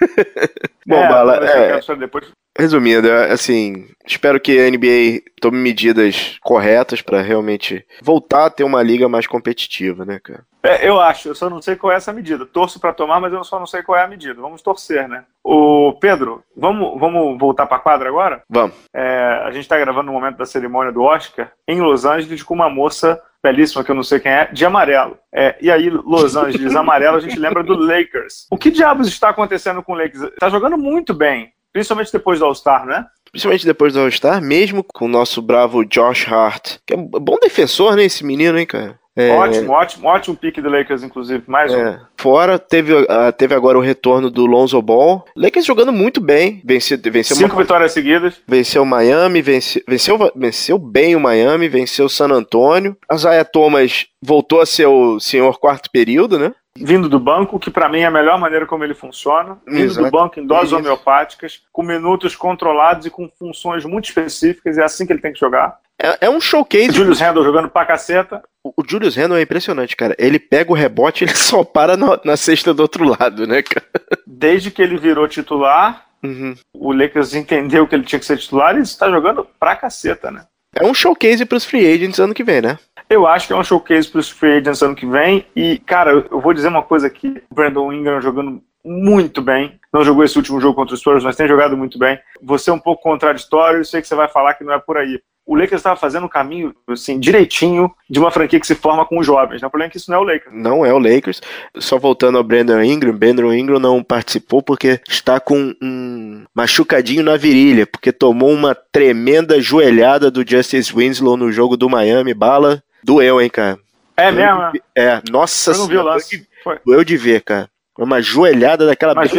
Bom, 0.86 0.96
é, 0.96 1.08
Bala, 1.08 1.36
é, 1.36 1.96
depois. 1.96 2.30
Resumindo, 2.58 3.08
é, 3.08 3.32
assim, 3.32 3.88
espero 4.06 4.40
que 4.40 4.58
a 4.58 4.70
NBA 4.70 5.22
tome 5.40 5.58
medidas 5.58 6.38
corretas 6.42 7.00
para 7.00 7.22
realmente 7.22 7.86
voltar 8.02 8.46
a 8.46 8.50
ter 8.50 8.64
uma 8.64 8.82
liga 8.82 9.08
mais 9.08 9.26
competitiva, 9.26 10.04
né, 10.04 10.18
cara? 10.22 10.44
É, 10.62 10.86
eu 10.86 11.00
acho, 11.00 11.28
eu 11.28 11.34
só 11.34 11.48
não 11.48 11.62
sei 11.62 11.74
qual 11.74 11.92
é 11.92 11.96
essa 11.96 12.12
medida. 12.12 12.44
Torço 12.44 12.78
para 12.78 12.92
tomar, 12.92 13.18
mas 13.18 13.32
eu 13.32 13.42
só 13.44 13.58
não 13.58 13.66
sei 13.66 13.82
qual 13.82 13.96
é 13.98 14.02
a 14.02 14.08
medida. 14.08 14.40
Vamos 14.42 14.60
torcer, 14.60 15.08
né? 15.08 15.24
O 15.42 15.94
Pedro, 15.94 16.42
vamos, 16.54 17.00
vamos 17.00 17.38
voltar 17.38 17.66
para 17.66 17.78
a 17.78 17.80
quadra 17.80 18.08
agora? 18.08 18.42
Vamos. 18.48 18.76
É, 18.94 19.42
a 19.44 19.50
gente 19.52 19.62
está 19.62 19.78
gravando 19.78 20.06
no 20.06 20.12
momento 20.12 20.36
da 20.36 20.44
cerimônia 20.44 20.92
do 20.92 21.02
Oscar 21.02 21.50
em 21.66 21.80
Los 21.80 22.04
Angeles 22.04 22.42
com 22.42 22.52
uma 22.52 22.68
moça 22.68 23.20
belíssima 23.42 23.82
que 23.82 23.90
eu 23.90 23.94
não 23.94 24.02
sei 24.02 24.20
quem 24.20 24.32
é, 24.32 24.46
de 24.52 24.64
amarelo. 24.64 25.18
É, 25.32 25.56
e 25.60 25.70
aí, 25.70 25.90
Los 25.90 26.36
Angeles 26.36 26.76
amarelo, 26.76 27.16
a 27.16 27.20
gente 27.20 27.38
lembra 27.38 27.62
do 27.62 27.74
Lakers. 27.74 28.46
O 28.50 28.56
que 28.56 28.70
diabos 28.70 29.08
está 29.08 29.30
acontecendo 29.30 29.82
com 29.82 29.92
o 29.92 29.96
Lakers? 29.96 30.22
Está 30.22 30.48
jogando 30.48 30.76
muito 30.76 31.14
bem. 31.14 31.52
Principalmente 31.72 32.12
depois 32.12 32.40
do 32.40 32.44
All-Star, 32.44 32.84
né? 32.84 33.06
Principalmente 33.30 33.64
depois 33.64 33.92
do 33.92 34.00
All-Star, 34.00 34.42
mesmo 34.42 34.82
com 34.82 35.04
o 35.04 35.08
nosso 35.08 35.40
bravo 35.40 35.84
Josh 35.84 36.26
Hart, 36.26 36.78
que 36.84 36.92
é 36.92 36.96
um 36.96 37.06
bom 37.06 37.38
defensor, 37.40 37.94
né, 37.94 38.04
esse 38.04 38.24
menino, 38.24 38.58
hein, 38.58 38.66
cara? 38.66 38.98
É... 39.16 39.30
Ótimo, 39.30 39.72
ótimo, 39.72 40.08
ótimo 40.08 40.36
pique 40.36 40.62
do 40.62 40.70
Lakers, 40.70 41.02
inclusive. 41.02 41.42
Mais 41.46 41.72
é. 41.72 41.90
um. 41.90 41.98
Fora, 42.16 42.58
teve, 42.58 42.94
uh, 42.94 43.06
teve 43.36 43.54
agora 43.54 43.76
o 43.76 43.80
retorno 43.80 44.30
do 44.30 44.46
Lonzo 44.46 44.80
Ball. 44.80 45.24
Lakers 45.36 45.66
jogando 45.66 45.92
muito 45.92 46.20
bem. 46.20 46.62
Venceu, 46.64 46.98
venceu 47.02 47.36
Cinco 47.36 47.54
uma... 47.54 47.62
vitórias 47.62 47.92
seguidas. 47.92 48.40
Venceu 48.46 48.82
o 48.82 48.86
Miami, 48.86 49.42
venceu, 49.42 49.82
venceu, 49.88 50.32
venceu 50.36 50.78
bem 50.78 51.16
o 51.16 51.20
Miami, 51.20 51.68
venceu 51.68 52.06
o 52.06 52.10
San 52.10 52.28
Antonio. 52.28 52.96
A 53.08 53.16
Zaya 53.16 53.44
Thomas 53.44 54.06
voltou 54.22 54.60
a 54.60 54.66
ser 54.66 54.86
o 54.86 55.18
senhor 55.18 55.58
quarto 55.58 55.90
período, 55.90 56.38
né? 56.38 56.52
vindo 56.76 57.08
do 57.08 57.18
banco, 57.18 57.58
que 57.58 57.70
para 57.70 57.88
mim 57.88 58.00
é 58.00 58.06
a 58.06 58.10
melhor 58.10 58.38
maneira 58.38 58.64
como 58.64 58.84
ele 58.84 58.94
funciona, 58.94 59.58
vindo 59.66 59.84
Exato. 59.84 60.06
do 60.06 60.10
banco 60.10 60.40
em 60.40 60.46
doses 60.46 60.72
homeopáticas, 60.72 61.62
com 61.72 61.82
minutos 61.82 62.34
controlados 62.34 63.06
e 63.06 63.10
com 63.10 63.28
funções 63.38 63.84
muito 63.84 64.06
específicas, 64.06 64.78
é 64.78 64.84
assim 64.84 65.04
que 65.04 65.12
ele 65.12 65.20
tem 65.20 65.32
que 65.32 65.40
jogar. 65.40 65.78
É, 66.02 66.26
é 66.26 66.30
um 66.30 66.40
showcase. 66.40 66.92
Julius 66.92 67.20
Randle 67.20 67.44
jogando 67.44 67.68
pra 67.68 67.84
caceta. 67.84 68.42
O, 68.64 68.82
Julius 68.86 69.16
Randle 69.16 69.38
é 69.38 69.42
impressionante, 69.42 69.96
cara. 69.96 70.14
Ele 70.18 70.38
pega 70.38 70.70
o 70.70 70.74
rebote 70.74 71.24
e 71.24 71.26
ele 71.26 71.34
só 71.36 71.64
para 71.64 71.96
na, 71.96 72.20
na 72.24 72.36
cesta 72.36 72.74
do 72.74 72.80
outro 72.80 73.04
lado, 73.04 73.46
né, 73.46 73.62
cara? 73.62 73.86
Desde 74.26 74.70
que 74.70 74.82
ele 74.82 74.98
virou 74.98 75.26
titular, 75.26 76.06
uhum. 76.22 76.54
o 76.74 76.92
Lakers 76.92 77.34
entendeu 77.34 77.86
que 77.86 77.94
ele 77.94 78.04
tinha 78.04 78.18
que 78.18 78.26
ser 78.26 78.36
titular 78.36 78.76
e 78.76 78.82
está 78.82 79.10
jogando 79.10 79.46
pra 79.58 79.76
caceta, 79.76 80.30
né? 80.30 80.44
É 80.74 80.84
um 80.84 80.94
showcase 80.94 81.44
para 81.44 81.56
os 81.56 81.64
free 81.64 81.92
agents 81.92 82.20
ano 82.20 82.34
que 82.34 82.44
vem, 82.44 82.60
né? 82.60 82.78
Eu 83.08 83.26
acho 83.26 83.48
que 83.48 83.52
é 83.52 83.56
um 83.56 83.64
showcase 83.64 84.08
para 84.08 84.20
os 84.20 84.30
free 84.30 84.58
agents 84.58 84.82
ano 84.82 84.94
que 84.94 85.06
vem. 85.06 85.44
E, 85.56 85.78
cara, 85.80 86.12
eu 86.30 86.40
vou 86.40 86.54
dizer 86.54 86.68
uma 86.68 86.82
coisa 86.82 87.08
aqui: 87.08 87.42
o 87.50 87.54
Brandon 87.54 87.92
Ingram 87.92 88.20
jogando 88.20 88.62
muito 88.84 89.42
bem. 89.42 89.80
Não 89.92 90.04
jogou 90.04 90.22
esse 90.22 90.36
último 90.36 90.60
jogo 90.60 90.74
contra 90.74 90.94
os 90.94 91.00
Spurs, 91.00 91.24
mas 91.24 91.34
tem 91.34 91.48
jogado 91.48 91.76
muito 91.76 91.98
bem. 91.98 92.18
Você 92.40 92.70
é 92.70 92.72
um 92.72 92.78
pouco 92.78 93.02
contraditório, 93.02 93.80
eu 93.80 93.84
sei 93.84 94.00
que 94.00 94.06
você 94.06 94.14
vai 94.14 94.28
falar 94.28 94.54
que 94.54 94.62
não 94.62 94.72
é 94.72 94.78
por 94.78 94.96
aí. 94.96 95.20
O 95.50 95.56
Lakers 95.56 95.80
estava 95.80 95.96
fazendo 95.96 96.26
um 96.26 96.28
caminho 96.28 96.72
assim, 96.86 97.18
direitinho 97.18 97.92
de 98.08 98.20
uma 98.20 98.30
franquia 98.30 98.60
que 98.60 98.66
se 98.68 98.76
forma 98.76 99.04
com 99.04 99.18
os 99.18 99.26
jovens. 99.26 99.60
Né? 99.60 99.66
O 99.66 99.70
problema 99.70 99.88
é 99.88 99.90
que 99.90 99.96
isso 99.96 100.08
não 100.08 100.18
é 100.18 100.20
o 100.20 100.22
Lakers. 100.22 100.54
Não 100.54 100.86
é 100.86 100.94
o 100.94 100.98
Lakers. 101.00 101.40
Só 101.76 101.98
voltando 101.98 102.38
ao 102.38 102.44
Brandon 102.44 102.80
Ingram, 102.80 103.12
Brandon 103.12 103.52
Ingram 103.52 103.80
não 103.80 104.00
participou 104.00 104.62
porque 104.62 105.00
está 105.08 105.40
com 105.40 105.74
um 105.82 106.44
machucadinho 106.54 107.24
na 107.24 107.36
virilha, 107.36 107.84
porque 107.84 108.12
tomou 108.12 108.52
uma 108.52 108.76
tremenda 108.76 109.60
joelhada 109.60 110.30
do 110.30 110.48
Justice 110.48 110.94
Winslow 110.94 111.36
no 111.36 111.50
jogo 111.50 111.76
do 111.76 111.90
Miami. 111.90 112.32
Bala, 112.32 112.80
doeu, 113.02 113.40
hein, 113.40 113.50
cara? 113.50 113.76
É 114.16 114.30
mesmo? 114.30 114.70
É, 114.96 115.20
nossa 115.32 115.72
Eu 115.72 115.78
não 115.78 115.88
vi 115.88 115.96
o 115.96 116.02
lance. 116.04 116.46
Doeu 116.86 117.02
de 117.02 117.16
ver, 117.16 117.40
cara. 117.40 117.68
Uma 117.98 118.22
joelhada 118.22 118.86
daquela 118.86 119.16
mas, 119.16 119.32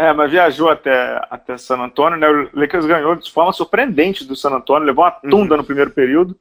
é, 0.00 0.14
mas 0.14 0.30
viajou 0.30 0.70
até, 0.70 1.20
até 1.28 1.58
San 1.58 1.78
Antônio, 1.78 2.18
né? 2.18 2.26
O 2.26 2.48
Lakers 2.58 2.86
ganhou 2.86 3.14
de 3.16 3.30
forma 3.30 3.52
surpreendente 3.52 4.24
do 4.24 4.34
San 4.34 4.48
Antônio, 4.48 4.86
levou 4.86 5.04
uma 5.04 5.10
tunda 5.10 5.54
uhum. 5.54 5.60
no 5.60 5.64
primeiro 5.64 5.90
período, 5.90 6.34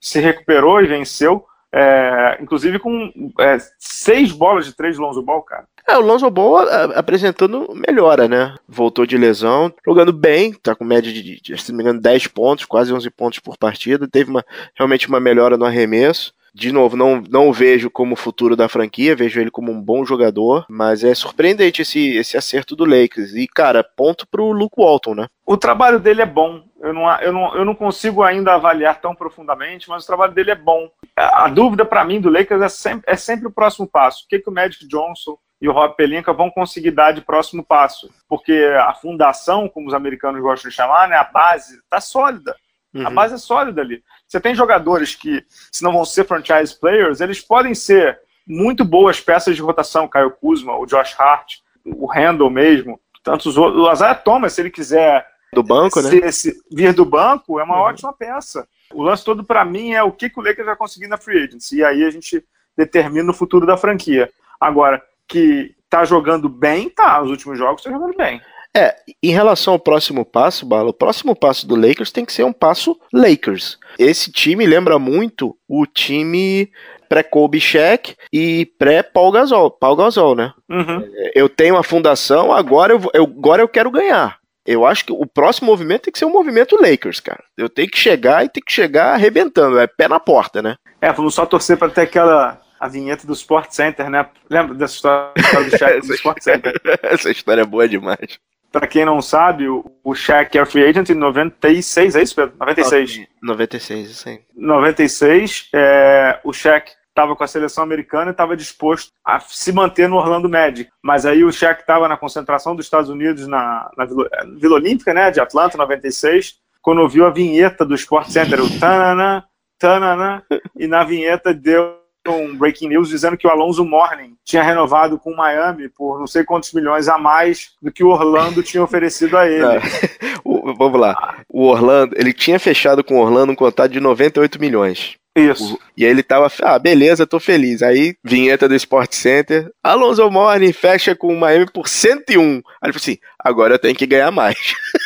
se 0.00 0.18
recuperou 0.18 0.82
e 0.82 0.88
venceu. 0.88 1.46
É, 1.72 2.38
inclusive 2.40 2.78
com 2.80 3.12
é, 3.38 3.56
seis 3.78 4.32
bolas 4.32 4.66
de 4.66 4.76
três 4.76 4.98
Lonzo 4.98 5.22
Ball, 5.22 5.42
cara. 5.42 5.64
É, 5.88 5.96
o 5.96 6.00
Lonzo 6.00 6.28
Ball 6.28 6.58
apresentando 6.94 7.68
melhora, 7.74 8.26
né? 8.26 8.56
Voltou 8.68 9.06
de 9.06 9.16
lesão, 9.16 9.72
jogando 9.86 10.12
bem, 10.12 10.52
tá 10.52 10.74
com 10.74 10.84
média 10.84 11.12
de, 11.12 11.40
de 11.40 11.56
se 11.56 11.70
não 11.70 11.76
me 11.76 11.84
engano, 11.84 12.00
10 12.00 12.26
pontos, 12.28 12.64
quase 12.64 12.92
11 12.92 13.10
pontos 13.10 13.38
por 13.38 13.56
partida. 13.56 14.08
Teve 14.08 14.30
uma, 14.30 14.44
realmente 14.74 15.06
uma 15.06 15.20
melhora 15.20 15.56
no 15.56 15.64
arremesso 15.64 16.32
de 16.54 16.70
novo, 16.70 16.96
não, 16.96 17.20
não 17.28 17.48
o 17.48 17.52
vejo 17.52 17.90
como 17.90 18.14
futuro 18.14 18.54
da 18.54 18.68
franquia, 18.68 19.16
vejo 19.16 19.40
ele 19.40 19.50
como 19.50 19.72
um 19.72 19.82
bom 19.82 20.04
jogador, 20.04 20.64
mas 20.68 21.02
é 21.02 21.12
surpreendente 21.12 21.82
esse, 21.82 22.16
esse 22.16 22.36
acerto 22.36 22.76
do 22.76 22.84
Lakers. 22.84 23.34
E, 23.34 23.48
cara, 23.48 23.82
ponto 23.82 24.24
pro 24.24 24.52
Luke 24.52 24.76
Walton, 24.78 25.16
né? 25.16 25.26
O 25.44 25.56
trabalho 25.56 25.98
dele 25.98 26.22
é 26.22 26.26
bom. 26.26 26.62
Eu 26.80 26.92
não, 26.92 27.10
eu 27.20 27.32
não, 27.32 27.56
eu 27.56 27.64
não 27.64 27.74
consigo 27.74 28.22
ainda 28.22 28.54
avaliar 28.54 29.00
tão 29.00 29.16
profundamente, 29.16 29.88
mas 29.88 30.04
o 30.04 30.06
trabalho 30.06 30.32
dele 30.32 30.52
é 30.52 30.54
bom. 30.54 30.88
A, 31.16 31.48
dúvida 31.48 31.84
para 31.84 32.04
mim 32.04 32.20
do 32.20 32.30
Lakers 32.30 32.62
é 32.62 32.68
sempre, 32.68 33.12
é 33.12 33.16
sempre 33.16 33.48
o 33.48 33.52
próximo 33.52 33.88
passo. 33.88 34.24
O 34.24 34.28
que, 34.28 34.38
que 34.38 34.48
o 34.48 34.52
Magic 34.52 34.86
Johnson 34.86 35.36
e 35.60 35.68
o 35.68 35.72
Rob 35.72 35.96
Pelinka 35.96 36.32
vão 36.32 36.50
conseguir 36.50 36.92
dar 36.92 37.10
de 37.10 37.20
próximo 37.20 37.64
passo? 37.64 38.08
Porque 38.28 38.70
a 38.78 38.94
fundação, 38.94 39.68
como 39.68 39.88
os 39.88 39.94
americanos 39.94 40.40
gostam 40.40 40.70
de 40.70 40.76
chamar, 40.76 41.08
né, 41.08 41.16
a 41.16 41.24
base, 41.24 41.78
está 41.78 42.00
sólida. 42.00 42.54
Uhum. 42.94 43.06
A 43.06 43.10
base 43.10 43.34
é 43.34 43.38
sólida 43.38 43.80
ali. 43.80 44.02
Você 44.26 44.40
tem 44.40 44.54
jogadores 44.54 45.14
que, 45.14 45.44
se 45.48 45.82
não 45.82 45.92
vão 45.92 46.04
ser 46.04 46.24
franchise 46.24 46.78
players, 46.78 47.20
eles 47.20 47.40
podem 47.40 47.74
ser 47.74 48.20
muito 48.46 48.84
boas 48.84 49.20
peças 49.20 49.56
de 49.56 49.62
rotação. 49.62 50.06
Caio 50.06 50.30
Kuzma, 50.30 50.78
o 50.78 50.86
Josh 50.86 51.14
Hart, 51.18 51.56
o 51.84 52.06
Randall 52.06 52.50
mesmo, 52.50 53.00
tantos 53.22 53.56
outros. 53.58 53.82
O 53.82 53.92
Isaiah 53.92 54.14
Thomas, 54.14 54.52
se 54.52 54.60
ele 54.60 54.70
quiser 54.70 55.26
do 55.52 55.62
banco, 55.62 56.00
né? 56.00 56.30
Se, 56.32 56.60
vir 56.70 56.92
do 56.92 57.04
banco, 57.04 57.60
é 57.60 57.64
uma 57.64 57.76
uhum. 57.76 57.82
ótima 57.82 58.12
peça. 58.12 58.66
O 58.92 59.02
lance 59.02 59.24
todo 59.24 59.44
para 59.44 59.64
mim 59.64 59.92
é 59.92 60.02
o 60.02 60.12
que, 60.12 60.28
que 60.28 60.38
o 60.38 60.42
Lakers 60.42 60.66
vai 60.66 60.76
conseguir 60.76 61.06
na 61.06 61.16
free 61.16 61.44
agency. 61.44 61.76
E 61.76 61.84
aí 61.84 62.04
a 62.04 62.10
gente 62.10 62.44
determina 62.76 63.30
o 63.30 63.34
futuro 63.34 63.66
da 63.66 63.76
franquia. 63.76 64.30
Agora, 64.60 65.02
que 65.26 65.74
tá 65.88 66.04
jogando 66.04 66.48
bem, 66.48 66.90
tá. 66.90 67.22
Os 67.22 67.30
últimos 67.30 67.58
jogos 67.58 67.82
tá 67.82 67.90
jogando 67.90 68.16
bem. 68.16 68.40
É, 68.76 68.96
em 69.22 69.30
relação 69.30 69.74
ao 69.74 69.78
próximo 69.78 70.24
passo, 70.24 70.66
Bala, 70.66 70.90
o 70.90 70.94
próximo 70.94 71.36
passo 71.36 71.64
do 71.66 71.76
Lakers 71.76 72.10
tem 72.10 72.24
que 72.24 72.32
ser 72.32 72.42
um 72.42 72.52
passo 72.52 72.98
Lakers. 73.12 73.78
Esse 73.98 74.32
time 74.32 74.66
lembra 74.66 74.98
muito 74.98 75.56
o 75.68 75.86
time 75.86 76.70
pré-Kobe 77.08 77.60
Shaq 77.60 78.16
e 78.32 78.66
pré-Paul 78.76 79.30
Gasol, 79.30 79.70
Paul 79.70 79.94
Gasol, 79.94 80.34
né? 80.34 80.52
Uhum. 80.68 81.08
Eu 81.34 81.48
tenho 81.48 81.76
a 81.76 81.84
fundação, 81.84 82.52
agora 82.52 82.92
eu, 82.92 83.10
eu, 83.14 83.24
agora 83.24 83.62
eu 83.62 83.68
quero 83.68 83.92
ganhar. 83.92 84.38
Eu 84.66 84.84
acho 84.84 85.04
que 85.04 85.12
o 85.12 85.26
próximo 85.26 85.70
movimento 85.70 86.02
tem 86.02 86.12
que 86.12 86.18
ser 86.18 86.24
um 86.24 86.32
movimento 86.32 86.80
Lakers, 86.80 87.20
cara. 87.20 87.44
Eu 87.56 87.68
tenho 87.68 87.88
que 87.88 87.98
chegar 87.98 88.44
e 88.44 88.48
tem 88.48 88.62
que 88.64 88.72
chegar 88.72 89.12
arrebentando, 89.12 89.78
é 89.78 89.86
pé 89.86 90.08
na 90.08 90.18
porta, 90.18 90.60
né? 90.60 90.76
É, 91.00 91.12
vamos 91.12 91.34
só 91.34 91.46
torcer 91.46 91.76
para 91.76 91.90
ter 91.90 92.00
aquela 92.00 92.60
a 92.80 92.88
vinheta 92.88 93.26
do 93.26 93.32
Sport 93.34 93.70
Center, 93.70 94.10
né? 94.10 94.26
Lembra 94.50 94.74
dessa 94.74 94.94
história 94.94 95.32
do 95.70 95.78
Shaq 95.78 96.06
do 96.06 96.14
Sport 96.14 96.42
Center? 96.42 96.74
Essa 97.02 97.30
história 97.30 97.62
é 97.62 97.64
boa 97.64 97.88
demais. 97.88 98.38
Para 98.74 98.88
quem 98.88 99.04
não 99.04 99.22
sabe, 99.22 99.68
o, 99.68 99.84
o 100.02 100.16
Shaq 100.16 100.58
é 100.58 100.66
free 100.66 100.84
agent 100.84 101.08
em 101.08 101.14
96, 101.14 102.16
é 102.16 102.22
isso, 102.24 102.34
Pedro? 102.34 102.56
96. 102.58 103.24
96, 103.40 104.10
isso 104.10 104.28
aí. 104.28 104.40
96, 104.56 105.68
é, 105.72 106.40
o 106.42 106.52
Shaq 106.52 106.90
estava 107.08 107.36
com 107.36 107.44
a 107.44 107.46
seleção 107.46 107.84
americana 107.84 108.30
e 108.30 108.32
estava 108.32 108.56
disposto 108.56 109.12
a 109.24 109.38
se 109.38 109.70
manter 109.70 110.08
no 110.08 110.16
Orlando 110.16 110.48
Magic. 110.48 110.90
Mas 111.00 111.24
aí 111.24 111.44
o 111.44 111.52
Shaq 111.52 111.82
estava 111.82 112.08
na 112.08 112.16
concentração 112.16 112.74
dos 112.74 112.86
Estados 112.86 113.08
Unidos 113.08 113.46
na, 113.46 113.88
na 113.96 114.06
Vila, 114.06 114.28
Vila, 114.56 114.74
Olímpica, 114.74 115.14
né, 115.14 115.30
de 115.30 115.38
Atlanta, 115.38 115.78
96, 115.78 116.56
quando 116.82 117.00
ouviu 117.00 117.26
a 117.26 117.30
vinheta 117.30 117.84
do 117.84 117.94
Sport 117.94 118.26
Center, 118.26 118.60
o 118.60 118.80
tanana, 118.80 119.44
tanana, 119.78 120.44
e 120.76 120.88
na 120.88 121.04
vinheta 121.04 121.54
deu 121.54 122.03
um 122.28 122.56
breaking 122.56 122.88
news 122.88 123.08
dizendo 123.08 123.36
que 123.36 123.46
o 123.46 123.50
Alonso 123.50 123.84
Morning 123.84 124.36
tinha 124.44 124.62
renovado 124.62 125.18
com 125.18 125.30
o 125.30 125.36
Miami 125.36 125.88
por 125.88 126.18
não 126.18 126.26
sei 126.26 126.44
quantos 126.44 126.72
milhões 126.72 127.08
a 127.08 127.18
mais 127.18 127.72
do 127.80 127.92
que 127.92 128.04
o 128.04 128.08
Orlando 128.08 128.62
tinha 128.62 128.82
oferecido 128.82 129.36
a 129.36 129.46
ele. 129.48 129.64
o, 130.44 130.74
vamos 130.74 131.00
lá. 131.00 131.44
O 131.48 131.66
Orlando, 131.66 132.14
ele 132.18 132.32
tinha 132.32 132.58
fechado 132.58 133.04
com 133.04 133.16
o 133.16 133.22
Orlando 133.22 133.52
um 133.52 133.56
contrato 133.56 133.92
de 133.92 134.00
98 134.00 134.60
milhões. 134.60 135.16
Isso. 135.36 135.78
E 135.96 136.04
aí 136.04 136.10
ele 136.10 136.22
tava, 136.22 136.50
ah, 136.62 136.78
beleza, 136.78 137.26
tô 137.26 137.40
feliz. 137.40 137.82
Aí, 137.82 138.14
vinheta 138.22 138.68
do 138.68 138.74
Sport 138.76 139.12
Center, 139.14 139.68
Alonso 139.82 140.30
Morning 140.30 140.72
fecha 140.72 141.16
com 141.16 141.32
o 141.34 141.38
Miami 141.38 141.66
por 141.72 141.88
101. 141.88 142.40
Aí 142.40 142.52
ele 142.54 142.62
falou 142.92 142.96
assim, 142.96 143.18
agora 143.38 143.74
eu 143.74 143.78
tenho 143.78 143.96
que 143.96 144.06
ganhar 144.06 144.30
mais. 144.30 144.56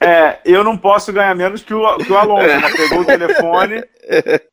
É, 0.00 0.38
eu 0.44 0.62
não 0.62 0.76
posso 0.76 1.12
ganhar 1.12 1.34
menos 1.34 1.62
que 1.62 1.74
o, 1.74 1.96
que 1.98 2.12
o 2.12 2.16
Alonso. 2.16 2.46
Né? 2.46 2.60
Pegou 2.76 3.00
o 3.00 3.04
telefone, 3.04 3.84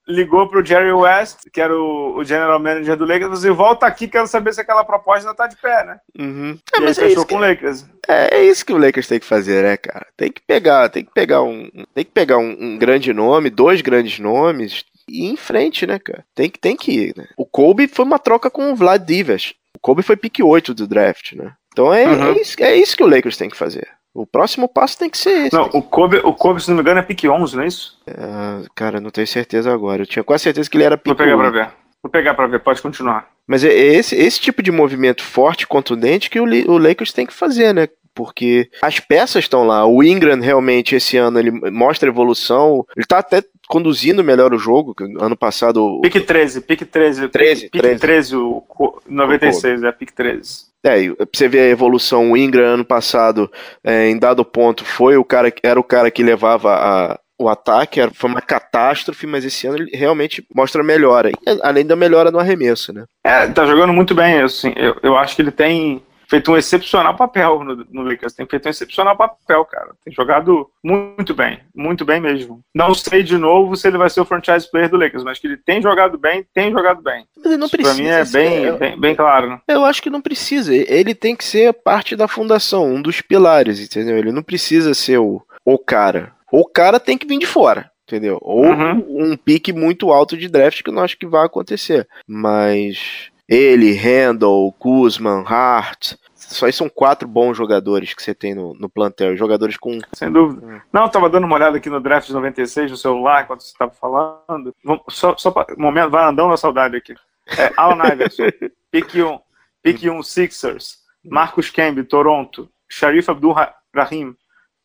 ligou 0.07 0.47
pro 0.47 0.65
Jerry 0.65 0.91
West, 0.91 1.39
que 1.51 1.61
era 1.61 1.75
o, 1.75 2.17
o 2.17 2.23
general 2.23 2.59
manager 2.59 2.95
do 2.95 3.05
Lakers, 3.05 3.23
e 3.23 3.27
falou 3.27 3.37
assim, 3.37 3.51
volta 3.51 3.85
aqui, 3.85 4.07
quero 4.07 4.27
saber 4.27 4.53
se 4.53 4.61
aquela 4.61 4.83
proposta 4.83 5.27
ainda 5.27 5.35
tá 5.35 5.47
de 5.47 5.55
pé, 5.57 5.85
né? 5.85 5.99
Uhum. 6.17 6.57
É, 6.75 6.79
mas 6.79 6.97
é 6.97 7.07
isso 7.07 7.25
com 7.25 7.35
o 7.35 7.39
Lakers. 7.39 7.85
É, 8.07 8.37
é, 8.37 8.43
isso 8.43 8.65
que 8.65 8.73
o 8.73 8.77
Lakers 8.77 9.07
tem 9.07 9.19
que 9.19 9.25
fazer, 9.25 9.63
né, 9.63 9.77
cara? 9.77 10.07
Tem 10.17 10.31
que 10.31 10.41
pegar, 10.41 10.89
tem 10.89 11.03
que 11.03 11.11
pegar 11.13 11.41
um, 11.41 11.69
tem 11.93 12.05
que 12.05 12.11
pegar 12.11 12.37
um, 12.37 12.55
um 12.59 12.77
grande 12.77 13.13
nome, 13.13 13.49
dois 13.49 13.81
grandes 13.81 14.19
nomes, 14.19 14.83
e 15.07 15.25
ir 15.25 15.31
em 15.31 15.37
frente, 15.37 15.85
né, 15.85 15.99
cara? 15.99 16.25
Tem 16.33 16.49
que, 16.49 16.59
tem 16.59 16.75
que 16.75 16.91
ir, 16.91 17.13
né? 17.15 17.27
O 17.37 17.45
Kobe 17.45 17.87
foi 17.87 18.05
uma 18.05 18.19
troca 18.19 18.49
com 18.49 18.71
o 18.71 18.75
Vlad 18.75 19.03
Divas. 19.05 19.53
O 19.75 19.79
Kobe 19.79 20.01
foi 20.01 20.15
pick 20.15 20.39
8 20.43 20.73
do 20.73 20.87
draft, 20.87 21.33
né? 21.33 21.53
Então 21.71 21.93
é, 21.93 22.07
uhum. 22.07 22.33
é, 22.33 22.41
isso, 22.41 22.55
é 22.63 22.75
isso 22.75 22.95
que 22.95 23.03
o 23.03 23.07
Lakers 23.07 23.37
tem 23.37 23.49
que 23.49 23.57
fazer. 23.57 23.87
O 24.15 24.25
próximo 24.25 24.69
passo 24.69 24.97
tem 24.97 25.09
que 25.09 25.17
ser 25.17 25.47
esse. 25.47 25.53
Não, 25.53 25.65
o 25.73 25.81
Kobe, 25.81 26.21
o 26.23 26.33
Kobe, 26.33 26.63
se 26.63 26.69
não 26.69 26.75
me 26.77 26.81
engano, 26.81 27.01
é 27.01 27.03
pick 27.03 27.25
11, 27.25 27.55
não 27.57 27.63
é 27.63 27.67
isso? 27.67 27.99
Uh, 28.07 28.65
cara, 28.73 29.01
não 29.01 29.09
tenho 29.09 29.27
certeza 29.27 29.73
agora. 29.73 30.03
Eu 30.03 30.07
tinha 30.07 30.23
quase 30.23 30.43
certeza 30.43 30.69
que 30.69 30.77
ele 30.77 30.85
era 30.85 30.97
pick 30.97 31.07
Vou 31.07 31.15
pegar 31.17 31.35
1. 31.35 31.37
pra 31.37 31.49
ver. 31.49 31.69
Vou 32.01 32.09
pegar 32.09 32.33
pra 32.33 32.47
ver, 32.47 32.59
pode 32.61 32.81
continuar. 32.81 33.27
Mas 33.45 33.65
é 33.65 33.73
esse, 33.73 34.15
esse 34.15 34.39
tipo 34.39 34.63
de 34.63 34.71
movimento 34.71 35.21
forte, 35.21 35.67
contundente, 35.67 36.29
que 36.29 36.39
o, 36.39 36.45
o 36.45 36.77
Lakers 36.77 37.11
tem 37.11 37.25
que 37.25 37.33
fazer, 37.33 37.73
né? 37.73 37.89
Porque 38.13 38.69
as 38.81 39.01
peças 39.01 39.43
estão 39.43 39.67
lá. 39.67 39.85
O 39.85 40.01
Ingram 40.01 40.39
realmente 40.39 40.95
esse 40.95 41.17
ano 41.17 41.37
ele 41.37 41.51
mostra 41.51 42.07
evolução. 42.07 42.85
Ele 42.95 43.05
tá 43.05 43.19
até 43.19 43.43
conduzindo 43.67 44.23
melhor 44.23 44.53
o 44.53 44.57
jogo. 44.57 44.95
Ano 45.19 45.35
passado. 45.35 45.99
Pique 46.01 46.21
13, 46.21 46.61
pique 46.61 46.85
13. 46.85 47.27
13, 47.27 47.61
pique 47.63 47.79
13, 47.79 47.99
13 47.99 48.35
o 48.37 48.63
96, 49.05 49.81
o 49.81 49.85
é 49.85 49.91
pique 49.91 50.13
13. 50.13 50.73
É, 50.85 50.97
você 51.33 51.47
ver 51.47 51.61
a 51.61 51.69
evolução, 51.69 52.31
o 52.31 52.37
Ingram 52.37 52.75
ano 52.75 52.85
passado, 52.85 53.51
é, 53.83 54.07
em 54.07 54.19
dado 54.19 54.45
ponto, 54.45 54.85
foi 54.85 55.17
o 55.17 55.25
cara 55.25 55.51
era 55.63 55.79
o 55.79 55.83
cara 55.83 56.11
que 56.11 56.21
levava 56.21 56.75
a, 56.75 57.19
o 57.39 57.49
ataque, 57.49 57.99
era, 57.99 58.11
foi 58.13 58.29
uma 58.29 58.41
catástrofe, 58.41 59.25
mas 59.25 59.43
esse 59.43 59.67
ano 59.67 59.77
ele 59.77 59.97
realmente 59.97 60.45
mostra 60.55 60.83
melhora. 60.83 61.31
Além 61.63 61.85
da 61.85 61.95
melhora 61.95 62.31
no 62.31 62.39
arremesso, 62.39 62.93
né? 62.93 63.03
É, 63.25 63.47
tá 63.47 63.65
jogando 63.65 63.93
muito 63.93 64.13
bem, 64.13 64.41
assim, 64.41 64.73
eu, 64.75 64.95
eu 65.01 65.17
acho 65.17 65.35
que 65.35 65.41
ele 65.41 65.51
tem 65.51 66.01
feito 66.27 66.51
um 66.51 66.57
excepcional 66.57 67.15
papel 67.15 67.63
no, 67.63 67.85
no 67.89 68.03
Lakers. 68.03 68.33
Tem 68.33 68.45
feito 68.45 68.67
um 68.67 68.69
excepcional 68.69 69.15
papel, 69.15 69.65
cara. 69.65 69.91
Tem 70.03 70.13
jogado 70.13 70.69
muito 70.83 71.33
bem, 71.33 71.59
muito 71.75 72.05
bem 72.05 72.19
mesmo. 72.19 72.61
Não 72.73 72.93
sei 72.93 73.23
de 73.23 73.37
novo 73.37 73.75
se 73.75 73.87
ele 73.87 73.97
vai 73.97 74.09
ser 74.09 74.21
o 74.21 74.25
franchise 74.25 74.69
player 74.69 74.89
do 74.89 74.97
Lakers, 74.97 75.23
mas 75.23 75.39
que 75.39 75.47
ele 75.47 75.57
tem 75.57 75.81
jogado 75.81 76.17
bem, 76.17 76.45
tem 76.53 76.71
jogado 76.71 77.01
bem. 77.01 77.25
Mas 77.35 77.45
ele 77.45 77.57
não 77.57 77.67
Isso 77.67 77.77
precisa. 77.77 77.95
Pra 77.95 78.03
mim 78.03 78.09
é 78.09 78.25
bem, 78.25 78.77
bem, 78.77 78.99
bem, 78.99 79.15
claro. 79.15 79.49
Né? 79.49 79.61
Eu 79.67 79.85
acho 79.85 80.01
que 80.01 80.09
não 80.09 80.21
precisa. 80.21 80.73
Ele 80.73 81.13
tem 81.13 81.35
que 81.35 81.43
ser 81.43 81.73
parte 81.73 82.15
da 82.15 82.27
fundação, 82.27 82.85
um 82.85 83.01
dos 83.01 83.21
pilares, 83.21 83.79
entendeu? 83.79 84.17
Ele 84.17 84.31
não 84.31 84.43
precisa 84.43 84.93
ser 84.93 85.17
o, 85.17 85.41
o 85.63 85.77
cara. 85.77 86.33
O 86.51 86.65
cara 86.65 86.99
tem 86.99 87.17
que 87.17 87.27
vir 87.27 87.39
de 87.39 87.45
fora 87.45 87.91
entendeu? 88.07 88.37
Ou 88.41 88.65
uhum. 88.65 89.31
um 89.31 89.35
pique 89.35 89.73
muito 89.73 90.11
alto 90.11 90.37
de 90.37 90.47
draft 90.47 90.83
que 90.83 90.89
eu 90.89 90.93
não 90.93 91.01
acho 91.01 91.17
que 91.17 91.25
vai 91.25 91.45
acontecer. 91.45 92.07
Mas 92.27 93.31
ele, 93.47 93.93
Randall, 93.93 94.71
Kuzman, 94.73 95.43
Hart. 95.45 96.15
Só 96.33 96.69
são 96.71 96.87
quatro 96.87 97.27
bons 97.27 97.57
jogadores 97.57 98.13
que 98.13 98.21
você 98.21 98.33
tem 98.33 98.53
no, 98.53 98.73
no 98.75 98.89
plantel. 98.89 99.35
Jogadores 99.35 99.77
com. 99.77 99.99
Sem 100.13 100.31
dúvida. 100.31 100.65
Hum. 100.65 100.81
Não, 100.93 101.03
eu 101.03 101.09
tava 101.09 101.29
dando 101.29 101.45
uma 101.45 101.55
olhada 101.55 101.77
aqui 101.77 101.89
no 101.89 101.99
draft 101.99 102.27
de 102.27 102.33
96 102.33 102.91
no 102.91 102.97
celular 102.97 103.43
enquanto 103.43 103.61
você 103.61 103.75
tava 103.77 103.91
falando. 103.91 104.73
Só, 105.09 105.35
só 105.37 105.51
pra, 105.51 105.65
um 105.77 105.81
momento, 105.81 106.09
vai 106.11 106.23
andando 106.23 106.49
na 106.49 106.57
saudade 106.57 106.95
aqui. 106.95 107.15
É, 107.57 107.71
Alan 107.77 108.07
Iverson, 108.13 108.43
pick 108.91 109.15
1, 109.15 109.39
pick 109.81 110.03
1 110.03 110.23
Sixers, 110.23 110.99
Marcus 111.23 111.69
Camby, 111.69 112.03
Toronto, 112.03 112.69
Sharif 112.89 113.29
Abdul-Rahim 113.29 114.35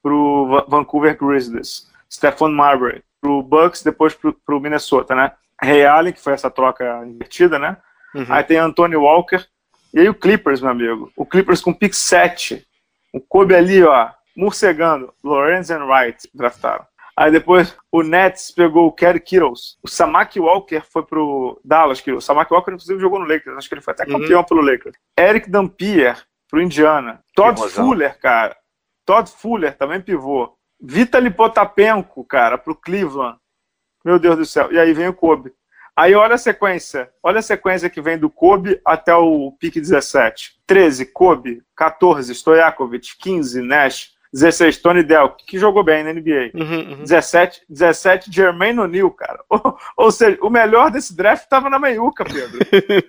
pro 0.02 0.64
Vancouver 0.68 1.16
Grizzlies, 1.16 1.90
Stephon 2.10 2.50
Marbury 2.50 3.02
pro 3.20 3.42
Bucks, 3.42 3.82
depois 3.82 4.14
pro, 4.14 4.32
pro 4.32 4.60
Minnesota, 4.60 5.14
né? 5.14 5.32
Ray 5.62 5.84
Allen, 5.84 6.12
que 6.12 6.20
foi 6.20 6.32
essa 6.32 6.50
troca 6.50 7.04
invertida, 7.06 7.58
né? 7.58 7.76
Uhum. 8.14 8.26
Aí 8.28 8.42
tem 8.44 8.58
Anthony 8.58 8.96
Walker. 8.96 9.44
E 9.92 10.00
aí 10.00 10.08
o 10.08 10.14
Clippers, 10.14 10.60
meu 10.60 10.70
amigo. 10.70 11.12
O 11.16 11.26
Clippers 11.26 11.60
com 11.60 11.72
pick 11.72 11.94
7. 11.94 12.64
O 13.12 13.20
Kobe 13.20 13.54
ali, 13.54 13.82
ó, 13.82 14.08
morcegando. 14.36 15.12
Lorenz 15.22 15.70
and 15.70 15.84
Wright 15.84 16.28
draftaram. 16.32 16.86
Aí 17.16 17.30
depois 17.30 17.76
o 17.92 18.02
Nets 18.02 18.50
pegou 18.50 18.86
o 18.86 18.92
Kerry 18.92 19.20
Kittles. 19.20 19.76
O 19.82 19.88
Samak 19.88 20.38
Walker 20.38 20.80
foi 20.80 21.02
pro 21.02 21.60
Dallas. 21.64 22.00
Que 22.00 22.12
o 22.12 22.20
Samak 22.20 22.52
Walker, 22.52 22.72
inclusive, 22.72 23.00
jogou 23.00 23.18
no 23.18 23.26
Lakers. 23.26 23.56
Acho 23.56 23.68
que 23.68 23.74
ele 23.74 23.82
foi 23.82 23.92
até 23.92 24.04
uhum. 24.04 24.20
campeão 24.20 24.40
uhum. 24.40 24.46
pelo 24.46 24.62
Lakers. 24.62 24.96
Eric 25.18 25.50
Dampier 25.50 26.16
pro 26.48 26.62
Indiana. 26.62 27.20
Todd 27.34 27.60
Fuller, 27.68 28.18
cara. 28.18 28.56
Todd 29.04 29.28
Fuller 29.30 29.76
também 29.76 30.00
pivô. 30.00 30.56
Vitaly 30.80 31.30
Potapenko, 31.30 32.24
cara, 32.24 32.56
pro 32.56 32.74
Cleveland. 32.74 33.38
Meu 34.04 34.18
Deus 34.18 34.36
do 34.38 34.46
céu. 34.46 34.72
E 34.72 34.78
aí 34.78 34.94
vem 34.94 35.08
o 35.08 35.14
Kobe. 35.14 35.52
Aí 35.96 36.14
olha 36.14 36.34
a 36.34 36.38
sequência. 36.38 37.10
Olha 37.22 37.40
a 37.40 37.42
sequência 37.42 37.90
que 37.90 38.00
vem 38.00 38.18
do 38.18 38.30
Kobe 38.30 38.80
até 38.84 39.14
o 39.14 39.52
pique 39.52 39.80
17. 39.80 40.60
13, 40.66 41.06
Kobe. 41.06 41.62
14, 41.76 42.32
Stojakovic. 42.34 43.16
15, 43.18 43.60
Nash. 43.62 44.12
16, 44.32 44.78
Tony 44.78 45.02
Delk, 45.02 45.44
que 45.44 45.58
jogou 45.58 45.82
bem 45.82 46.04
na 46.04 46.12
NBA. 46.12 46.50
Uhum, 46.54 46.92
uhum. 46.92 47.04
17, 47.04 47.62
17, 47.68 48.32
Jermaine 48.32 48.78
O'Neal, 48.78 49.10
cara. 49.10 49.40
Ou, 49.48 49.76
ou, 49.96 50.10
seja, 50.12 50.38
o 50.40 50.48
melhor 50.48 50.90
desse 50.90 51.16
draft 51.16 51.44
estava 51.44 51.68
na 51.68 51.78
meiuca, 51.78 52.24
Pedro. 52.24 52.58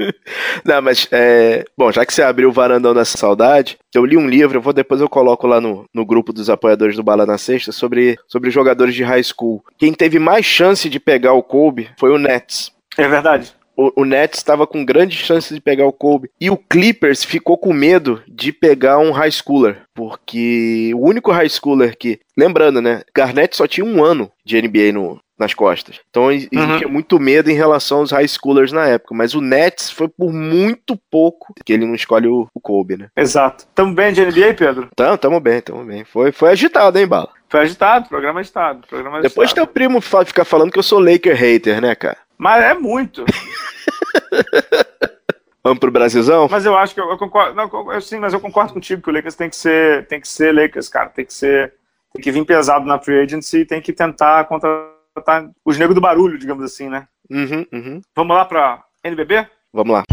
Não, 0.66 0.82
mas, 0.82 1.08
é... 1.12 1.64
bom, 1.78 1.92
já 1.92 2.06
que 2.06 2.14
você 2.14 2.24
abriu 2.24 2.50
o 2.50 2.54
varandão 2.54 2.94
dessa 2.94 3.18
saudade, 3.18 3.78
eu 3.94 4.06
li 4.06 4.18
um 4.18 4.28
livro, 4.28 4.58
eu 4.58 4.62
vou 4.62 4.74
depois 4.74 5.00
eu 5.00 5.10
coloco 5.10 5.46
lá 5.46 5.62
no, 5.62 5.86
no 5.94 6.06
grupo 6.06 6.34
dos 6.34 6.50
apoiadores 6.50 6.96
do 6.96 7.04
Bala 7.04 7.26
na 7.26 7.38
Sexta, 7.38 7.72
sobre, 7.72 8.18
sobre 8.28 8.50
jogadores 8.50 8.96
de 8.96 9.04
high 9.04 9.24
school. 9.24 9.64
Quem 9.78 9.94
teve 9.94 10.18
mais 10.18 10.46
chance 10.46 10.90
de 10.90 11.00
pegar 11.00 11.34
o 11.34 11.44
Kobe 11.44 11.90
foi 12.00 12.10
o 12.10 12.18
Nets. 12.18 12.72
É 12.98 13.08
verdade. 13.08 13.54
O, 13.82 14.02
o 14.02 14.06
Nets 14.06 14.38
estava 14.40 14.68
com 14.68 14.86
grandes 14.86 15.18
chances 15.18 15.56
de 15.56 15.62
pegar 15.62 15.86
o 15.86 15.94
Kobe. 15.94 16.30
E 16.40 16.50
o 16.50 16.58
Clippers 16.58 17.24
ficou 17.24 17.58
com 17.58 17.74
medo 17.74 18.22
de 18.28 18.52
pegar 18.52 19.00
um 19.00 19.12
high 19.12 19.32
schooler. 19.32 19.82
Porque 19.96 20.92
o 20.96 21.08
único 21.08 21.32
high 21.32 21.50
schooler 21.50 21.98
que. 21.98 22.20
Lembrando, 22.38 22.82
né? 22.82 23.02
Garnett 23.16 23.56
só 23.56 23.68
tinha 23.68 23.86
um 23.86 24.04
ano 24.04 24.32
de 24.46 24.62
NBA 24.62 24.92
no, 24.94 25.20
nas 25.42 25.54
costas. 25.54 26.00
Então 26.10 26.26
uhum. 26.26 26.32
existia 26.32 26.88
uhum. 26.88 26.94
muito 26.94 27.20
medo 27.20 27.50
em 27.50 27.56
relação 27.56 28.00
aos 28.00 28.12
high 28.12 28.28
schoolers 28.28 28.72
na 28.72 28.86
época. 28.86 29.16
Mas 29.16 29.34
o 29.34 29.42
Nets 29.42 29.90
foi 29.90 30.08
por 30.08 30.32
muito 30.32 30.98
pouco 31.10 31.54
que 31.66 31.74
ele 31.74 31.86
não 31.86 31.96
escolhe 31.96 32.28
o, 32.28 32.48
o 32.54 32.62
Kobe, 32.62 32.98
né? 32.98 33.08
Exato. 33.18 33.66
Tamo 33.74 33.94
bem 33.94 34.14
de 34.14 34.24
NBA, 34.24 34.54
Pedro? 34.54 34.90
Tamo, 34.96 35.18
tamo 35.18 35.40
bem, 35.40 35.60
tamo 35.62 35.84
bem. 35.84 36.06
Foi, 36.06 36.32
foi 36.32 36.52
agitado, 36.52 37.00
hein, 37.00 37.08
Bala? 37.08 37.30
Foi 37.50 37.62
agitado, 37.62 38.08
programa 38.08 38.40
agitado. 38.40 38.88
Programa 38.88 39.18
agitado. 39.18 39.30
Depois 39.30 39.52
teu 39.52 39.68
primo 39.68 40.00
ficar 40.00 40.46
falando 40.46 40.72
que 40.72 40.80
eu 40.80 40.84
sou 40.84 41.00
Laker 41.00 41.36
hater, 41.36 41.82
né, 41.82 41.94
cara? 41.96 42.18
Mas 42.42 42.64
é 42.64 42.74
muito. 42.74 43.24
Vamos 45.64 45.78
pro 45.78 45.92
Brasilzão? 45.92 46.48
Mas 46.50 46.66
eu 46.66 46.76
acho 46.76 46.96
que 46.96 47.00
eu, 47.00 47.08
eu 47.08 47.16
concordo. 47.16 47.54
Não, 47.54 47.94
eu, 47.94 48.02
sim, 48.02 48.18
mas 48.18 48.34
eu 48.34 48.40
concordo 48.40 48.74
contigo 48.74 49.00
que 49.00 49.12
o 49.12 49.14
Lakers 49.14 49.36
tem 49.36 49.48
que 49.48 49.56
ser, 49.56 50.08
tem 50.08 50.20
que 50.20 50.28
ser 50.28 50.52
Lakers, 50.52 50.90
cara. 50.90 51.10
Tem 51.10 51.24
que 51.24 51.36
ser. 51.36 51.76
Tem 52.12 52.20
que 52.20 52.32
vir 52.32 52.44
pesado 52.44 52.84
na 52.84 52.98
free 52.98 53.22
agency 53.22 53.60
e 53.60 53.66
tem 53.66 53.80
que 53.80 53.94
tentar 53.94 54.46
contratar 54.46 55.52
os 55.64 55.78
negros 55.78 55.94
do 55.94 56.02
barulho, 56.02 56.40
digamos 56.40 56.64
assim, 56.64 56.90
né? 56.90 57.08
Uhum, 57.30 57.64
uhum. 57.72 58.02
Vamos 58.16 58.36
lá 58.36 58.44
pra 58.44 58.84
NBB? 59.04 59.46
Vamos 59.72 59.94
lá. 59.94 60.04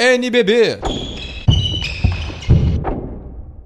NBB. 0.00 0.80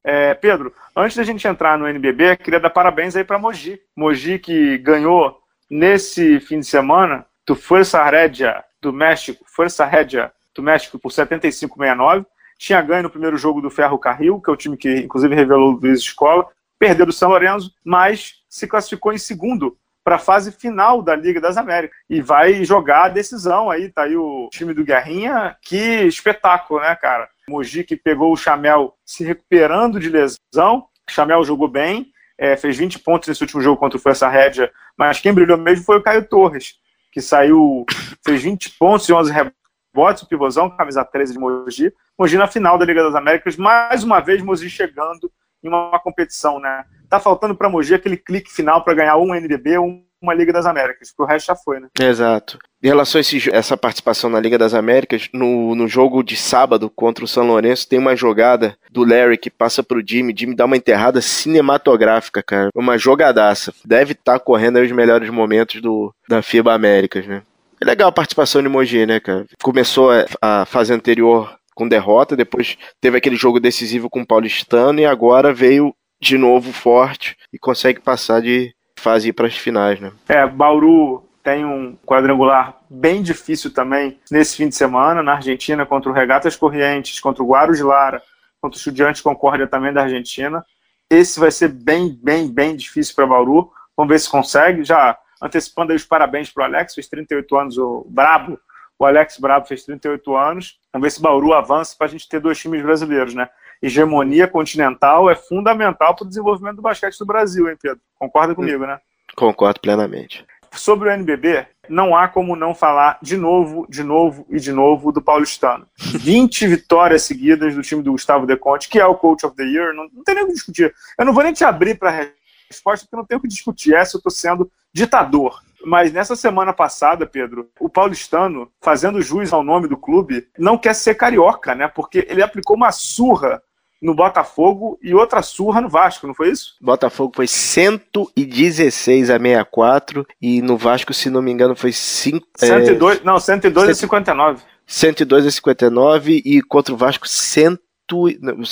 É, 0.05 0.35
Pedro, 0.35 0.71
antes 0.95 1.17
da 1.17 1.25
gente 1.25 1.49
entrar 1.49 1.79
no 1.79 1.89
NBB, 1.89 2.37
queria 2.37 2.61
dar 2.61 2.69
parabéns 2.69 3.17
aí 3.17 3.25
para 3.25 3.39
Mogi. 3.39 3.81
Mogi 3.97 4.39
que 4.39 4.77
ganhou 4.77 5.40
nesse 5.71 6.41
fim 6.41 6.61
de 6.61 6.67
semana 6.67 7.25
do 7.47 7.55
Força 7.55 8.03
Rédia 8.05 8.65
do 8.81 8.93
México, 8.93 9.45
Força 9.47 9.85
Rédia 9.85 10.33
do 10.55 10.63
México 10.63 10.99
por 10.99 11.13
75-69. 11.13 12.27
Tinha 12.59 12.83
ganho 12.83 13.05
no 13.05 13.11
primeiro 13.11 13.37
jogo 13.37 13.61
do 13.61 13.71
Ferro 13.71 13.99
Carril, 13.99 14.41
que 14.41 14.51
é 14.51 14.53
o 14.53 14.57
time 14.57 14.77
que 14.77 14.97
inclusive 14.99 15.35
revelou 15.35 15.73
o 15.73 15.79
Luiz 15.79 16.01
Escola. 16.01 16.47
Perdeu 16.79 17.07
do 17.07 17.13
São 17.13 17.31
Lourenço, 17.31 17.73
mas 17.85 18.43
se 18.49 18.67
classificou 18.67 19.13
em 19.13 19.19
segundo 19.19 19.77
para 20.03 20.17
a 20.17 20.19
fase 20.19 20.51
final 20.51 21.03
da 21.03 21.15
Liga 21.15 21.41
das 21.41 21.57
Américas 21.57 21.97
e 22.09 22.21
vai 22.21 22.65
jogar 22.65 23.05
a 23.05 23.09
decisão 23.09 23.71
aí, 23.71 23.91
tá 23.91 24.05
aí 24.05 24.17
o 24.17 24.49
time 24.51 24.73
do 24.73 24.85
Guerrinha, 24.85 25.57
que 25.63 25.77
espetáculo, 25.77 26.81
né, 26.81 26.95
cara? 26.97 27.29
Mogi 27.49 27.85
que 27.85 27.97
pegou 27.97 28.33
o 28.33 28.37
Chamel 28.37 28.95
se 29.05 29.25
recuperando 29.25 30.01
de 30.01 30.09
lesão, 30.09 30.87
Chamel 31.09 31.45
jogou 31.45 31.69
bem, 31.69 32.11
é, 32.41 32.57
fez 32.57 32.75
20 32.79 32.99
pontos 33.01 33.29
nesse 33.29 33.43
último 33.43 33.61
jogo 33.61 33.77
contra 33.77 33.99
o 33.99 34.01
Força 34.01 34.27
Rédia, 34.27 34.73
mas 34.97 35.21
quem 35.21 35.31
brilhou 35.31 35.59
mesmo 35.59 35.85
foi 35.85 35.99
o 35.99 36.03
Caio 36.03 36.27
Torres, 36.27 36.77
que 37.13 37.21
saiu, 37.21 37.85
fez 38.25 38.43
20 38.43 38.79
pontos 38.79 39.07
e 39.07 39.13
11 39.13 39.31
rebotes, 39.31 40.23
o 40.23 40.27
pivôzão, 40.27 40.71
camisa 40.71 41.05
13 41.05 41.35
de 41.35 41.39
Mogi. 41.39 41.93
Mogi 42.19 42.39
na 42.39 42.47
final 42.47 42.79
da 42.79 42.87
Liga 42.87 43.03
das 43.03 43.15
Américas, 43.15 43.59
mais 43.59 44.03
uma 44.03 44.21
vez 44.21 44.41
Mogi 44.41 44.71
chegando 44.71 45.31
em 45.63 45.69
uma, 45.69 46.01
competição, 46.01 46.59
né? 46.59 46.85
Tá 47.11 47.21
faltando 47.21 47.55
para 47.55 47.69
Mogi 47.69 47.93
aquele 47.93 48.17
clique 48.17 48.51
final 48.51 48.83
para 48.83 48.95
ganhar 48.95 49.19
um 49.19 49.35
NBB, 49.35 49.79
um 49.79 50.03
uma 50.23 50.35
Liga 50.35 50.53
das 50.53 50.67
Américas, 50.67 51.09
porque 51.09 51.23
o 51.23 51.27
resto 51.27 51.47
já 51.47 51.57
foi, 51.57 51.81
né? 51.81 51.89
Exato. 51.99 52.59
Em 52.83 52.89
relação 52.89 53.19
a 53.19 53.21
esse, 53.21 53.51
essa 53.51 53.77
participação 53.77 54.31
na 54.31 54.41
Liga 54.41 54.57
das 54.57 54.75
Américas, 54.75 55.29
no, 55.33 55.75
no 55.75 55.87
jogo 55.87 56.23
de 56.23 56.37
sábado 56.37 56.91
contra 56.91 57.25
o 57.25 57.29
São 57.29 57.47
Lourenço, 57.47 57.89
tem 57.89 57.99
uma 57.99 58.17
jogada 58.17 58.77
do 58.91 59.05
Larry 59.05 59.37
que 59.37 59.51
passa 59.51 59.83
pro 59.83 60.03
Jimmy. 60.07 60.35
Jimmy 60.37 60.55
dá 60.55 60.65
uma 60.65 60.77
enterrada 60.77 61.21
cinematográfica, 61.21 62.43
cara. 62.43 62.71
Uma 62.75 62.97
jogadaça. 62.97 63.73
Deve 63.85 64.13
estar 64.13 64.39
tá 64.39 64.45
correndo 64.45 64.79
aí 64.79 64.87
os 64.87 64.93
melhores 64.93 65.29
momentos 65.31 65.81
do, 65.81 66.15
da 66.29 66.43
FIBA 66.43 66.73
Américas, 66.73 67.27
né? 67.27 67.43
É 67.81 67.85
legal 67.85 68.09
a 68.09 68.13
participação 68.13 68.63
de 68.63 68.69
Mogi, 68.69 69.07
né, 69.07 69.21
cara? 69.21 69.47
Começou 69.63 70.11
a, 70.11 70.27
a 70.41 70.67
fase 70.67 70.93
anterior 70.93 71.55
com 71.75 71.89
derrota, 71.89 72.37
depois 72.37 72.77
teve 73.01 73.17
aquele 73.17 73.37
jogo 73.37 73.59
decisivo 73.59 74.11
com 74.11 74.21
o 74.21 74.27
Paulistano 74.27 75.01
e 75.01 75.07
agora 75.07 75.53
veio 75.53 75.95
de 76.21 76.37
novo 76.37 76.73
forte 76.73 77.37
e 77.51 77.59
consegue 77.59 78.01
passar 78.01 78.43
de 78.43 78.75
fase 79.01 79.33
para 79.33 79.47
as 79.47 79.57
finais, 79.57 79.99
né? 79.99 80.13
É, 80.29 80.47
Bauru 80.47 81.25
tem 81.43 81.65
um 81.65 81.97
quadrangular 82.07 82.79
bem 82.89 83.23
difícil 83.23 83.73
também 83.73 84.19
nesse 84.31 84.57
fim 84.57 84.69
de 84.69 84.75
semana, 84.75 85.23
na 85.23 85.35
Argentina, 85.35 85.87
contra 85.87 86.11
o 86.11 86.15
Regatas 86.15 86.55
Corrientes, 86.55 87.19
contra 87.19 87.43
o 87.43 87.47
Guarus 87.47 87.81
Lara, 87.81 88.23
contra 88.61 88.77
o 88.77 88.79
Estudiante 88.79 89.23
Concórdia 89.23 89.67
também 89.67 89.93
da 89.93 90.03
Argentina. 90.03 90.65
Esse 91.09 91.41
vai 91.41 91.51
ser 91.51 91.69
bem, 91.69 92.17
bem, 92.23 92.49
bem 92.49 92.77
difícil 92.77 93.15
para 93.15 93.27
Bauru. 93.27 93.73
Vamos 93.97 94.13
ver 94.13 94.21
se 94.21 94.31
consegue. 94.31 94.85
Já 94.85 95.19
antecipando 95.43 95.93
aí 95.93 95.97
os 95.97 96.05
parabéns 96.05 96.51
para 96.51 96.63
o 96.63 96.65
Alex, 96.65 96.95
fez 96.95 97.09
38 97.09 97.57
anos, 97.57 97.79
o 97.79 98.07
Brabo. 98.09 98.61
O 98.99 99.07
Alex 99.07 99.39
Brabo 99.39 99.67
fez 99.67 99.85
38 99.85 100.37
anos. 100.37 100.79
Vamos 100.93 101.07
ver 101.07 101.11
se 101.11 101.23
Bauru 101.23 101.55
avança 101.55 101.97
para 101.97 102.07
a 102.07 102.11
gente 102.11 102.29
ter 102.29 102.39
dois 102.39 102.59
times 102.59 102.83
brasileiros, 102.83 103.35
né? 103.35 103.49
Hegemonia 103.83 104.47
continental 104.47 105.31
é 105.31 105.35
fundamental 105.35 106.15
para 106.15 106.25
o 106.25 106.29
desenvolvimento 106.29 106.77
do 106.77 106.83
basquete 106.83 107.19
do 107.19 107.27
Brasil, 107.27 107.69
hein, 107.69 107.77
Pedro? 107.81 108.01
Concorda 108.19 108.55
comigo, 108.55 108.87
né? 108.87 108.99
Concordo 109.35 109.81
plenamente. 109.81 110.45
Sobre 110.73 111.09
o 111.09 111.13
NBB, 111.13 111.67
não 111.89 112.15
há 112.15 112.29
como 112.29 112.55
não 112.55 112.75
falar 112.75 113.19
de 113.21 113.37
novo, 113.37 113.87
de 113.89 114.05
novo 114.05 114.47
e 114.49 114.61
de 114.61 114.71
novo 114.71 115.11
do 115.11 115.21
paulistano. 115.21 115.87
20 115.99 116.67
vitórias 116.69 117.23
seguidas 117.23 117.75
do 117.75 117.83
time 117.83 118.03
do 118.03 118.13
Gustavo 118.13 118.47
Deconte, 118.47 118.89
que 118.89 119.01
é 119.01 119.07
o 119.07 119.17
Coach 119.17 119.45
of 119.45 119.57
the 119.57 119.65
Year, 119.65 119.95
não, 119.95 120.09
não 120.13 120.23
tem 120.23 120.35
nem 120.35 120.45
o 120.45 120.47
que 120.49 120.53
discutir. 120.53 120.95
Eu 121.19 121.25
não 121.25 121.33
vou 121.33 121.43
nem 121.43 121.53
te 121.53 121.65
abrir 121.65 121.99
para 121.99 122.11
a 122.11 122.27
resposta, 122.69 123.07
porque 123.07 123.17
não 123.17 123.25
tenho 123.25 123.39
o 123.39 123.43
que 123.43 123.49
discutir 123.49 123.95
essa, 123.95 124.17
eu 124.17 124.19
estou 124.19 124.31
sendo 124.31 124.71
ditador. 124.93 125.61
Mas 125.85 126.13
nessa 126.13 126.37
semana 126.37 126.73
passada, 126.73 127.27
Pedro, 127.27 127.71
o 127.81 127.89
paulistano, 127.89 128.71
fazendo 128.81 129.23
jus 129.23 129.53
ao 129.53 129.63
nome 129.63 129.89
do 129.89 129.97
clube, 129.97 130.47
não 130.59 130.77
quer 130.77 130.95
ser 130.95 131.15
carioca, 131.15 131.75
né? 131.75 131.89
Porque 131.89 132.27
ele 132.29 132.43
aplicou 132.43 132.77
uma 132.77 132.93
surra 132.93 133.63
no 134.01 134.15
Botafogo 134.15 134.99
e 135.03 135.15
outra 135.15 135.43
surra 135.43 135.81
no 135.81 135.89
Vasco, 135.89 136.27
não 136.27 136.35
foi 136.35 136.51
isso? 136.51 136.77
Botafogo 136.81 137.33
foi 137.37 137.47
116 137.47 139.31
a 139.31 139.39
64 139.39 140.27
e 140.41 140.63
no 140.63 140.77
Vasco, 140.77 141.13
se 141.13 141.29
não 141.29 141.43
me 141.43 141.51
engano, 141.51 141.77
foi 141.77 141.93
5 141.93 142.47
102, 142.57 143.21
é... 143.21 143.25
não, 143.25 143.39
102 143.39 143.85
100, 143.87 143.91
a 143.91 143.95
59. 143.95 144.63
102 144.87 145.47
a 145.47 145.51
59 145.51 146.43
e 146.45 146.63
contra 146.63 146.95
o 146.95 146.97
Vasco 146.97 147.29
100 147.29 147.79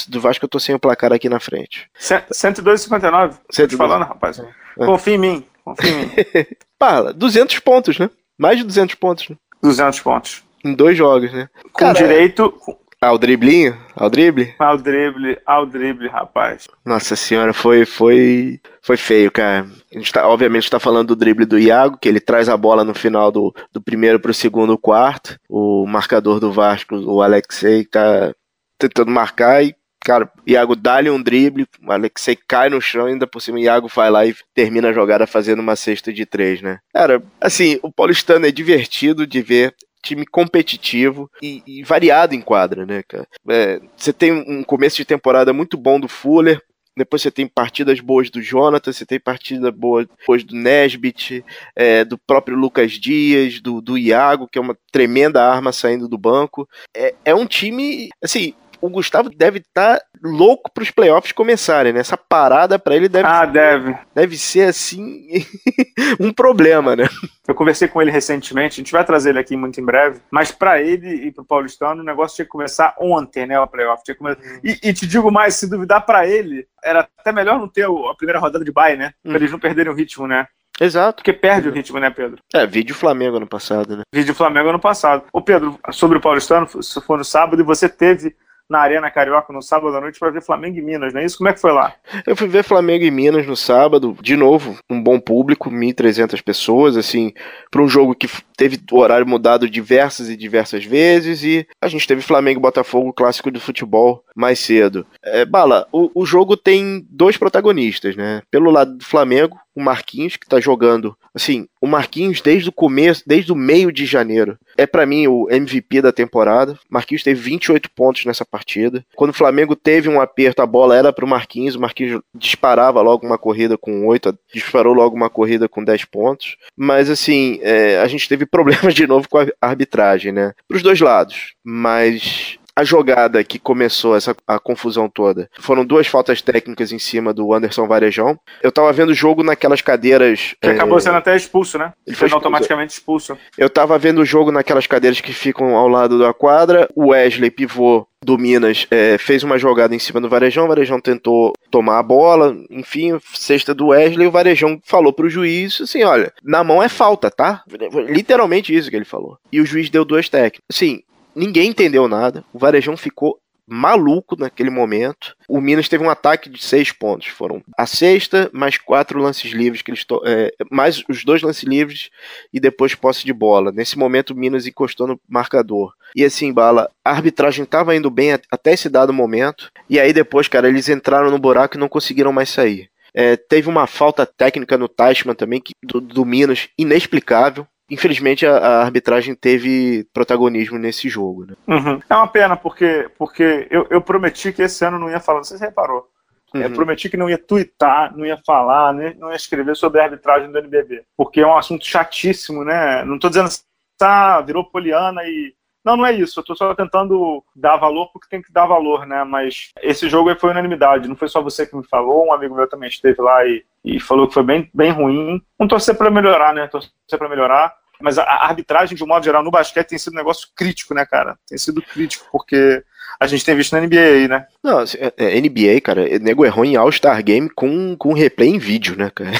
do 0.08 0.20
Vasco 0.20 0.44
eu 0.44 0.48
tô 0.48 0.58
sem 0.58 0.74
o 0.74 0.80
placar 0.80 1.12
aqui 1.12 1.28
na 1.28 1.38
frente. 1.38 1.88
102 1.96 2.80
a 2.80 2.82
59. 2.82 3.34
102. 3.50 3.56
Tô 3.56 3.66
te 3.68 3.76
falando, 3.76 4.02
rapaz. 4.04 4.40
É. 4.40 4.84
Confia 4.84 5.14
em 5.14 5.18
mim. 5.18 5.44
Confia 5.64 5.90
em 5.90 6.06
mim. 6.06 6.10
Pala, 6.78 7.12
200 7.12 7.58
pontos, 7.60 7.98
né? 7.98 8.10
Mais 8.36 8.58
de 8.58 8.64
200 8.64 8.94
pontos. 8.96 9.28
Né? 9.28 9.36
200 9.62 10.00
pontos. 10.00 10.42
Em 10.64 10.74
dois 10.74 10.96
jogos, 10.96 11.32
né? 11.32 11.48
Com 11.72 11.84
Cara, 11.84 11.92
direito, 11.92 12.52
ao 13.00 13.18
driblinho? 13.18 13.76
Ao 13.94 14.10
drible? 14.10 14.54
Ao 14.58 14.76
drible, 14.76 15.38
ao 15.46 15.66
drible, 15.66 16.08
rapaz. 16.08 16.68
Nossa 16.84 17.16
senhora, 17.16 17.52
foi 17.52 17.84
foi 17.84 18.60
foi 18.82 18.96
feio, 18.96 19.30
cara. 19.30 19.66
A 19.94 19.98
gente 19.98 20.12
tá, 20.12 20.26
obviamente 20.28 20.64
está 20.64 20.80
falando 20.80 21.08
do 21.08 21.16
drible 21.16 21.44
do 21.44 21.58
Iago, 21.58 21.98
que 21.98 22.08
ele 22.08 22.20
traz 22.20 22.48
a 22.48 22.56
bola 22.56 22.84
no 22.84 22.94
final 22.94 23.30
do, 23.30 23.54
do 23.72 23.80
primeiro 23.80 24.18
para 24.18 24.30
o 24.30 24.34
segundo 24.34 24.78
quarto. 24.78 25.38
O 25.48 25.86
marcador 25.86 26.40
do 26.40 26.52
Vasco, 26.52 26.96
o 26.96 27.22
Alexei, 27.22 27.84
tá 27.84 28.32
tentando 28.78 29.10
marcar 29.10 29.64
e 29.64 29.74
cara, 30.00 30.30
Iago 30.46 30.74
dá-lhe 30.74 31.10
um 31.10 31.20
drible, 31.20 31.66
o 31.86 31.92
Alexei 31.92 32.34
cai 32.48 32.70
no 32.70 32.80
chão, 32.80 33.06
ainda 33.06 33.26
por 33.26 33.42
cima 33.42 33.58
o 33.58 33.60
Iago 33.60 33.88
vai 33.88 34.10
lá 34.10 34.24
e 34.24 34.34
termina 34.54 34.88
a 34.88 34.92
jogada 34.92 35.26
fazendo 35.26 35.58
uma 35.58 35.76
cesta 35.76 36.10
de 36.10 36.24
três, 36.24 36.62
né? 36.62 36.78
Cara, 36.94 37.22
assim, 37.38 37.78
o 37.82 37.92
paulistano 37.92 38.46
é 38.46 38.50
divertido 38.50 39.26
de 39.26 39.42
ver, 39.42 39.74
time 40.02 40.24
competitivo 40.26 41.30
e, 41.42 41.62
e, 41.66 41.82
variado 41.82 42.34
em 42.34 42.40
quadra, 42.40 42.86
né, 42.86 43.02
cara? 43.06 43.26
É, 43.48 43.80
você 43.96 44.12
tem 44.12 44.32
um 44.32 44.62
começo 44.62 44.96
de 44.96 45.04
temporada 45.04 45.52
muito 45.52 45.76
bom 45.76 45.98
do 45.98 46.08
Fuller, 46.08 46.62
depois 46.98 47.22
você 47.22 47.30
tem 47.30 47.46
partidas 47.46 48.00
boas 48.00 48.28
do 48.28 48.42
Jonathan, 48.42 48.92
você 48.92 49.06
tem 49.06 49.20
partidas 49.20 49.72
boas 49.72 50.08
do 50.44 50.56
Nesbit, 50.56 51.44
é, 51.76 52.04
do 52.04 52.18
próprio 52.18 52.56
Lucas 52.56 52.92
Dias, 52.92 53.60
do, 53.60 53.80
do 53.80 53.96
Iago, 53.96 54.48
que 54.48 54.58
é 54.58 54.60
uma 54.60 54.76
tremenda 54.90 55.40
arma 55.40 55.70
saindo 55.70 56.08
do 56.08 56.18
banco. 56.18 56.68
É, 56.94 57.14
é 57.24 57.34
um 57.34 57.46
time, 57.46 58.08
assim, 58.20 58.52
o 58.80 58.88
Gustavo 58.88 59.30
deve 59.30 59.58
estar 59.58 59.98
tá 59.98 60.04
louco 60.22 60.70
para 60.72 60.82
os 60.82 60.90
playoffs 60.90 61.32
começarem, 61.32 61.92
né? 61.92 62.00
Essa 62.00 62.16
parada 62.16 62.78
para 62.78 62.94
ele 62.94 63.08
deve 63.08 63.26
Ah, 63.26 63.44
deve. 63.44 63.96
Deve 64.14 64.36
ser 64.36 64.68
assim 64.68 65.28
um 66.20 66.32
problema, 66.32 66.96
né? 66.96 67.08
Eu 67.46 67.54
conversei 67.54 67.88
com 67.88 68.00
ele 68.00 68.10
recentemente, 68.10 68.74
a 68.74 68.82
gente 68.82 68.92
vai 68.92 69.04
trazer 69.04 69.30
ele 69.30 69.38
aqui 69.38 69.56
muito 69.56 69.80
em 69.80 69.84
breve, 69.84 70.20
mas 70.30 70.50
para 70.50 70.80
ele 70.82 71.26
e 71.26 71.32
para 71.32 71.42
o 71.42 71.46
Paulistano 71.46 72.02
o 72.02 72.04
negócio 72.04 72.36
tinha 72.36 72.44
que 72.44 72.50
começar 72.50 72.94
ontem, 73.00 73.46
né, 73.46 73.58
o 73.58 73.66
playoff. 73.66 74.02
Tinha 74.04 74.14
que 74.14 74.18
começar... 74.18 74.40
e, 74.62 74.78
e 74.82 74.92
te 74.92 75.06
digo 75.06 75.30
mais, 75.30 75.54
se 75.54 75.68
duvidar 75.68 76.04
para 76.04 76.26
ele, 76.26 76.66
era 76.84 77.08
até 77.18 77.32
melhor 77.32 77.58
não 77.58 77.68
ter 77.68 77.86
a 77.86 78.14
primeira 78.14 78.38
rodada 78.38 78.64
de 78.64 78.72
bye, 78.72 78.96
né? 78.96 79.12
Para 79.22 79.32
hum. 79.32 79.36
eles 79.36 79.50
não 79.50 79.58
perderem 79.58 79.92
o 79.92 79.96
ritmo, 79.96 80.26
né? 80.26 80.46
Exato. 80.80 81.16
Porque 81.16 81.32
perde 81.32 81.68
o 81.68 81.72
ritmo, 81.72 81.98
né, 81.98 82.10
Pedro? 82.10 82.38
É, 82.54 82.66
vídeo 82.66 82.94
Flamengo 82.94 83.36
ano 83.36 83.46
passado, 83.46 83.96
né? 83.96 84.02
Vídeo 84.12 84.34
Flamengo 84.34 84.68
ano 84.68 84.78
passado. 84.78 85.24
Ô, 85.32 85.42
Pedro, 85.42 85.78
sobre 85.90 86.18
o 86.18 86.20
Paulistano, 86.20 86.68
se 86.82 87.00
for 87.00 87.18
no 87.18 87.24
sábado 87.24 87.60
e 87.60 87.64
você 87.64 87.88
teve 87.88 88.36
na 88.68 88.80
Arena 88.80 89.10
Carioca 89.10 89.52
no 89.52 89.62
sábado 89.62 89.96
à 89.96 90.00
noite 90.00 90.18
para 90.18 90.30
ver 90.30 90.42
Flamengo 90.42 90.78
e 90.78 90.82
Minas, 90.82 91.12
não 91.12 91.20
é 91.20 91.24
isso? 91.24 91.38
Como 91.38 91.48
é 91.48 91.52
que 91.52 91.60
foi 91.60 91.72
lá? 91.72 91.94
Eu 92.26 92.36
fui 92.36 92.46
ver 92.46 92.62
Flamengo 92.62 93.04
e 93.04 93.10
Minas 93.10 93.46
no 93.46 93.56
sábado, 93.56 94.16
de 94.20 94.36
novo, 94.36 94.78
um 94.90 95.02
bom 95.02 95.18
público, 95.18 95.70
1.300 95.70 96.42
pessoas, 96.42 96.96
assim, 96.96 97.32
para 97.70 97.82
um 97.82 97.88
jogo 97.88 98.14
que 98.14 98.28
teve 98.56 98.78
o 98.90 98.98
horário 98.98 99.26
mudado 99.26 99.68
diversas 99.70 100.28
e 100.28 100.36
diversas 100.36 100.84
vezes 100.84 101.42
e 101.42 101.66
a 101.80 101.88
gente 101.88 102.06
teve 102.06 102.20
Flamengo 102.20 102.58
e 102.58 102.62
Botafogo, 102.62 103.12
clássico 103.12 103.50
do 103.50 103.60
futebol, 103.60 104.24
mais 104.34 104.58
cedo. 104.58 105.06
É, 105.24 105.44
Bala, 105.44 105.86
o, 105.92 106.10
o 106.14 106.26
jogo 106.26 106.56
tem 106.56 107.06
dois 107.10 107.36
protagonistas, 107.36 108.16
né? 108.16 108.42
Pelo 108.50 108.70
lado 108.70 108.96
do 108.96 109.04
Flamengo, 109.04 109.58
o 109.78 109.82
Marquinhos, 109.82 110.36
que 110.36 110.46
tá 110.46 110.58
jogando. 110.58 111.16
Assim, 111.32 111.68
o 111.80 111.86
Marquinhos, 111.86 112.40
desde 112.40 112.68
o 112.68 112.72
começo, 112.72 113.22
desde 113.24 113.52
o 113.52 113.56
meio 113.56 113.92
de 113.92 114.04
janeiro, 114.04 114.58
é 114.76 114.86
para 114.86 115.06
mim 115.06 115.28
o 115.28 115.48
MVP 115.48 116.02
da 116.02 116.12
temporada. 116.12 116.76
Marquinhos 116.90 117.22
teve 117.22 117.40
28 117.40 117.88
pontos 117.92 118.24
nessa 118.24 118.44
partida. 118.44 119.04
Quando 119.14 119.30
o 119.30 119.34
Flamengo 119.34 119.76
teve 119.76 120.08
um 120.08 120.20
aperto, 120.20 120.60
a 120.60 120.66
bola 120.66 120.96
era 120.96 121.12
pro 121.12 121.28
Marquinhos. 121.28 121.76
O 121.76 121.80
Marquinhos 121.80 122.20
disparava 122.34 123.00
logo 123.00 123.24
uma 123.24 123.38
corrida 123.38 123.78
com 123.78 124.06
8, 124.06 124.36
disparou 124.52 124.92
logo 124.92 125.14
uma 125.14 125.30
corrida 125.30 125.68
com 125.68 125.84
10 125.84 126.04
pontos. 126.06 126.56
Mas, 126.76 127.08
assim, 127.08 127.60
é, 127.62 128.00
a 128.00 128.08
gente 128.08 128.28
teve 128.28 128.44
problemas 128.46 128.94
de 128.94 129.06
novo 129.06 129.28
com 129.28 129.38
a 129.38 129.46
arbitragem, 129.60 130.32
né? 130.32 130.52
Pros 130.66 130.82
dois 130.82 131.00
lados. 131.00 131.54
Mas 131.64 132.57
a 132.78 132.84
jogada 132.84 133.42
que 133.42 133.58
começou 133.58 134.14
essa 134.14 134.36
a 134.46 134.56
confusão 134.60 135.08
toda 135.08 135.50
foram 135.58 135.84
duas 135.84 136.06
faltas 136.06 136.40
técnicas 136.40 136.92
em 136.92 136.98
cima 136.98 137.34
do 137.34 137.52
Anderson 137.52 137.88
Varejão. 137.88 138.38
Eu 138.62 138.70
tava 138.70 138.92
vendo 138.92 139.08
o 139.08 139.14
jogo 139.14 139.42
naquelas 139.42 139.82
cadeiras. 139.82 140.54
Que 140.62 140.68
é... 140.68 140.70
acabou 140.70 141.00
sendo 141.00 141.16
até 141.16 141.34
expulso, 141.34 141.76
né? 141.76 141.92
Ele 142.06 142.14
foi, 142.14 142.28
foi 142.28 142.36
automaticamente 142.36 142.92
expulso. 142.92 143.36
Eu 143.58 143.68
tava 143.68 143.98
vendo 143.98 144.20
o 144.20 144.24
jogo 144.24 144.52
naquelas 144.52 144.86
cadeiras 144.86 145.20
que 145.20 145.32
ficam 145.32 145.74
ao 145.74 145.88
lado 145.88 146.20
da 146.20 146.32
quadra. 146.32 146.88
O 146.94 147.08
Wesley, 147.08 147.50
pivô 147.50 148.06
do 148.24 148.38
Minas, 148.38 148.86
é, 148.92 149.18
fez 149.18 149.42
uma 149.42 149.58
jogada 149.58 149.92
em 149.92 149.98
cima 149.98 150.20
do 150.20 150.28
Varejão. 150.28 150.66
O 150.66 150.68
Varejão 150.68 151.00
tentou 151.00 151.54
tomar 151.72 151.98
a 151.98 152.02
bola, 152.04 152.56
enfim, 152.70 153.18
cesta 153.34 153.74
do 153.74 153.88
Wesley. 153.88 154.28
O 154.28 154.32
Varejão 154.32 154.80
falou 154.84 155.12
pro 155.12 155.28
juiz 155.28 155.80
assim: 155.80 156.04
olha, 156.04 156.32
na 156.44 156.62
mão 156.62 156.80
é 156.80 156.88
falta, 156.88 157.28
tá? 157.28 157.64
Literalmente 158.08 158.72
isso 158.72 158.88
que 158.88 158.94
ele 158.94 159.04
falou. 159.04 159.36
E 159.50 159.60
o 159.60 159.66
juiz 159.66 159.90
deu 159.90 160.04
duas 160.04 160.28
técnicas. 160.28 160.62
Sim, 160.70 161.02
Ninguém 161.34 161.70
entendeu 161.70 162.08
nada. 162.08 162.44
O 162.52 162.58
Varejão 162.58 162.96
ficou 162.96 163.38
maluco 163.68 164.34
naquele 164.38 164.70
momento. 164.70 165.36
O 165.46 165.60
Minas 165.60 165.88
teve 165.88 166.02
um 166.02 166.10
ataque 166.10 166.48
de 166.48 166.62
seis 166.62 166.90
pontos. 166.90 167.28
Foram 167.28 167.62
a 167.76 167.86
sexta, 167.86 168.50
mais 168.52 168.78
quatro 168.78 169.20
lances 169.20 169.52
livres, 169.52 169.82
que 169.82 169.90
eles 169.90 170.04
é, 170.24 170.52
mais 170.70 171.04
os 171.08 171.24
dois 171.24 171.42
lances 171.42 171.64
livres 171.64 172.10
e 172.52 172.58
depois 172.58 172.94
posse 172.94 173.24
de 173.24 173.32
bola. 173.32 173.70
Nesse 173.70 173.98
momento, 173.98 174.30
o 174.30 174.36
Minas 174.36 174.66
encostou 174.66 175.06
no 175.06 175.20
marcador. 175.28 175.92
E 176.16 176.24
assim, 176.24 176.52
bala, 176.52 176.90
a 177.04 177.10
arbitragem 177.10 177.64
estava 177.64 177.94
indo 177.94 178.10
bem 178.10 178.32
até 178.50 178.72
esse 178.72 178.88
dado 178.88 179.12
momento. 179.12 179.70
E 179.88 180.00
aí 180.00 180.12
depois, 180.12 180.48
cara, 180.48 180.68
eles 180.68 180.88
entraram 180.88 181.30
no 181.30 181.38
buraco 181.38 181.76
e 181.76 181.80
não 181.80 181.88
conseguiram 181.88 182.32
mais 182.32 182.48
sair. 182.48 182.90
É, 183.14 183.36
teve 183.36 183.68
uma 183.68 183.86
falta 183.86 184.24
técnica 184.24 184.78
no 184.78 184.88
Teichmann 184.88 185.34
também, 185.34 185.60
que, 185.60 185.72
do, 185.82 186.00
do 186.00 186.24
Minas, 186.24 186.68
inexplicável. 186.78 187.66
Infelizmente 187.90 188.46
a, 188.46 188.56
a, 188.56 188.82
arbitragem 188.82 189.34
teve 189.34 190.06
protagonismo 190.12 190.78
nesse 190.78 191.08
jogo. 191.08 191.46
Né? 191.46 191.54
Uhum. 191.66 192.00
É 192.08 192.14
uma 192.14 192.28
pena, 192.28 192.56
porque, 192.56 193.10
porque 193.16 193.66
eu, 193.70 193.86
eu 193.90 194.00
prometi 194.00 194.52
que 194.52 194.62
esse 194.62 194.84
ano 194.84 194.98
não 194.98 195.10
ia 195.10 195.20
falar. 195.20 195.38
Você 195.38 195.56
reparou? 195.56 196.08
Uhum. 196.54 196.62
Eu 196.62 196.70
prometi 196.70 197.08
que 197.08 197.16
não 197.16 197.28
ia 197.28 197.38
twittar, 197.38 198.16
não 198.16 198.24
ia 198.24 198.38
falar, 198.44 198.92
não 198.92 199.30
ia 199.30 199.36
escrever 199.36 199.76
sobre 199.76 200.00
a 200.00 200.04
arbitragem 200.04 200.50
do 200.50 200.58
NBB, 200.58 201.04
porque 201.16 201.40
é 201.40 201.46
um 201.46 201.56
assunto 201.56 201.84
chatíssimo, 201.84 202.64
né? 202.64 203.04
Não 203.04 203.16
estou 203.16 203.28
dizendo 203.28 203.50
tá, 203.98 204.40
virou 204.40 204.64
poliana 204.64 205.22
e 205.24 205.52
não, 205.88 205.96
não 205.96 206.06
é 206.06 206.12
isso. 206.12 206.38
Eu 206.38 206.44
tô 206.44 206.54
só 206.54 206.74
tentando 206.74 207.42
dar 207.56 207.78
valor 207.78 208.08
porque 208.12 208.28
tem 208.28 208.42
que 208.42 208.52
dar 208.52 208.66
valor, 208.66 209.06
né? 209.06 209.24
Mas 209.24 209.72
esse 209.80 210.06
jogo 210.06 210.34
foi 210.38 210.50
unanimidade. 210.50 211.08
Não 211.08 211.16
foi 211.16 211.28
só 211.28 211.40
você 211.40 211.66
que 211.66 211.74
me 211.74 211.82
falou, 211.86 212.26
um 212.26 212.32
amigo 212.32 212.54
meu 212.54 212.68
também 212.68 212.90
esteve 212.90 213.22
lá 213.22 213.46
e, 213.46 213.64
e 213.82 213.98
falou 213.98 214.28
que 214.28 214.34
foi 214.34 214.42
bem, 214.42 214.70
bem 214.74 214.90
ruim. 214.90 215.42
Não 215.58 215.66
torcer 215.66 215.96
para 215.96 216.10
melhorar, 216.10 216.52
né? 216.52 216.66
Torcer 216.66 217.18
para 217.18 217.28
melhorar. 217.28 217.74
Mas 218.00 218.18
a, 218.18 218.24
arbitragem, 218.24 218.96
de 218.96 219.02
um 219.02 219.06
modo 219.06 219.24
geral, 219.24 219.42
no 219.42 219.50
basquete 219.50 219.88
tem 219.88 219.98
sido 219.98 220.14
um 220.14 220.16
negócio 220.16 220.48
crítico, 220.54 220.94
né, 220.94 221.04
cara? 221.04 221.36
Tem 221.46 221.58
sido 221.58 221.82
crítico, 221.82 222.26
porque 222.30 222.82
a 223.20 223.26
gente 223.26 223.44
tem 223.44 223.56
visto 223.56 223.72
na 223.72 223.80
NBA 223.80 223.98
aí, 223.98 224.28
né? 224.28 224.46
Não, 224.62 224.78
assim, 224.78 224.98
é, 225.00 225.12
é, 225.16 225.40
NBA, 225.40 225.80
cara, 225.82 226.02
o 226.02 226.18
nego 226.18 226.44
errou 226.44 226.64
em 226.64 226.76
All-Star 226.76 227.22
Game 227.24 227.50
com, 227.50 227.96
com 227.96 228.12
replay 228.12 228.48
em 228.48 228.58
vídeo, 228.58 228.96
né, 228.96 229.10
cara? 229.12 229.30
Uhum, 229.30 229.36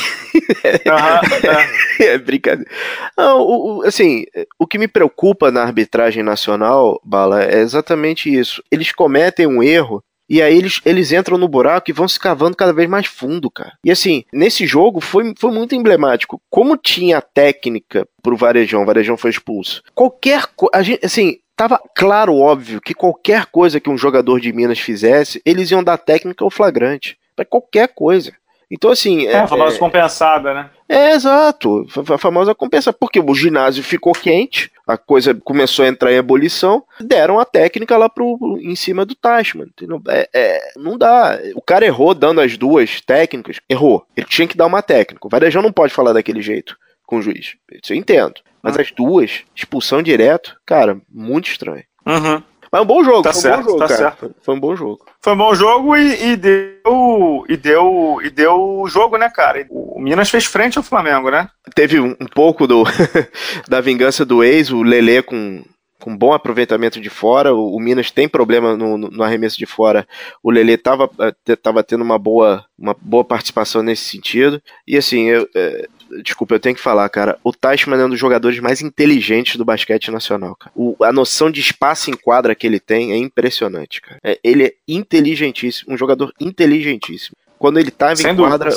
é. 2.04 2.06
é 2.06 2.18
brincadeira. 2.18 2.68
Não, 3.16 3.40
o, 3.40 3.78
o, 3.78 3.82
assim, 3.86 4.24
o 4.59 4.66
que 4.66 4.78
me 4.78 4.88
preocupa 4.88 5.50
na 5.50 5.62
arbitragem 5.62 6.22
nacional, 6.24 7.00
Bala, 7.04 7.44
é 7.44 7.61
exatamente 7.61 8.32
isso. 8.32 8.62
Eles 8.70 8.90
cometem 8.90 9.46
um 9.46 9.62
erro 9.62 10.02
e 10.28 10.42
aí 10.42 10.56
eles, 10.56 10.80
eles 10.84 11.10
entram 11.12 11.38
no 11.38 11.48
buraco 11.48 11.90
e 11.90 11.92
vão 11.92 12.06
se 12.06 12.20
cavando 12.20 12.56
cada 12.56 12.72
vez 12.72 12.88
mais 12.88 13.06
fundo, 13.06 13.50
cara. 13.50 13.72
E 13.82 13.90
assim, 13.90 14.24
nesse 14.32 14.66
jogo 14.66 15.00
foi, 15.00 15.32
foi 15.38 15.50
muito 15.50 15.74
emblemático. 15.74 16.40
Como 16.50 16.76
tinha 16.76 17.22
técnica 17.22 18.06
pro 18.22 18.36
Varejão, 18.36 18.82
o 18.82 18.86
Varejão 18.86 19.16
foi 19.16 19.30
expulso. 19.30 19.82
Qualquer 19.94 20.46
coisa. 20.54 20.98
Assim, 21.02 21.38
tava 21.56 21.80
claro, 21.94 22.36
óbvio, 22.36 22.80
que 22.80 22.94
qualquer 22.94 23.46
coisa 23.46 23.80
que 23.80 23.90
um 23.90 23.96
jogador 23.96 24.40
de 24.40 24.52
Minas 24.52 24.78
fizesse, 24.78 25.40
eles 25.44 25.70
iam 25.70 25.82
dar 25.82 25.96
técnica 25.96 26.44
ou 26.44 26.50
flagrante. 26.50 27.18
Pra 27.34 27.44
qualquer 27.44 27.88
coisa. 27.88 28.32
Então, 28.70 28.90
assim. 28.90 29.26
É, 29.26 29.32
é 29.32 29.38
a 29.40 29.46
famosa 29.46 29.76
é, 29.76 29.78
compensada, 29.78 30.54
né? 30.54 30.70
É, 30.88 31.12
exato. 31.12 31.86
A 32.12 32.18
famosa 32.18 32.54
compensada. 32.54 32.96
Porque 32.98 33.20
o 33.20 33.34
ginásio 33.34 33.82
ficou 33.82 34.12
quente, 34.12 34.70
a 34.86 34.96
coisa 34.96 35.34
começou 35.34 35.84
a 35.84 35.88
entrar 35.88 36.12
em 36.12 36.16
ebulição, 36.16 36.84
deram 37.00 37.38
a 37.38 37.44
técnica 37.44 37.96
lá 37.96 38.08
pro, 38.08 38.58
em 38.60 38.74
cima 38.74 39.04
do 39.04 39.14
Tashman. 39.14 39.68
É, 40.08 40.28
é, 40.34 40.72
não 40.76 40.98
dá. 40.98 41.38
O 41.54 41.62
cara 41.62 41.86
errou 41.86 42.14
dando 42.14 42.40
as 42.40 42.56
duas 42.56 43.00
técnicas. 43.00 43.58
Errou. 43.68 44.04
Ele 44.16 44.26
tinha 44.26 44.48
que 44.48 44.56
dar 44.56 44.66
uma 44.66 44.82
técnica. 44.82 45.26
O 45.26 45.30
Varejão 45.30 45.62
não 45.62 45.72
pode 45.72 45.92
falar 45.92 46.12
daquele 46.12 46.42
jeito 46.42 46.76
com 47.06 47.16
o 47.16 47.22
juiz. 47.22 47.56
Isso 47.72 47.92
eu 47.92 47.96
entendo. 47.96 48.34
Mas 48.62 48.76
ah. 48.76 48.82
as 48.82 48.90
duas, 48.92 49.44
expulsão 49.54 50.02
direto, 50.02 50.56
cara, 50.66 51.00
muito 51.10 51.48
estranho. 51.48 51.84
Uhum. 52.04 52.42
Mas 52.70 52.80
é 52.80 52.82
um 52.82 52.86
bom 52.86 53.02
jogo, 53.02 53.22
tá 53.22 53.32
foi 53.32 53.42
certo, 53.42 53.60
um 53.60 53.62
bom 53.62 53.68
jogo, 53.70 53.78
tá 53.78 53.88
cara. 53.88 53.98
Certo. 53.98 54.34
Foi 54.42 54.54
um 54.54 54.60
bom 54.60 54.76
jogo. 54.76 55.06
Foi 55.20 55.32
um 55.32 55.36
bom 55.36 55.54
jogo 55.54 55.96
e, 55.96 56.32
e, 56.32 56.36
deu 56.36 57.44
e 57.48 57.56
deu 57.56 58.20
e 58.22 58.30
deu 58.30 58.84
jogo, 58.88 59.16
né, 59.16 59.28
cara? 59.30 59.66
O 59.70 60.00
Minas 60.00 60.30
fez 60.30 60.44
frente 60.44 60.78
ao 60.78 60.84
Flamengo, 60.84 61.30
né? 61.30 61.48
Teve 61.74 62.00
um, 62.00 62.14
um 62.20 62.26
pouco 62.26 62.66
do 62.66 62.84
da 63.68 63.80
vingança 63.80 64.24
do 64.24 64.44
ex, 64.44 64.70
o 64.70 64.82
Lelê 64.82 65.22
com 65.22 65.62
com 66.00 66.16
bom 66.16 66.32
aproveitamento 66.32 67.00
de 67.00 67.10
fora. 67.10 67.54
O, 67.54 67.76
o 67.76 67.80
Minas 67.80 68.10
tem 68.10 68.28
problema 68.28 68.76
no, 68.76 68.96
no, 68.96 69.10
no, 69.10 69.22
arremesso 69.22 69.58
de 69.58 69.66
fora. 69.66 70.06
O 70.42 70.50
Lele 70.50 70.72
estava 70.74 71.10
eh, 71.18 71.56
tava 71.56 71.82
tendo 71.82 72.02
uma 72.02 72.18
boa, 72.18 72.64
uma 72.78 72.94
boa 73.00 73.24
participação 73.24 73.82
nesse 73.82 74.04
sentido. 74.04 74.62
E 74.86 74.96
assim, 74.96 75.24
eu, 75.24 75.48
é, 75.54 75.88
desculpa, 76.22 76.54
eu 76.54 76.61
tenho 76.61 76.74
que 76.74 76.80
falar, 76.80 77.09
cara. 77.09 77.38
O 77.42 77.52
Teichmann 77.52 78.00
é 78.00 78.04
um 78.04 78.11
dos 78.11 78.18
jogadores 78.18 78.59
mais 78.61 78.80
inteligentes 78.80 79.56
do 79.56 79.64
basquete 79.64 80.11
nacional, 80.11 80.56
cara. 80.56 80.72
O, 80.74 80.96
a 81.02 81.12
noção 81.12 81.50
de 81.50 81.61
espaço 81.61 82.11
em 82.11 82.16
quadra 82.16 82.54
que 82.54 82.66
ele 82.66 82.80
tem 82.80 83.12
é 83.12 83.16
impressionante, 83.16 84.00
cara. 84.00 84.18
É, 84.22 84.38
ele 84.42 84.64
é 84.64 84.74
inteligentíssimo, 84.86 85.92
um 85.92 85.98
jogador 85.98 86.32
inteligentíssimo. 86.40 87.36
Quando 87.59 87.78
ele 87.78 87.88
estava 87.88 88.20
em 88.20 88.36
quadra, 88.36 88.70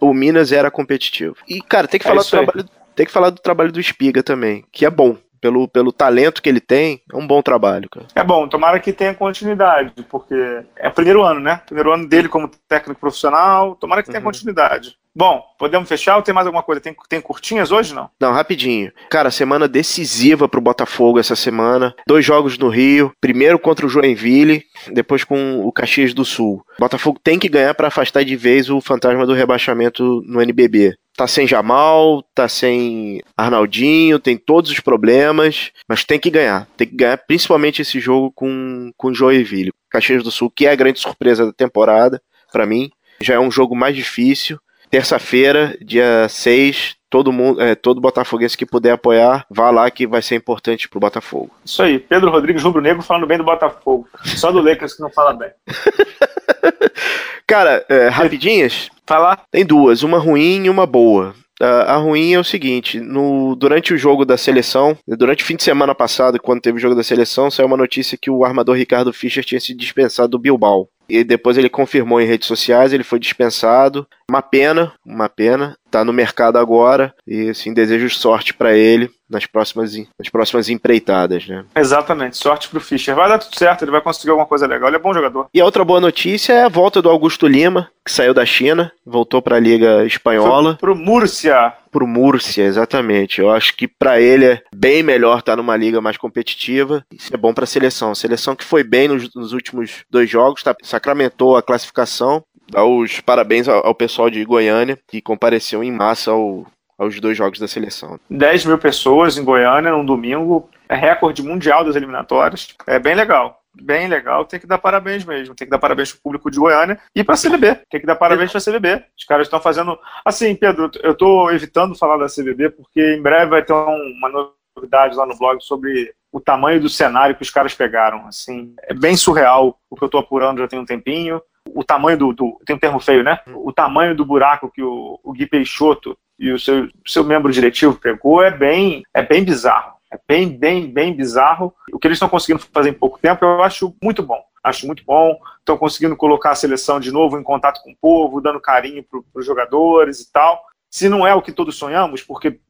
o, 0.00 0.10
o, 0.10 0.14
Minas 0.14 0.52
era 0.52 0.70
competitivo. 0.70 1.36
E, 1.48 1.60
cara, 1.60 1.88
tem 1.88 1.98
que, 1.98 2.06
é 2.06 2.10
falar 2.10 2.22
do 2.22 2.30
trabalho, 2.30 2.68
tem 2.94 3.06
que 3.06 3.12
falar 3.12 3.30
do 3.30 3.40
trabalho 3.40 3.72
do 3.72 3.80
Espiga 3.80 4.22
também, 4.22 4.64
que 4.70 4.86
é 4.86 4.90
bom 4.90 5.16
pelo, 5.42 5.66
pelo 5.66 5.92
talento 5.92 6.40
que 6.40 6.48
ele 6.48 6.60
tem, 6.60 7.02
é 7.12 7.16
um 7.16 7.26
bom 7.26 7.42
trabalho, 7.42 7.90
cara. 7.90 8.06
É 8.14 8.22
bom, 8.22 8.46
tomara 8.46 8.78
que 8.78 8.92
tenha 8.92 9.12
continuidade, 9.12 9.92
porque 10.08 10.62
é 10.76 10.88
o 10.88 10.92
primeiro 10.92 11.22
ano, 11.22 11.40
né? 11.40 11.60
Primeiro 11.66 11.92
ano 11.92 12.08
dele 12.08 12.28
como 12.28 12.48
técnico 12.68 13.00
profissional, 13.00 13.74
tomara 13.74 14.04
que 14.04 14.08
tenha 14.08 14.20
uhum. 14.20 14.26
continuidade. 14.26 14.96
Bom, 15.14 15.44
podemos 15.58 15.88
fechar 15.88 16.16
ou 16.16 16.22
tem 16.22 16.34
mais 16.34 16.46
alguma 16.46 16.62
coisa? 16.62 16.80
Tem, 16.80 16.96
tem 17.06 17.20
curtinhas 17.20 17.70
hoje 17.70 17.94
não? 17.94 18.08
Não, 18.18 18.32
rapidinho. 18.32 18.90
Cara, 19.10 19.30
semana 19.30 19.68
decisiva 19.68 20.48
pro 20.48 20.60
Botafogo 20.60 21.18
essa 21.18 21.36
semana. 21.36 21.94
Dois 22.06 22.24
jogos 22.24 22.56
no 22.56 22.70
Rio. 22.70 23.12
Primeiro 23.20 23.58
contra 23.58 23.84
o 23.84 23.90
Joinville, 23.90 24.64
depois 24.90 25.22
com 25.22 25.66
o 25.66 25.70
Caxias 25.70 26.14
do 26.14 26.24
Sul. 26.24 26.64
Botafogo 26.78 27.20
tem 27.22 27.38
que 27.38 27.48
ganhar 27.48 27.74
para 27.74 27.88
afastar 27.88 28.24
de 28.24 28.34
vez 28.36 28.70
o 28.70 28.80
fantasma 28.80 29.26
do 29.26 29.34
rebaixamento 29.34 30.22
no 30.26 30.40
NBB. 30.40 30.94
Tá 31.14 31.26
sem 31.26 31.46
Jamal, 31.46 32.22
tá 32.34 32.48
sem 32.48 33.20
Arnaldinho, 33.36 34.18
tem 34.18 34.38
todos 34.38 34.70
os 34.70 34.80
problemas, 34.80 35.72
mas 35.86 36.04
tem 36.04 36.18
que 36.18 36.30
ganhar. 36.30 36.66
Tem 36.74 36.88
que 36.88 36.96
ganhar 36.96 37.18
principalmente 37.18 37.82
esse 37.82 38.00
jogo 38.00 38.32
com, 38.34 38.90
com 38.96 39.12
Joinville. 39.12 39.74
Caxias 39.90 40.22
do 40.22 40.30
Sul, 40.30 40.50
que 40.50 40.66
é 40.66 40.70
a 40.70 40.76
grande 40.76 41.00
surpresa 41.00 41.44
da 41.44 41.52
temporada, 41.52 42.18
para 42.50 42.64
mim. 42.64 42.90
Já 43.20 43.34
é 43.34 43.38
um 43.38 43.50
jogo 43.50 43.76
mais 43.76 43.94
difícil 43.94 44.58
terça-feira, 44.92 45.74
dia 45.80 46.28
6, 46.28 46.96
todo 47.08 47.32
mundo, 47.32 47.62
é, 47.62 47.74
todo 47.74 47.98
botafoguense 47.98 48.58
que 48.58 48.66
puder 48.66 48.92
apoiar, 48.92 49.46
vá 49.50 49.70
lá 49.70 49.90
que 49.90 50.06
vai 50.06 50.20
ser 50.20 50.34
importante 50.34 50.86
pro 50.86 51.00
Botafogo. 51.00 51.50
Isso 51.64 51.82
aí, 51.82 51.98
Pedro 51.98 52.30
Rodrigues 52.30 52.62
Rubro 52.62 52.82
Negro 52.82 53.02
falando 53.02 53.26
bem 53.26 53.38
do 53.38 53.44
Botafogo. 53.44 54.06
Só 54.22 54.52
do 54.52 54.60
Lakers 54.60 54.92
que 54.92 55.00
não 55.00 55.08
fala 55.08 55.32
bem. 55.32 55.48
Cara, 57.48 57.82
é, 57.88 58.08
rapidinhas? 58.08 58.90
Falar? 59.06 59.44
Tem 59.50 59.64
duas, 59.64 60.02
uma 60.02 60.18
ruim 60.18 60.66
e 60.66 60.70
uma 60.70 60.86
boa. 60.86 61.34
A 61.60 61.96
ruim 61.96 62.32
é 62.32 62.38
o 62.40 62.44
seguinte: 62.44 62.98
no, 62.98 63.54
durante 63.54 63.94
o 63.94 63.98
jogo 63.98 64.24
da 64.24 64.36
seleção, 64.36 64.98
durante 65.06 65.44
o 65.44 65.46
fim 65.46 65.54
de 65.54 65.62
semana 65.62 65.94
passado, 65.94 66.40
quando 66.40 66.60
teve 66.60 66.78
o 66.78 66.80
jogo 66.80 66.96
da 66.96 67.04
seleção, 67.04 67.50
saiu 67.50 67.68
uma 67.68 67.76
notícia 67.76 68.18
que 68.20 68.30
o 68.30 68.44
armador 68.44 68.76
Ricardo 68.76 69.12
Fischer 69.12 69.44
tinha 69.44 69.60
sido 69.60 69.78
dispensado 69.78 70.28
do 70.30 70.40
Bilbao. 70.40 70.88
E 71.08 71.22
depois 71.22 71.58
ele 71.58 71.68
confirmou 71.68 72.20
em 72.20 72.26
redes 72.26 72.48
sociais, 72.48 72.92
ele 72.92 73.04
foi 73.04 73.18
dispensado. 73.20 74.06
Uma 74.32 74.40
pena, 74.40 74.94
uma 75.04 75.28
pena. 75.28 75.76
Tá 75.90 76.02
no 76.06 76.10
mercado 76.10 76.56
agora 76.56 77.14
e 77.26 77.50
assim 77.50 77.74
desejo 77.74 78.08
sorte 78.08 78.54
para 78.54 78.74
ele 78.74 79.10
nas 79.28 79.44
próximas, 79.44 79.94
nas 80.18 80.30
próximas 80.30 80.70
empreitadas, 80.70 81.46
né? 81.46 81.66
Exatamente, 81.76 82.38
sorte 82.38 82.66
pro 82.70 82.80
Fischer. 82.80 83.14
Vai 83.14 83.28
dar 83.28 83.38
tudo 83.38 83.54
certo, 83.58 83.82
ele 83.82 83.90
vai 83.90 84.00
conseguir 84.00 84.30
alguma 84.30 84.46
coisa 84.46 84.66
legal. 84.66 84.88
Ele 84.88 84.96
é 84.96 85.00
bom 85.00 85.12
jogador. 85.12 85.48
E 85.52 85.60
a 85.60 85.64
outra 85.66 85.84
boa 85.84 86.00
notícia 86.00 86.54
é 86.54 86.64
a 86.64 86.68
volta 86.68 87.02
do 87.02 87.10
Augusto 87.10 87.46
Lima, 87.46 87.90
que 88.02 88.10
saiu 88.10 88.32
da 88.32 88.46
China, 88.46 88.90
voltou 89.04 89.42
para 89.42 89.56
a 89.56 89.60
Liga 89.60 90.06
Espanhola. 90.06 90.78
Foi 90.80 90.94
pro 90.94 90.96
Múrcia. 90.96 91.74
Pro 91.90 92.06
Múrcia, 92.06 92.64
exatamente. 92.64 93.38
Eu 93.38 93.50
acho 93.50 93.76
que 93.76 93.86
para 93.86 94.18
ele 94.18 94.46
é 94.46 94.62
bem 94.74 95.02
melhor 95.02 95.40
estar 95.40 95.52
tá 95.52 95.56
numa 95.56 95.76
liga 95.76 96.00
mais 96.00 96.16
competitiva. 96.16 97.04
Isso 97.12 97.34
é 97.34 97.36
bom 97.36 97.52
para 97.52 97.64
a 97.64 97.66
seleção. 97.66 98.12
A 98.12 98.14
seleção 98.14 98.56
que 98.56 98.64
foi 98.64 98.82
bem 98.82 99.08
nos, 99.08 99.34
nos 99.34 99.52
últimos 99.52 100.04
dois 100.10 100.28
jogos, 100.28 100.62
tá, 100.62 100.74
sacramentou 100.82 101.54
a 101.54 101.62
classificação. 101.62 102.42
Dá 102.72 102.82
os 102.84 103.20
parabéns 103.20 103.68
ao, 103.68 103.86
ao 103.86 103.94
pessoal 103.94 104.30
de 104.30 104.42
Goiânia 104.46 104.98
que 105.06 105.20
compareceu 105.20 105.84
em 105.84 105.92
massa 105.92 106.30
ao, 106.30 106.66
aos 106.98 107.20
dois 107.20 107.36
jogos 107.36 107.58
da 107.58 107.68
seleção. 107.68 108.18
10 108.30 108.64
mil 108.64 108.78
pessoas 108.78 109.36
em 109.36 109.44
Goiânia 109.44 109.92
num 109.92 110.04
domingo, 110.04 110.70
é 110.88 110.94
recorde 110.94 111.42
mundial 111.42 111.84
das 111.84 111.96
eliminatórias. 111.96 112.74
É 112.86 112.98
bem 112.98 113.14
legal. 113.14 113.60
Bem 113.74 114.06
legal, 114.06 114.44
tem 114.44 114.60
que 114.60 114.66
dar 114.66 114.78
parabéns 114.78 115.22
mesmo. 115.24 115.54
Tem 115.54 115.66
que 115.66 115.70
dar 115.70 115.78
parabéns 115.78 116.12
pro 116.12 116.22
público 116.22 116.50
de 116.50 116.58
Goiânia 116.58 116.98
e 117.14 117.22
pra 117.22 117.36
CBB. 117.36 117.80
Tem 117.90 118.00
que 118.00 118.06
dar 118.06 118.16
parabéns 118.16 118.50
pra 118.50 118.60
CBB. 118.60 119.04
Os 119.18 119.24
caras 119.24 119.46
estão 119.46 119.60
fazendo. 119.60 119.98
Assim, 120.24 120.54
Pedro, 120.54 120.90
eu 121.02 121.14
tô 121.14 121.50
evitando 121.50 121.94
falar 121.94 122.16
da 122.16 122.26
CBB 122.26 122.70
porque 122.70 123.16
em 123.16 123.22
breve 123.22 123.50
vai 123.50 123.62
ter 123.62 123.74
uma 123.74 124.52
novidade 124.76 125.14
lá 125.14 125.26
no 125.26 125.36
blog 125.36 125.62
sobre 125.62 126.12
o 126.30 126.40
tamanho 126.40 126.80
do 126.80 126.88
cenário 126.88 127.36
que 127.36 127.42
os 127.42 127.50
caras 127.50 127.74
pegaram. 127.74 128.26
Assim, 128.26 128.74
é 128.82 128.94
bem 128.94 129.16
surreal 129.16 129.78
o 129.90 129.96
que 129.96 130.04
eu 130.04 130.08
tô 130.08 130.18
apurando 130.18 130.58
já 130.58 130.68
tem 130.68 130.78
um 130.78 130.86
tempinho. 130.86 131.40
O 131.74 131.84
tamanho 131.84 132.18
do, 132.18 132.32
do 132.32 132.58
tem 132.66 132.76
um 132.76 132.78
termo 132.78 133.00
feio, 133.00 133.22
né? 133.22 133.40
O 133.46 133.72
tamanho 133.72 134.14
do 134.14 134.24
buraco 134.24 134.70
que 134.70 134.82
o, 134.82 135.18
o 135.22 135.32
Gui 135.32 135.46
Peixoto 135.46 136.16
e 136.38 136.50
o 136.50 136.58
seu, 136.58 136.88
seu 137.06 137.24
membro 137.24 137.52
diretivo 137.52 137.94
pegou 137.94 138.42
é 138.42 138.50
bem, 138.50 139.02
é 139.14 139.22
bem 139.22 139.44
bizarro. 139.44 139.92
É 140.12 140.18
bem, 140.28 140.48
bem, 140.48 140.92
bem 140.92 141.14
bizarro. 141.14 141.72
O 141.90 141.98
que 141.98 142.06
eles 142.06 142.16
estão 142.16 142.28
conseguindo 142.28 142.62
fazer 142.72 142.90
em 142.90 142.94
pouco 142.94 143.18
tempo, 143.18 143.44
eu 143.44 143.62
acho 143.62 143.94
muito 144.02 144.22
bom. 144.22 144.42
Acho 144.62 144.86
muito 144.86 145.02
bom. 145.04 145.38
Estão 145.58 145.78
conseguindo 145.78 146.16
colocar 146.16 146.50
a 146.50 146.54
seleção 146.54 147.00
de 147.00 147.10
novo 147.10 147.38
em 147.38 147.42
contato 147.42 147.82
com 147.82 147.92
o 147.92 147.96
povo, 147.96 148.40
dando 148.40 148.60
carinho 148.60 149.02
para 149.02 149.20
os 149.34 149.46
jogadores 149.46 150.20
e 150.20 150.30
tal. 150.30 150.62
Se 150.90 151.08
não 151.08 151.26
é 151.26 151.34
o 151.34 151.40
que 151.40 151.52
todos 151.52 151.76
sonhamos, 151.76 152.22
porque 152.22 152.60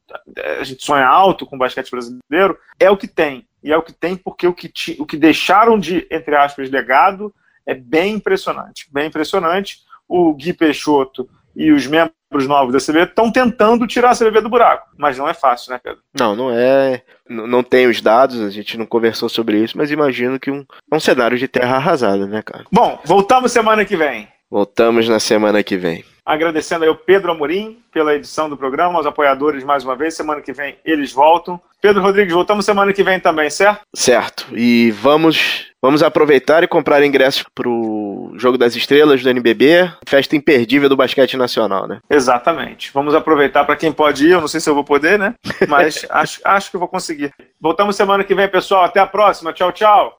a 0.59 0.63
gente 0.63 0.85
sonha 0.85 1.05
alto 1.05 1.45
com 1.45 1.57
o 1.57 1.59
basquete 1.59 1.91
brasileiro, 1.91 2.57
é 2.79 2.89
o 2.89 2.95
que 2.95 3.07
tem. 3.07 3.45
E 3.61 3.71
é 3.71 3.77
o 3.77 3.83
que 3.83 3.91
tem 3.91 4.15
porque 4.15 4.47
o 4.47 4.53
que, 4.53 4.71
o 4.99 5.05
que 5.05 5.17
deixaram 5.17 5.77
de, 5.77 6.07
entre 6.09 6.35
aspas, 6.35 6.69
legado 6.69 7.33
é 7.65 7.73
bem 7.73 8.15
impressionante. 8.15 8.87
Bem 8.91 9.07
impressionante. 9.07 9.79
O 10.07 10.33
Gui 10.33 10.53
Peixoto 10.53 11.27
e 11.55 11.71
os 11.71 11.85
membros 11.87 12.47
novos 12.47 12.73
da 12.73 12.79
CBB 12.79 13.09
estão 13.09 13.31
tentando 13.31 13.85
tirar 13.87 14.11
a 14.11 14.17
CBB 14.17 14.41
do 14.41 14.49
buraco, 14.49 14.89
mas 14.97 15.17
não 15.17 15.29
é 15.29 15.33
fácil, 15.33 15.71
né, 15.71 15.79
Pedro? 15.81 16.01
Não, 16.17 16.35
não 16.35 16.51
é. 16.51 17.03
Não 17.29 17.63
tem 17.63 17.87
os 17.87 18.01
dados, 18.01 18.41
a 18.41 18.49
gente 18.49 18.77
não 18.77 18.85
conversou 18.85 19.29
sobre 19.29 19.63
isso, 19.63 19.77
mas 19.77 19.91
imagino 19.91 20.39
que 20.39 20.51
um, 20.51 20.65
é 20.91 20.95
um 20.95 20.99
cenário 20.99 21.37
de 21.37 21.47
terra 21.47 21.77
arrasada, 21.77 22.25
né, 22.25 22.41
cara? 22.41 22.65
Bom, 22.71 22.99
voltamos 23.05 23.51
semana 23.51 23.85
que 23.85 23.95
vem. 23.95 24.27
Voltamos 24.49 25.07
na 25.07 25.19
semana 25.19 25.63
que 25.63 25.77
vem. 25.77 26.03
Agradecendo 26.25 26.83
aí 26.85 26.89
o 26.89 26.95
Pedro 26.95 27.31
Amorim 27.31 27.79
pela 27.91 28.15
edição 28.15 28.49
do 28.49 28.57
programa, 28.57 28.99
os 28.99 29.05
apoiadores 29.05 29.63
mais 29.63 29.83
uma 29.83 29.95
vez. 29.95 30.15
Semana 30.15 30.41
que 30.41 30.53
vem 30.53 30.77
eles 30.85 31.11
voltam. 31.11 31.59
Pedro 31.81 32.01
Rodrigues, 32.01 32.33
voltamos 32.33 32.65
semana 32.65 32.93
que 32.93 33.03
vem 33.03 33.19
também, 33.19 33.49
certo? 33.49 33.81
Certo. 33.93 34.47
E 34.53 34.89
vamos, 34.91 35.67
vamos 35.81 36.01
aproveitar 36.01 36.63
e 36.63 36.67
comprar 36.67 37.03
ingressos 37.03 37.43
para 37.53 37.67
o 37.67 38.33
Jogo 38.37 38.57
das 38.57 38.73
Estrelas 38.73 39.21
do 39.21 39.29
NBB, 39.29 39.91
festa 40.07 40.35
imperdível 40.35 40.87
do 40.87 40.95
basquete 40.95 41.35
nacional, 41.35 41.85
né? 41.87 41.99
Exatamente. 42.09 42.89
Vamos 42.93 43.13
aproveitar 43.13 43.65
para 43.65 43.75
quem 43.75 43.91
pode 43.91 44.25
ir. 44.25 44.31
Eu 44.31 44.41
não 44.41 44.47
sei 44.47 44.61
se 44.61 44.69
eu 44.69 44.75
vou 44.75 44.83
poder, 44.85 45.19
né? 45.19 45.35
Mas 45.67 46.05
acho, 46.09 46.39
acho 46.45 46.71
que 46.71 46.77
vou 46.77 46.87
conseguir. 46.87 47.33
Voltamos 47.59 47.97
semana 47.97 48.23
que 48.23 48.33
vem, 48.33 48.47
pessoal. 48.47 48.85
Até 48.85 49.01
a 49.01 49.07
próxima. 49.07 49.51
Tchau, 49.51 49.71
tchau. 49.73 50.11